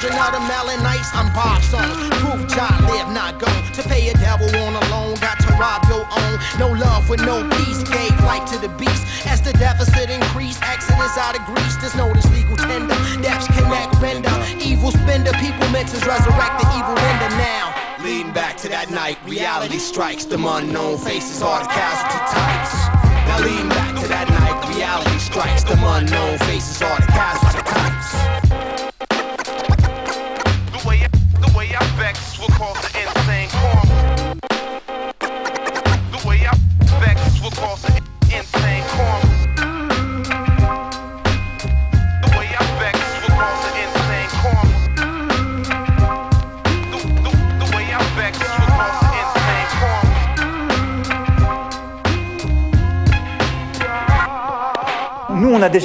Children 0.07 0.22
out 0.22 0.38
of 0.38 0.46
melon 0.46 0.82
nights. 0.84 1.11
I'm 1.14 1.32
Bob 1.34 1.61
son, 1.62 1.82
proof 2.22 2.46
child, 2.46 2.78
live, 2.86 3.11
not 3.11 3.40
go. 3.40 3.50
To 3.74 3.82
pay 3.88 4.09
a 4.09 4.14
devil 4.14 4.46
on 4.46 4.78
a 4.78 4.84
loan, 4.86 5.18
got 5.18 5.34
to 5.42 5.50
rob 5.59 5.82
your 5.90 6.07
own. 6.07 6.38
No 6.62 6.70
love 6.78 7.11
with 7.11 7.26
no 7.26 7.42
peace, 7.59 7.82
gave 7.82 8.14
life 8.22 8.46
to 8.52 8.59
the 8.62 8.68
beast. 8.78 9.02
As 9.26 9.42
the 9.42 9.50
deficit 9.54 10.09
increase, 10.09 10.62
exodus 10.62 11.18
out 11.18 11.34
of 11.34 11.42
Greece, 11.50 11.74
there's 11.82 11.96
no 11.96 12.07
this 12.14 12.30
legal 12.30 12.54
tender. 12.54 12.94
Depths 13.20 13.48
connect, 13.59 13.98
render. 13.98 14.30
Evil 14.62 14.92
spender, 14.92 15.32
people 15.42 15.66
to 15.66 15.98
resurrect 16.07 16.54
the 16.62 16.66
evil 16.78 16.94
render 16.94 17.30
now. 17.34 17.74
Leading 17.98 18.32
back 18.32 18.57
to 18.59 18.68
that 18.68 18.90
night. 18.90 19.18
Reality 19.26 19.78
strikes, 19.78 20.24
them 20.24 20.46
unknown 20.46 20.98
faces 20.98 21.42
are 21.42 21.62
the 21.62 21.68
casualty 21.68 22.22
types. 22.30 23.07
Now 23.26 23.42
lean 23.42 23.68
back 23.68 23.90
to 24.00 24.07
that 24.07 24.30
night. 24.30 24.70
Reality 24.70 25.18
strikes, 25.18 25.64
them 25.64 25.82
unknown 25.82 26.38
faces 26.46 26.80
are 26.80 27.00
the 27.00 27.05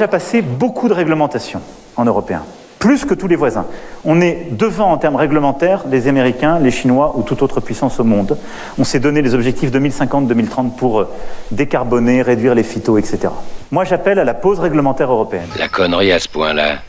déjà 0.01 0.07
passé 0.07 0.41
beaucoup 0.41 0.89
de 0.89 0.95
réglementations 0.95 1.61
en 1.95 2.05
européen, 2.05 2.41
plus 2.79 3.05
que 3.05 3.13
tous 3.13 3.27
les 3.27 3.35
voisins. 3.35 3.67
On 4.03 4.19
est 4.19 4.47
devant 4.49 4.91
en 4.91 4.97
termes 4.97 5.15
réglementaires 5.15 5.83
les 5.91 6.07
Américains, 6.07 6.57
les 6.57 6.71
Chinois 6.71 7.13
ou 7.17 7.21
toute 7.21 7.43
autre 7.43 7.59
puissance 7.59 7.99
au 7.99 8.03
monde. 8.03 8.35
On 8.79 8.83
s'est 8.83 8.99
donné 8.99 9.21
les 9.21 9.35
objectifs 9.35 9.69
2050-2030 9.69 10.71
pour 10.75 11.01
euh, 11.01 11.09
décarboner, 11.51 12.23
réduire 12.23 12.55
les 12.55 12.63
phytos, 12.63 12.97
etc. 12.97 13.27
Moi, 13.69 13.83
j'appelle 13.83 14.17
à 14.17 14.23
la 14.23 14.33
pause 14.33 14.59
réglementaire 14.59 15.11
européenne. 15.11 15.49
La 15.59 15.67
connerie 15.67 16.11
à 16.11 16.17
ce 16.17 16.29
point-là, 16.29 16.79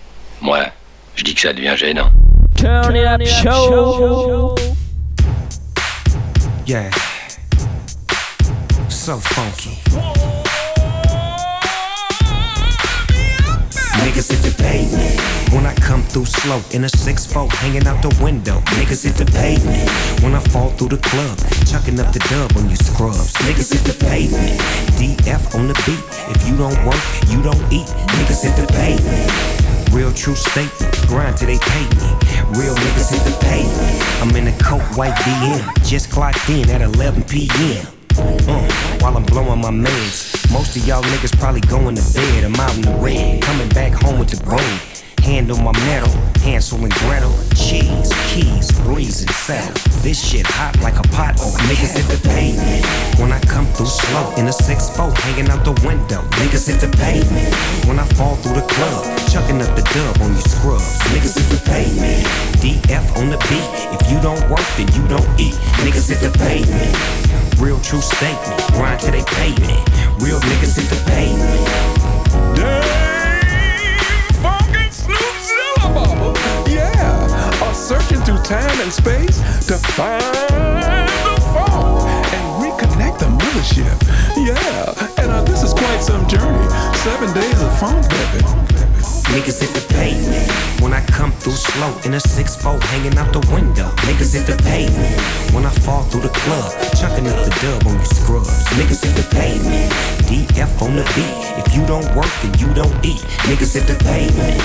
moi, 0.41 0.61
je 1.15 1.23
dis 1.23 1.35
que 1.35 1.43
ça 1.43 1.53
devient 1.53 1.75
gênant. 1.77 2.09
Turn 2.57 2.97
it 2.97 3.05
up 3.05 3.21
show. 3.27 4.55
Yeah. 6.65 6.89
So 8.89 9.19
funky. 9.19 10.22
Niggas 14.03 14.31
hit 14.31 14.43
the 14.43 14.55
pavement 14.63 15.15
when 15.55 15.65
I 15.65 15.75
come 15.75 16.03
through 16.03 16.27
slow 16.27 16.61
in 16.73 16.85
a 16.85 16.89
6-4 16.89 17.49
hanging 17.63 17.87
out 17.87 18.03
the 18.03 18.11
window. 18.23 18.59
Niggas 18.75 19.05
hit 19.05 19.15
the 19.15 19.31
pavement 19.31 19.89
when 20.23 20.35
I 20.35 20.41
fall 20.51 20.71
through 20.71 20.89
the 20.89 20.99
club, 20.99 21.39
chucking 21.67 22.01
up 22.01 22.13
the 22.13 22.19
dub 22.31 22.57
on 22.57 22.69
you 22.69 22.77
scrubs. 22.77 23.33
Niggas 23.47 23.73
hit 23.73 23.85
the 23.87 23.97
pavement. 24.05 24.59
DF 24.99 25.55
on 25.55 25.69
the 25.69 25.75
beat. 25.87 26.03
If 26.35 26.49
you 26.49 26.57
don't 26.57 26.79
work, 26.85 27.03
you 27.31 27.43
don't 27.43 27.63
eat. 27.73 27.87
Niggas 28.19 28.43
hit 28.43 28.57
the 28.59 28.67
pavement. 28.75 29.63
Real 29.95 30.13
true 30.13 30.35
statement, 30.35 30.97
grind 31.07 31.37
till 31.37 31.47
they 31.47 31.59
pay 31.59 31.87
me. 32.01 32.11
Real 32.59 32.75
niggas 32.75 33.13
hit 33.15 33.23
the 33.23 33.37
pavement. 33.41 34.03
I'm 34.19 34.35
in 34.35 34.49
a 34.49 34.57
coat 34.59 34.83
white 34.97 35.15
BM, 35.23 35.63
just 35.87 36.11
clocked 36.11 36.49
in 36.49 36.69
at 36.71 36.83
11 36.83 37.23
p.m. 37.25 38.02
Uh, 38.19 38.99
while 39.01 39.17
I'm 39.17 39.25
blowing 39.25 39.61
my 39.61 39.71
meds. 39.71 40.53
Most 40.53 40.77
of 40.77 40.87
y'all 40.87 41.03
niggas 41.03 41.39
probably 41.39 41.61
going 41.63 41.95
to 41.95 42.15
bed. 42.15 42.45
I'm 42.45 42.55
out 42.57 42.75
in 42.77 42.83
the 42.83 42.95
red, 42.97 43.43
coming 43.43 43.69
back 43.71 43.93
home 43.93 44.19
with 44.19 44.29
the 44.29 44.43
brain. 44.45 44.79
Hand 45.23 45.53
on 45.53 45.63
my 45.63 45.73
metal, 45.87 46.11
Hansel 46.43 46.83
and 46.83 46.93
Gretel. 46.95 47.33
Cheese, 47.55 48.11
keys, 48.27 48.73
breeze 48.83 49.23
and 49.23 49.31
settle. 49.31 49.73
This 50.03 50.19
shit 50.19 50.45
hot 50.45 50.75
like 50.83 50.99
a 50.99 51.07
pot 51.15 51.39
of 51.39 51.55
niggas 51.71 51.95
hit 51.95 52.07
the 52.11 52.19
pavement. 52.29 52.85
When 53.21 53.31
I 53.31 53.41
come 53.41 53.67
through 53.79 53.87
slow 53.87 54.35
in 54.35 54.47
a 54.49 54.51
6-4, 54.51 55.17
hanging 55.19 55.49
out 55.49 55.65
the 55.65 55.79
window. 55.87 56.23
Niggas 56.43 56.67
hit 56.67 56.81
the 56.81 56.91
pavement. 56.99 57.55
When 57.87 58.01
I 58.01 58.07
fall 58.19 58.35
through 58.37 58.59
the 58.59 58.67
club, 58.67 59.07
chucking 59.31 59.63
up 59.63 59.75
the 59.77 59.87
dub 59.95 60.21
on 60.23 60.35
you 60.35 60.43
scrubs. 60.43 60.99
Niggas 61.15 61.39
hit 61.39 61.49
the 61.55 61.63
pavement. 61.71 62.27
DF 62.59 63.17
on 63.17 63.31
the 63.31 63.39
beat. 63.47 63.71
If 63.95 64.11
you 64.11 64.21
don't 64.21 64.43
work, 64.51 64.67
then 64.77 64.91
you 64.99 65.07
don't 65.07 65.29
eat. 65.39 65.55
Niggas 65.87 66.11
hit 66.11 66.19
the 66.19 66.37
pavement. 66.37 67.32
Real 67.63 67.79
true 67.79 68.01
statement. 68.01 68.61
Grind 68.73 68.99
till 68.99 69.13
they 69.13 69.23
pay 69.23 69.51
me. 69.51 69.79
Real 70.19 70.41
niggas 70.41 70.75
hit 70.75 70.91
the 70.91 71.01
pavement. 71.07 71.63
Funkin' 74.43 74.93
Snoop 74.93 75.37
Zilla 75.47 76.35
Yeah, 76.69 77.73
searching 77.73 78.21
through 78.23 78.43
time 78.43 78.81
and 78.81 78.93
space 78.93 79.39
to 79.69 79.79
find 79.95 80.21
the 80.35 81.41
funk 81.55 82.03
and 82.35 82.65
reconnect 82.65 83.21
the 83.21 83.27
mothership. 83.27 83.97
Yeah, 84.37 85.23
and 85.23 85.31
uh, 85.31 85.45
this 85.45 85.63
is 85.63 85.73
quite 85.73 86.03
some 86.03 86.27
journey. 86.27 86.69
Seven 86.97 87.33
days 87.33 87.63
of 87.63 87.79
funk, 87.79 88.05
baby. 88.11 88.72
Niggas 89.31 89.61
hit 89.61 89.71
the 89.75 89.85
pavement 89.95 90.51
when 90.83 90.93
I 90.93 91.05
come 91.07 91.33
through 91.33 91.53
slow 91.53 91.93
in 92.05 92.15
a 92.15 92.19
6-4 92.19 92.83
hanging 92.83 93.17
out 93.19 93.33
the 93.33 93.41
window. 93.53 93.89
Niggas 94.09 94.35
hit 94.35 94.47
the 94.47 94.61
pavement 94.63 95.21
when 95.55 95.65
I 95.65 95.71
fall 95.71 96.03
through 96.03 96.23
the 96.23 96.35
club, 96.45 96.73
chucking 96.99 97.27
up 97.27 97.39
the 97.45 97.53
dub 97.63 97.87
on 97.87 97.99
you 97.99 98.05
scrubs. 98.05 98.51
Niggas 98.77 99.05
hit 99.05 99.15
the 99.17 99.27
pavement. 99.35 99.93
DF 100.29 100.83
on 100.83 100.97
the 100.97 101.05
beat. 101.15 101.37
If 101.61 101.75
you 101.75 101.87
don't 101.87 102.09
work, 102.17 102.33
then 102.43 102.53
you 102.59 102.73
don't 102.75 102.95
eat. 103.05 103.21
Niggas 103.47 103.75
hit 103.75 103.87
the 103.87 103.97
pavement. 104.05 104.61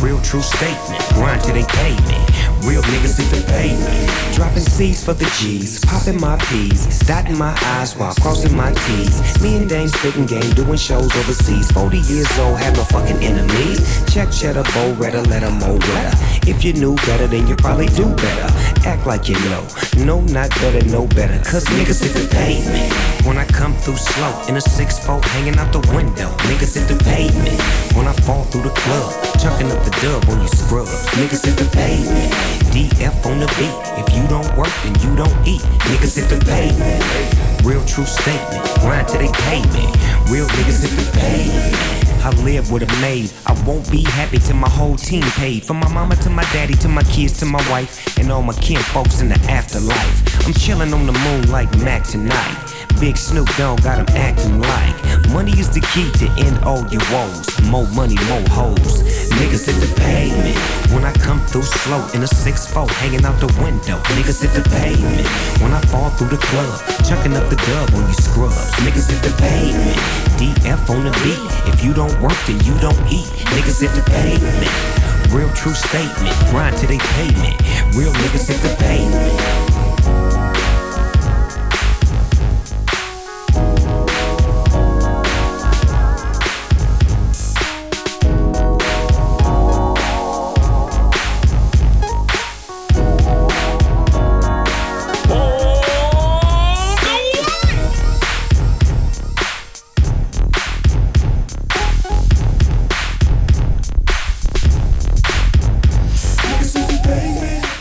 Real 0.00 0.20
true 0.22 0.42
statement, 0.42 1.02
grind 1.14 1.42
till 1.42 1.54
they 1.54 1.64
pay 1.64 1.96
me. 2.06 2.27
Real 2.66 2.82
niggas 2.82 3.16
the 3.16 3.44
pavement. 3.46 4.34
Dropping 4.34 4.62
C's 4.62 5.04
for 5.04 5.14
the 5.14 5.24
G's, 5.38 5.84
popping 5.84 6.20
my 6.20 6.36
P's, 6.46 6.98
dotting 7.00 7.36
my 7.36 7.56
I's 7.78 7.96
while 7.96 8.14
crossing 8.14 8.56
my 8.56 8.72
T's. 8.72 9.42
Me 9.42 9.56
and 9.56 9.68
Dame 9.68 9.88
spitting 9.88 10.26
game, 10.26 10.50
doing 10.54 10.76
shows 10.76 11.14
overseas. 11.16 11.70
40 11.72 11.98
years 11.98 12.38
old, 12.38 12.58
have 12.58 12.76
no 12.76 12.84
fucking 12.84 13.18
enemies. 13.22 13.80
Check 14.12 14.30
cheddar, 14.30 14.62
bow 14.74 14.92
redder, 14.92 15.22
let 15.22 15.42
'em 15.42 15.58
mow 15.58 15.74
wetter. 15.74 16.16
If 16.46 16.64
you 16.64 16.72
knew 16.72 16.94
better, 17.06 17.26
then 17.26 17.46
you 17.46 17.56
probably 17.56 17.86
do 17.86 18.06
better. 18.14 18.48
Act 18.86 19.06
like 19.06 19.28
you 19.28 19.38
know. 19.50 19.64
No, 19.98 20.20
not 20.20 20.50
better, 20.60 20.84
no 20.86 21.06
better. 21.06 21.38
Cause 21.44 21.64
niggas 21.76 22.02
hit 22.02 22.14
the 22.14 22.26
pavement. 22.34 22.92
When 23.26 23.36
I 23.38 23.44
come 23.44 23.74
through 23.74 23.96
slow 23.96 24.32
in 24.48 24.56
a 24.56 24.60
6-4 24.60 25.20
hanging 25.34 25.58
out 25.58 25.72
the 25.72 25.80
window. 25.92 26.30
Niggas 26.48 26.74
hit 26.76 26.88
the 26.88 26.96
pavement. 27.04 27.60
When 27.94 28.06
I 28.06 28.12
fall 28.12 28.44
through 28.44 28.62
the 28.62 28.74
club, 28.82 29.12
chucking 29.42 29.70
up 29.70 29.84
the 29.84 29.90
dub 30.00 30.28
on 30.30 30.40
you 30.40 30.48
scrubs. 30.48 31.06
Niggas 31.18 31.44
hit 31.44 31.56
the 31.58 31.68
pavement. 31.76 32.47
DF 32.72 33.26
on 33.26 33.40
the 33.40 33.46
beat. 33.58 33.74
If 34.00 34.14
you 34.14 34.26
don't 34.28 34.48
work, 34.56 34.72
then 34.82 34.94
you 35.00 35.16
don't 35.16 35.36
eat. 35.46 35.60
Niggas 35.90 36.16
hit 36.16 36.28
the 36.28 36.38
pavement. 36.44 37.64
Real 37.64 37.84
true 37.84 38.06
statement. 38.06 38.64
Grind 38.80 39.08
till 39.08 39.18
they 39.18 39.32
pay 39.48 39.62
me. 39.74 39.86
Real 40.30 40.46
niggas 40.46 40.82
hit 40.82 40.92
the 40.98 41.18
pavement. 41.18 41.98
I 42.24 42.30
live 42.42 42.70
with 42.70 42.82
a 42.82 43.00
maid. 43.00 43.32
I 43.46 43.52
won't 43.64 43.90
be 43.90 44.02
happy 44.02 44.38
till 44.38 44.56
my 44.56 44.68
whole 44.68 44.96
team 44.96 45.22
paid. 45.40 45.64
From 45.64 45.78
my 45.78 45.88
mama 45.88 46.16
to 46.16 46.30
my 46.30 46.42
daddy 46.52 46.74
to 46.74 46.88
my 46.88 47.02
kids 47.04 47.38
to 47.40 47.46
my 47.46 47.62
wife 47.70 48.18
and 48.18 48.30
all 48.30 48.42
my 48.42 48.54
kin 48.54 48.78
folks 48.78 49.20
in 49.20 49.28
the 49.28 49.40
afterlife. 49.50 50.46
I'm 50.46 50.52
chilling 50.52 50.92
on 50.92 51.06
the 51.06 51.12
moon 51.12 51.50
like 51.50 51.70
Mac 51.78 52.04
tonight. 52.04 52.67
Big 53.00 53.16
Snoop 53.16 53.48
Dogg 53.56 53.80
got 53.82 53.98
'em 54.00 54.06
acting 54.16 54.60
like 54.60 54.96
money 55.30 55.52
is 55.52 55.68
the 55.68 55.80
key 55.92 56.10
to 56.18 56.26
end 56.36 56.58
all 56.64 56.84
your 56.90 57.02
woes. 57.12 57.46
More 57.62 57.86
money, 57.94 58.16
more 58.26 58.42
hoes. 58.50 59.02
Niggas 59.38 59.66
hit 59.66 59.78
the 59.80 59.86
pavement 60.00 60.58
when 60.90 61.04
I 61.04 61.12
come 61.12 61.40
through 61.46 61.62
slow 61.62 62.02
in 62.12 62.24
a 62.24 62.26
6-4 62.26 62.88
hanging 63.00 63.24
out 63.24 63.38
the 63.38 63.46
window. 63.62 64.00
Niggas 64.16 64.42
hit 64.42 64.52
the 64.52 64.68
pavement 64.68 65.28
when 65.60 65.72
I 65.72 65.80
fall 65.92 66.10
through 66.16 66.30
the 66.30 66.42
club, 66.50 66.74
chucking 67.08 67.36
up 67.36 67.48
the 67.50 67.56
dub 67.56 67.94
on 67.94 68.08
you 68.08 68.14
scrubs. 68.14 68.72
Niggas 68.82 69.08
hit 69.08 69.22
the 69.22 69.34
pavement. 69.38 69.98
DF 70.38 70.90
on 70.90 71.04
the 71.04 71.12
beat. 71.22 71.38
If 71.72 71.84
you 71.84 71.92
don't 71.94 72.20
work, 72.20 72.38
then 72.46 72.58
you 72.64 72.74
don't 72.80 72.98
eat. 73.08 73.30
Niggas 73.54 73.80
hit 73.80 73.94
the 73.94 74.02
pavement. 74.10 74.74
Real 75.30 75.50
true 75.50 75.74
statement. 75.74 76.34
Grind 76.50 76.76
till 76.78 76.88
they 76.88 76.98
pay 77.14 77.30
me. 77.42 77.56
Real 77.94 78.12
niggas 78.12 78.48
hit 78.48 78.60
the 78.60 78.74
pavement. 78.82 79.67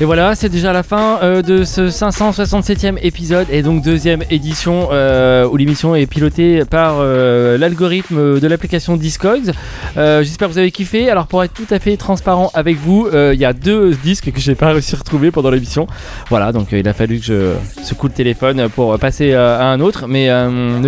Voilà, 0.08 0.36
c'est 0.36 0.48
déjà 0.48 0.72
la 0.72 0.84
fin 0.84 1.20
euh, 1.22 1.42
de 1.42 1.66
ce 1.66 1.90
567e 1.90 2.98
épisode 3.02 3.48
et 3.52 3.62
donc 3.62 3.84
deuxième 3.84 4.24
édition 4.30 4.88
euh, 4.94 5.46
où 5.46 5.58
l'émission 5.58 5.96
est 5.96 6.06
pilotée 6.06 6.64
par 6.64 7.00
euh, 7.00 7.58
l'algorithme 7.58 8.40
de 8.40 8.48
l'application 8.48 8.96
Discogs. 8.96 9.52
J'espère 9.98 10.48
que 10.48 10.54
vous 10.54 10.60
avez 10.60 10.72
kiffé. 10.72 11.10
Alors 11.10 11.28
pour 11.28 11.44
être 11.44 11.54
tout 11.54 11.68
à 11.72 11.80
fait 11.80 11.98
transparent 11.98 12.52
avec 12.54 12.78
vous, 12.78 13.10
il 13.12 13.38
y 13.38 13.44
a 13.44 13.52
deux 13.52 13.96
disques 13.96 14.32
que 14.32 14.40
j'ai 14.40 14.56
pas 14.56 14.72
réussi 14.72 14.96
à 14.96 15.00
retrouver 15.00 15.30
pendant 15.30 15.50
l'émission. 15.50 15.88
Voilà, 16.30 16.54
donc 16.54 16.72
il 16.72 16.88
a 16.88 16.94
fallu 16.94 17.20
que 17.20 17.26
je 17.26 17.84
secoue 17.84 18.08
le 18.08 18.14
téléphone 18.14 18.70
pour 18.70 18.98
passer 19.00 19.34
à 19.34 19.66
un 19.66 19.82
autre. 19.82 20.08
Mais, 20.08 20.30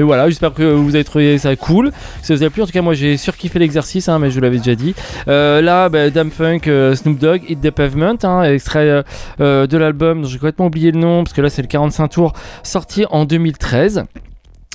voilà, 0.02 0.30
j'espère 0.30 0.54
que 0.54 0.64
vous 0.64 0.96
avez 0.96 1.04
trouvé 1.04 1.38
ça 1.40 1.54
cool, 1.58 1.92
ça 2.22 2.34
vous 2.34 2.44
a 2.44 2.50
plu. 2.50 2.62
En 2.62 2.66
tout 2.66 2.72
cas, 2.72 2.82
moi 2.82 2.94
j'ai 2.94 3.18
surkiffé 3.18 3.60
l'exercice, 3.60 4.08
hein, 4.08 4.18
mais 4.18 4.30
je 4.30 4.36
vous 4.36 4.42
l'avais 4.42 4.60
déjà 4.60 4.76
dit. 4.76 4.96
Là, 5.28 5.90
bah, 5.90 6.10
Funk, 6.32 6.62
Snoop 6.96 7.18
Dogg, 7.18 7.42
Hit 7.50 7.60
the 7.60 7.72
Pavement, 7.72 8.16
hein, 8.24 8.44
extrait 8.44 9.04
de 9.40 9.78
l'album 9.78 10.22
dont 10.22 10.28
j'ai 10.28 10.38
complètement 10.38 10.68
oublié 10.68 10.92
le 10.92 11.00
nom 11.00 11.24
parce 11.24 11.34
que 11.34 11.42
là 11.42 11.50
c'est 11.50 11.62
le 11.62 11.68
45 11.68 12.08
tours 12.10 12.34
sorti 12.64 13.06
en 13.10 13.26
2013. 13.26 14.04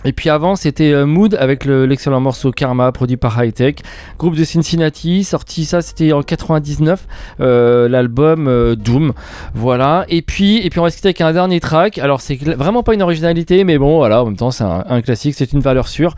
Et 0.07 0.12
puis 0.12 0.28
avant, 0.28 0.55
c'était 0.55 0.93
euh, 0.93 1.07
Mood 1.07 1.35
avec 1.41 1.64
le- 1.64 1.87
l'excellent 1.87 2.20
morceau 2.20 2.51
Karma, 2.51 2.93
produit 2.93 3.16
par 3.16 3.43
High 3.43 3.55
Tech. 3.55 3.76
Groupe 4.18 4.37
de 4.37 4.45
Cincinnati, 4.45 5.24
sorti 5.24 5.64
ça, 5.64 5.80
c'était 5.80 6.12
en 6.12 6.22
99, 6.22 7.07
euh, 7.41 7.89
l'album 7.89 8.47
euh, 8.47 8.74
Doom. 8.76 9.14
Voilà. 9.55 10.05
Et 10.11 10.20
puis, 10.20 10.68
puis 10.68 10.78
on 10.78 10.82
va 10.82 10.91
quitter 10.91 11.09
avec 11.09 11.22
un 11.22 11.32
dernier 11.32 11.59
track. 11.59 11.97
Alors, 11.97 12.20
c'est 12.20 12.37
vraiment 12.37 12.82
pas 12.82 12.93
une 12.93 13.01
originalité, 13.01 13.64
mais 13.64 13.78
bon, 13.78 13.97
voilà, 13.97 14.20
en 14.22 14.26
même 14.26 14.37
temps, 14.37 14.51
c'est 14.51 14.64
un 14.64 15.01
classique, 15.01 15.37
c'est 15.39 15.55
une 15.55 15.61
valeur 15.61 15.89
sûre. 15.89 16.14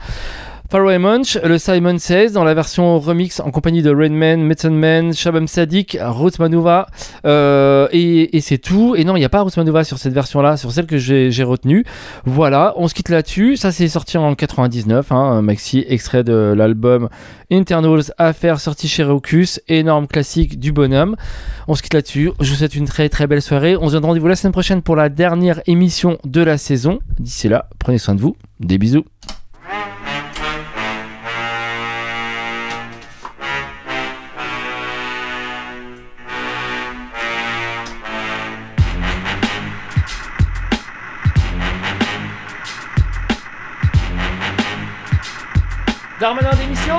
Faraway 0.68 0.98
Munch, 0.98 1.38
le 1.44 1.58
Simon 1.58 1.96
Says, 1.98 2.32
dans 2.32 2.42
la 2.42 2.52
version 2.52 2.98
remix 2.98 3.38
en 3.38 3.52
compagnie 3.52 3.82
de 3.82 3.94
Rainman, 3.94 4.52
Man, 4.70 5.14
Shabam 5.14 5.46
Sadiq, 5.46 5.96
Ruth 6.00 6.40
Manuva, 6.40 6.88
euh, 7.24 7.86
et, 7.92 8.36
et 8.36 8.40
c'est 8.40 8.58
tout. 8.58 8.96
Et 8.96 9.04
non, 9.04 9.14
il 9.14 9.20
n'y 9.20 9.24
a 9.24 9.28
pas 9.28 9.42
Ruth 9.42 9.56
Manuva 9.56 9.84
sur 9.84 9.98
cette 9.98 10.12
version-là, 10.12 10.56
sur 10.56 10.72
celle 10.72 10.86
que 10.86 10.98
j'ai 10.98 11.42
retenue. 11.44 11.84
Voilà, 12.24 12.74
on 12.76 12.88
se 12.88 12.94
quitte 12.94 13.10
là-dessus. 13.10 13.56
Ça, 13.56 13.70
c'est 13.70 13.86
sorti 13.86 14.18
en 14.18 14.34
99, 14.34 15.12
hein, 15.12 15.16
un 15.16 15.42
maxi 15.42 15.84
extrait 15.88 16.24
de 16.24 16.52
l'album 16.56 17.08
Internals 17.50 18.12
Affaires 18.18 18.58
sorti 18.58 18.88
chez 18.88 19.04
Rocus, 19.04 19.60
énorme 19.68 20.08
classique 20.08 20.58
du 20.58 20.72
bonhomme. 20.72 21.14
On 21.68 21.76
se 21.76 21.82
quitte 21.82 21.94
là-dessus. 21.94 22.32
Je 22.40 22.50
vous 22.50 22.56
souhaite 22.56 22.74
une 22.74 22.86
très 22.86 23.08
très 23.08 23.28
belle 23.28 23.42
soirée. 23.42 23.76
On 23.76 23.88
se 23.88 23.92
donne 23.92 24.04
rendez-vous 24.04 24.28
la 24.28 24.36
semaine 24.36 24.52
prochaine 24.52 24.82
pour 24.82 24.96
la 24.96 25.08
dernière 25.08 25.60
émission 25.66 26.18
de 26.24 26.40
la 26.40 26.58
saison. 26.58 26.98
D'ici 27.20 27.48
là, 27.48 27.68
prenez 27.78 27.98
soin 27.98 28.16
de 28.16 28.20
vous. 28.20 28.36
Des 28.58 28.78
bisous. 28.78 29.04
Darmanin 46.26 46.56
d'émission 46.56 46.98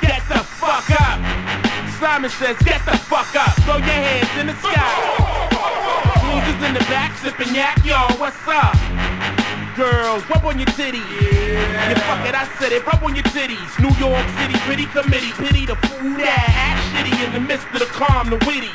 Get 0.00 0.22
the 0.28 0.38
fuck 0.38 0.88
up. 1.02 1.18
Simon 1.98 2.30
says, 2.30 2.56
get 2.58 2.78
the 2.86 2.96
fuck 2.96 3.34
up. 3.34 3.50
Throw 3.66 3.78
your 3.78 3.98
hands 4.06 4.30
in 4.38 4.46
the 4.46 4.54
sky. 4.62 4.86
Losers 6.30 6.62
in 6.62 6.74
the 6.74 6.84
back 6.86 7.10
sipping 7.18 7.52
yak, 7.56 7.84
yo, 7.84 7.98
what's 8.22 8.38
up? 8.46 8.78
Girls, 9.74 10.22
rub 10.30 10.44
on 10.44 10.60
your 10.60 10.70
titty. 10.78 10.98
Yeah. 10.98 11.90
yeah, 11.90 12.06
fuck 12.06 12.24
it, 12.28 12.36
I 12.36 12.46
said 12.60 12.70
it. 12.70 12.86
Rub 12.86 13.02
on 13.02 13.16
your 13.16 13.24
titties. 13.24 13.70
New 13.82 13.90
York 13.98 14.26
City, 14.38 14.54
pretty 14.62 14.86
committee. 14.86 15.32
Pity 15.42 15.66
the 15.66 15.74
fool 15.74 16.14
that 16.22 16.54
act 16.54 16.78
shitty 16.94 17.26
in 17.26 17.32
the 17.32 17.40
midst 17.40 17.66
of 17.74 17.80
the 17.80 17.86
calm, 17.86 18.30
the 18.30 18.38
witty. 18.46 18.70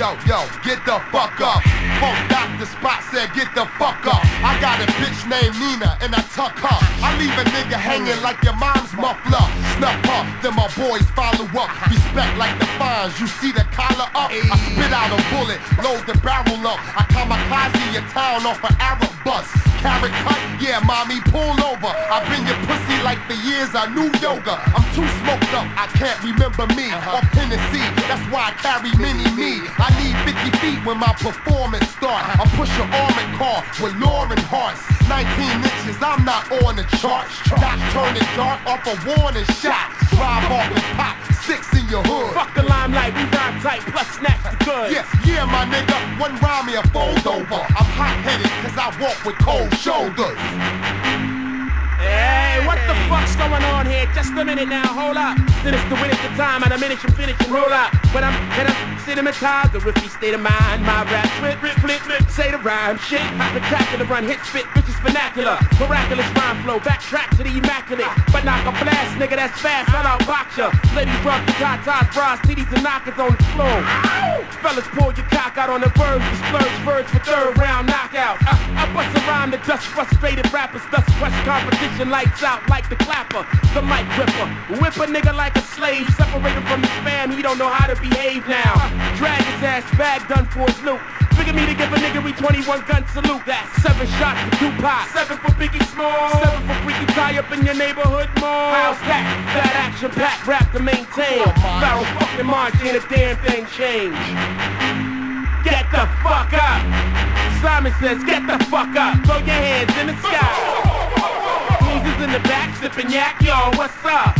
Yo, 0.00 0.16
yo, 0.24 0.40
get 0.64 0.80
the 0.88 0.96
fuck 1.12 1.36
up. 1.44 1.60
Folk 2.00 2.16
Dr. 2.32 2.64
Spot 2.64 3.04
said, 3.12 3.28
get 3.36 3.52
the 3.52 3.68
fuck 3.76 4.00
up. 4.08 4.24
I 4.40 4.56
got 4.56 4.80
a 4.80 4.88
bitch 4.96 5.28
named 5.28 5.52
Nina 5.60 5.92
and 6.00 6.16
I 6.16 6.24
tuck 6.32 6.56
her. 6.56 6.78
I 7.04 7.12
leave 7.20 7.36
a 7.36 7.44
nigga 7.52 7.76
hanging 7.76 8.16
like 8.24 8.40
your 8.40 8.56
mom's 8.56 8.96
muffler. 8.96 9.44
Snuff 9.76 10.00
her, 10.08 10.22
then 10.40 10.56
my 10.56 10.72
boys 10.72 11.04
follow 11.12 11.44
up. 11.52 11.68
Respect 11.84 12.32
like 12.40 12.56
the 12.58 12.64
fines, 12.80 13.12
you 13.20 13.26
see 13.28 13.52
the 13.52 13.60
collar 13.76 14.08
up. 14.16 14.32
I 14.32 14.56
spit 14.72 14.88
out 14.88 15.12
a 15.12 15.20
bullet, 15.36 15.60
load 15.84 16.00
the 16.08 16.16
barrel 16.24 16.64
up. 16.64 16.80
I 16.96 17.04
kamikaze 17.12 17.92
your 17.92 18.08
town 18.08 18.48
off 18.48 18.64
an 18.64 18.72
Arab 18.80 19.12
bus. 19.22 19.69
Carrot 19.80 20.12
cut, 20.28 20.36
yeah, 20.60 20.76
mommy, 20.84 21.24
pull 21.32 21.56
over. 21.64 21.88
I've 22.12 22.28
been 22.28 22.44
your 22.44 22.60
pussy 22.68 23.00
like 23.00 23.16
the 23.32 23.36
years 23.48 23.72
I 23.72 23.88
knew 23.88 24.12
yoga. 24.20 24.60
I'm 24.76 24.84
too 24.92 25.08
smoked 25.24 25.48
up, 25.56 25.64
I 25.72 25.88
can't 25.96 26.20
remember 26.20 26.68
me. 26.76 26.92
Uh-huh. 26.92 27.16
Or 27.16 27.24
Tennessee, 27.32 27.88
that's 28.04 28.20
why 28.28 28.52
I 28.52 28.60
carry 28.60 28.92
mini 29.00 29.24
me. 29.32 29.64
I 29.80 29.88
need 29.96 30.12
50 30.28 30.52
feet 30.60 30.80
when 30.84 31.00
my 31.00 31.16
performance 31.16 31.88
start. 31.96 32.28
Uh-huh. 32.28 32.44
I 32.44 32.56
push 32.60 32.72
an 32.76 32.92
armored 32.92 33.32
car 33.40 33.64
with 33.80 33.96
Lauren 33.96 34.44
hearts. 34.52 34.84
19 35.08 35.24
inches, 35.64 35.96
I'm 36.04 36.28
not 36.28 36.44
on 36.60 36.76
the 36.76 36.84
charts. 37.00 37.32
Not 37.56 37.80
turning 37.96 38.28
dark 38.36 38.60
off 38.68 38.84
a 38.84 38.94
warning 39.08 39.48
shot. 39.64 39.96
Drive 40.12 40.44
off 40.52 40.68
and 40.76 40.88
pop 41.00 41.16
six 41.48 41.72
in 41.72 41.88
your 41.88 42.04
hood. 42.04 42.36
Fuck 42.36 42.54
the 42.54 42.62
limelight, 42.62 43.16
we 43.16 43.24
rhyme 43.32 43.58
tight, 43.64 43.80
plus 43.88 44.06
snatch 44.12 44.44
the 44.44 44.54
goods. 44.64 44.92
Yeah, 44.92 45.08
yeah, 45.24 45.44
my 45.48 45.64
nigga. 45.66 45.96
One 46.20 46.36
rhyme 46.38 46.66
me 46.66 46.74
a 46.76 46.84
fold 46.94 47.26
over. 47.26 47.64
I'm 47.64 47.88
hot 47.96 48.16
headed 48.22 48.52
cause 48.62 48.76
I 48.76 48.86
walk 49.00 49.18
with 49.24 49.38
cold 49.38 49.69
shoulders. 49.76 50.38
Hey, 52.00 52.64
what 52.64 52.80
the 52.88 52.96
fuck's 53.12 53.36
going 53.36 53.62
on 53.76 53.84
here? 53.84 54.08
Just 54.14 54.32
a 54.32 54.44
minute 54.44 54.68
now, 54.68 54.88
hold 54.88 55.16
up. 55.20 55.36
Then 55.62 55.76
it's 55.76 55.84
the 55.92 55.96
win 56.00 56.08
at 56.08 56.20
the 56.24 56.32
time, 56.32 56.64
and 56.64 56.72
a 56.72 56.78
minute 56.78 57.02
you 57.04 57.10
finish 57.12 57.36
and 57.44 57.52
roll 57.52 57.68
up. 57.68 57.92
But 58.12 58.24
I'm 58.24 58.32
in 58.56 58.66
a 58.66 58.74
cinematized, 59.04 59.72
the 59.76 59.80
riffy 59.84 60.08
state 60.08 60.32
of 60.32 60.40
mind. 60.40 60.80
My 60.80 61.04
rap, 61.12 61.28
flip, 61.36 61.60
flip, 61.60 61.76
flip, 61.84 62.00
flip, 62.00 62.24
say 62.32 62.50
the 62.50 62.58
rhyme. 62.58 62.96
Shit, 62.98 63.20
spectacular 63.52 64.06
run, 64.06 64.24
hit, 64.24 64.40
spit, 64.48 64.64
bitches 64.72 64.96
vernacular. 65.04 65.60
Miraculous 65.76 66.26
rhyme 66.32 66.62
flow, 66.64 66.80
backtrack 66.80 67.36
to 67.36 67.44
the 67.44 67.52
immaculate. 67.52 68.08
But 68.32 68.48
knock 68.48 68.64
a 68.64 68.72
blast, 68.80 69.20
nigga, 69.20 69.36
that's 69.36 69.60
fast, 69.60 69.92
I'll 69.92 70.16
outbox 70.16 70.56
ya. 70.56 70.72
Ladies 70.96 71.20
rock 71.20 71.44
the 71.44 71.52
tatas, 71.60 72.08
bras, 72.16 72.40
titties, 72.48 72.72
and 72.72 72.82
knockers 72.82 73.18
on 73.20 73.36
the 73.36 73.42
floor. 73.52 73.76
Fellas, 74.64 74.88
pull 74.96 75.12
your 75.12 75.28
cock 75.28 75.56
out 75.56 75.68
on 75.68 75.80
the 75.80 75.92
verge, 76.00 76.24
the 76.24 76.36
splurge, 76.48 76.76
verge 76.84 77.06
for 77.12 77.20
third 77.20 77.58
round 77.58 77.88
knockout. 77.88 78.40
Uh, 78.48 78.69
bust 78.92 79.16
a 79.16 79.20
rhyme 79.26 79.50
that 79.50 79.62
dust 79.66 79.86
frustrated 79.86 80.46
rappers, 80.52 80.82
thus 80.90 81.04
crush 81.18 81.34
competition, 81.46 82.10
lights 82.10 82.42
out 82.42 82.62
like 82.68 82.88
the 82.88 82.96
clapper, 82.96 83.46
the 83.74 83.82
mic 83.82 84.06
ripper. 84.18 84.46
Whip 84.82 84.96
a 84.98 85.06
nigga 85.06 85.34
like 85.34 85.56
a 85.56 85.62
slave, 85.62 86.06
separated 86.16 86.62
from 86.66 86.82
his 86.82 86.96
fam, 87.06 87.30
he 87.30 87.42
don't 87.42 87.58
know 87.58 87.70
how 87.70 87.86
to 87.86 87.96
behave 88.00 88.46
now. 88.48 88.74
Drag 89.16 89.42
his 89.42 89.62
ass 89.62 89.86
back, 89.96 90.26
done 90.28 90.46
for 90.46 90.66
his 90.66 90.80
loot. 90.82 91.00
Figure 91.38 91.54
me 91.54 91.64
to 91.64 91.74
give 91.74 91.92
a 91.92 91.96
nigga 91.96 92.22
we 92.22 92.32
21 92.32 92.84
gun 92.84 93.06
salute. 93.16 93.40
That 93.46 93.64
seven 93.80 94.06
shots 94.20 94.44
for 94.44 94.52
Tupac, 94.60 95.08
seven 95.14 95.38
for 95.38 95.52
Biggie 95.56 95.80
Small, 95.88 96.28
seven 96.36 96.60
for 96.68 96.76
freaky 96.84 97.06
tie 97.16 97.38
up 97.38 97.50
in 97.52 97.64
your 97.64 97.78
neighborhood 97.78 98.28
mall. 98.40 98.74
How's 98.76 99.00
that? 99.08 99.24
That 99.56 99.72
action 99.88 100.10
pack 100.10 100.44
rap 100.46 100.68
to 100.72 100.80
maintain. 100.82 101.40
Barrel 101.80 102.04
fucking 102.20 102.46
march 102.46 102.76
ain't 102.84 102.98
a 102.98 103.04
damn 103.08 103.40
thing 103.46 103.64
change. 103.72 104.18
Get 105.64 105.88
the 105.92 106.04
fuck 106.20 106.52
up. 106.52 107.29
Simon 107.60 107.92
says, 108.00 108.24
get 108.24 108.46
the 108.46 108.56
fuck 108.66 108.96
up. 108.96 109.20
Throw 109.26 109.36
your 109.36 109.60
hands 109.60 109.92
in 110.00 110.06
the 110.08 110.16
sky. 110.24 110.48
Losers 111.84 112.24
in 112.24 112.32
the 112.32 112.40
back 112.48 112.74
sipping 112.76 113.10
yak, 113.10 113.36
yo, 113.42 113.54
what's 113.76 113.92
up? 114.04 114.34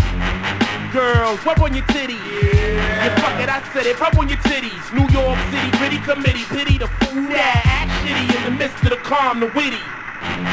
Girls, 0.93 1.45
rub 1.45 1.61
on 1.61 1.75
your 1.75 1.85
titties. 1.85 2.17
Yeah. 2.17 3.05
You 3.05 3.11
fuck 3.21 3.39
it, 3.41 3.49
I 3.49 3.61
said 3.73 3.87
it, 3.87 4.01
rub 4.01 4.17
on 4.19 4.29
your 4.29 4.39
titties. 4.39 4.81
New 4.97 5.05
York 5.13 5.39
City, 5.53 5.71
gritty 5.77 6.01
committee, 6.01 6.45
pity 6.49 6.79
the 6.79 6.89
fool 7.05 7.29
that 7.29 7.61
act 7.65 7.93
shitty 8.03 8.25
in 8.25 8.43
the 8.45 8.59
midst 8.59 8.83
of 8.85 8.91
the 8.91 8.97
calm, 9.05 9.41
the 9.41 9.53
witty. 9.53 9.81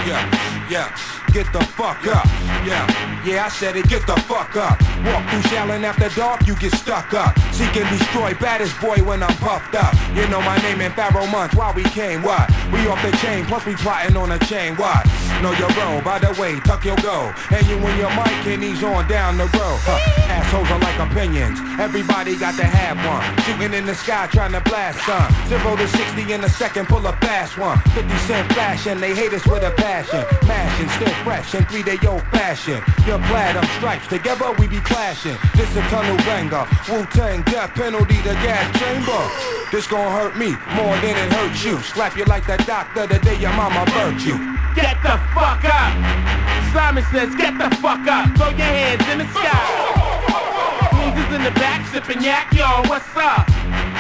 Yeah, 0.04 0.28
yeah, 0.70 0.92
get 1.34 1.52
the 1.54 1.64
fuck 1.78 2.06
up. 2.08 2.26
Yeah, 2.66 2.86
yeah, 3.26 3.46
I 3.46 3.50
said 3.50 3.76
it, 3.76 3.88
get 3.88 4.06
the 4.08 4.16
fuck 4.28 4.56
up. 4.56 4.80
Walk 5.06 5.24
through 5.30 5.46
Shaolin 5.50 5.84
after 5.84 6.10
dark, 6.20 6.46
you 6.48 6.56
get 6.56 6.74
stuck 6.74 7.14
up. 7.14 7.38
Seek 7.52 7.76
and 7.76 7.90
destroy, 7.98 8.34
baddest 8.36 8.80
boy 8.82 8.98
when 9.04 9.24
I'm 9.24 9.36
puffed 9.38 9.76
up. 9.76 9.94
You 10.16 10.28
know 10.28 10.42
my 10.42 10.58
name 10.58 10.82
in 10.82 10.92
Pharoahe 10.92 11.32
Monch, 11.32 11.54
why 11.56 11.72
we 11.74 11.84
came, 11.84 12.22
what? 12.24 12.50
We 12.72 12.88
off 12.88 13.02
the 13.02 13.16
chain, 13.18 13.46
plus 13.46 13.66
we 13.66 13.76
plotting 13.76 14.18
on 14.18 14.32
a 14.32 14.40
chain, 14.40 14.76
what? 14.76 15.06
Know 15.42 15.54
your 15.54 15.70
role, 15.78 16.02
by 16.02 16.20
the 16.20 16.36
way, 16.42 16.60
tuck 16.62 16.84
your 16.84 16.98
go. 16.98 17.34
And 17.52 17.66
you 17.68 17.78
and 17.78 17.98
your 18.00 18.10
mic 18.12 18.48
and 18.48 18.64
he's 18.64 18.84
on 18.84 19.08
down 19.08 19.38
the 19.38 19.46
road. 19.46 19.80
Huh. 19.86 20.00
Assholes 20.28 20.70
are 20.72 20.80
like 20.80 21.00
opinions, 21.00 21.60
everybody 21.80 22.38
got 22.38 22.56
to 22.56 22.66
have 22.66 22.98
one. 23.06 23.24
Shooting 23.46 23.74
in 23.74 23.86
the 23.86 23.96
sky, 23.96 24.28
trying 24.28 24.54
to 24.54 24.62
blast 24.62 25.00
some. 25.06 25.30
Zero 25.48 25.76
to 25.76 25.88
60 25.88 26.34
in 26.34 26.44
a 26.44 26.50
second, 26.50 26.88
pull 26.88 27.06
a 27.06 27.14
fast 27.18 27.58
one. 27.58 27.78
50 27.94 28.18
cent 28.26 28.54
fashion, 28.54 29.00
they 29.00 29.14
hate 29.14 29.34
us 29.34 29.46
with 29.46 29.64
a 29.64 29.72
passion. 29.72 30.26
Mashing, 30.48 30.90
still 30.90 31.14
fresh 31.28 31.56
in 31.56 31.66
three 31.66 31.84
day 31.84 32.00
old 32.08 32.24
fashion. 32.32 32.80
Your 33.06 33.20
platinum 33.28 33.66
stripes, 33.78 34.08
together 34.08 34.54
we 34.60 34.68
be 34.68 34.80
clashing. 34.80 35.36
This 35.56 35.76
a 35.76 35.82
tunnel 35.92 36.16
banger, 36.24 36.64
Wu-Tang 36.88 37.42
death 37.44 37.72
penalty 37.76 38.16
the 38.24 38.34
gas 38.46 38.64
chamber. 38.80 39.22
This 39.70 39.88
gon' 39.88 40.10
hurt 40.16 40.38
me 40.38 40.56
more 40.80 40.96
than 41.04 41.16
it 41.20 41.30
hurts 41.34 41.66
you. 41.66 41.80
Slap 41.80 42.16
you 42.16 42.24
like 42.26 42.48
that 42.48 42.66
doctor 42.66 43.06
the 43.08 43.20
day 43.20 43.38
your 43.40 43.52
mama 43.60 43.84
birthed 43.92 44.24
you. 44.24 44.40
Get 44.74 44.96
the 45.04 45.20
fuck 45.36 45.68
up. 45.68 45.92
Simon 46.72 47.04
says, 47.12 47.36
get 47.36 47.60
the 47.60 47.76
fuck 47.84 48.08
up. 48.08 48.32
Throw 48.38 48.50
your 48.56 48.72
hands 48.72 49.04
in 49.12 49.18
the 49.20 49.28
sky. 49.36 49.68
Losers 50.96 51.36
in 51.36 51.44
the 51.44 51.52
back 51.60 51.84
sipping 51.92 52.24
yak, 52.24 52.54
yo, 52.54 52.88
what's 52.88 53.12
up? 53.18 53.97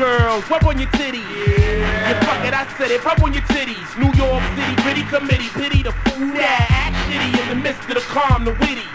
Girls, 0.00 0.48
rub 0.48 0.64
on 0.64 0.78
your 0.78 0.88
titties. 0.96 1.20
Yeah. 1.20 2.08
You 2.08 2.14
fuck 2.24 2.42
it, 2.48 2.54
I 2.54 2.64
said 2.78 2.90
it, 2.90 3.04
rub 3.04 3.22
on 3.22 3.34
your 3.34 3.42
titties. 3.42 3.84
New 4.00 4.08
York 4.16 4.40
City, 4.56 4.74
gritty 4.80 5.04
committee, 5.12 5.50
pity 5.52 5.82
the 5.82 5.92
fool 5.92 6.32
that 6.40 6.72
act 6.72 6.96
shitty 7.04 7.36
in 7.36 7.48
the 7.50 7.62
midst 7.62 7.84
of 7.84 7.96
the 7.96 8.00
calm, 8.08 8.46
the 8.46 8.52
witty. 8.64 8.88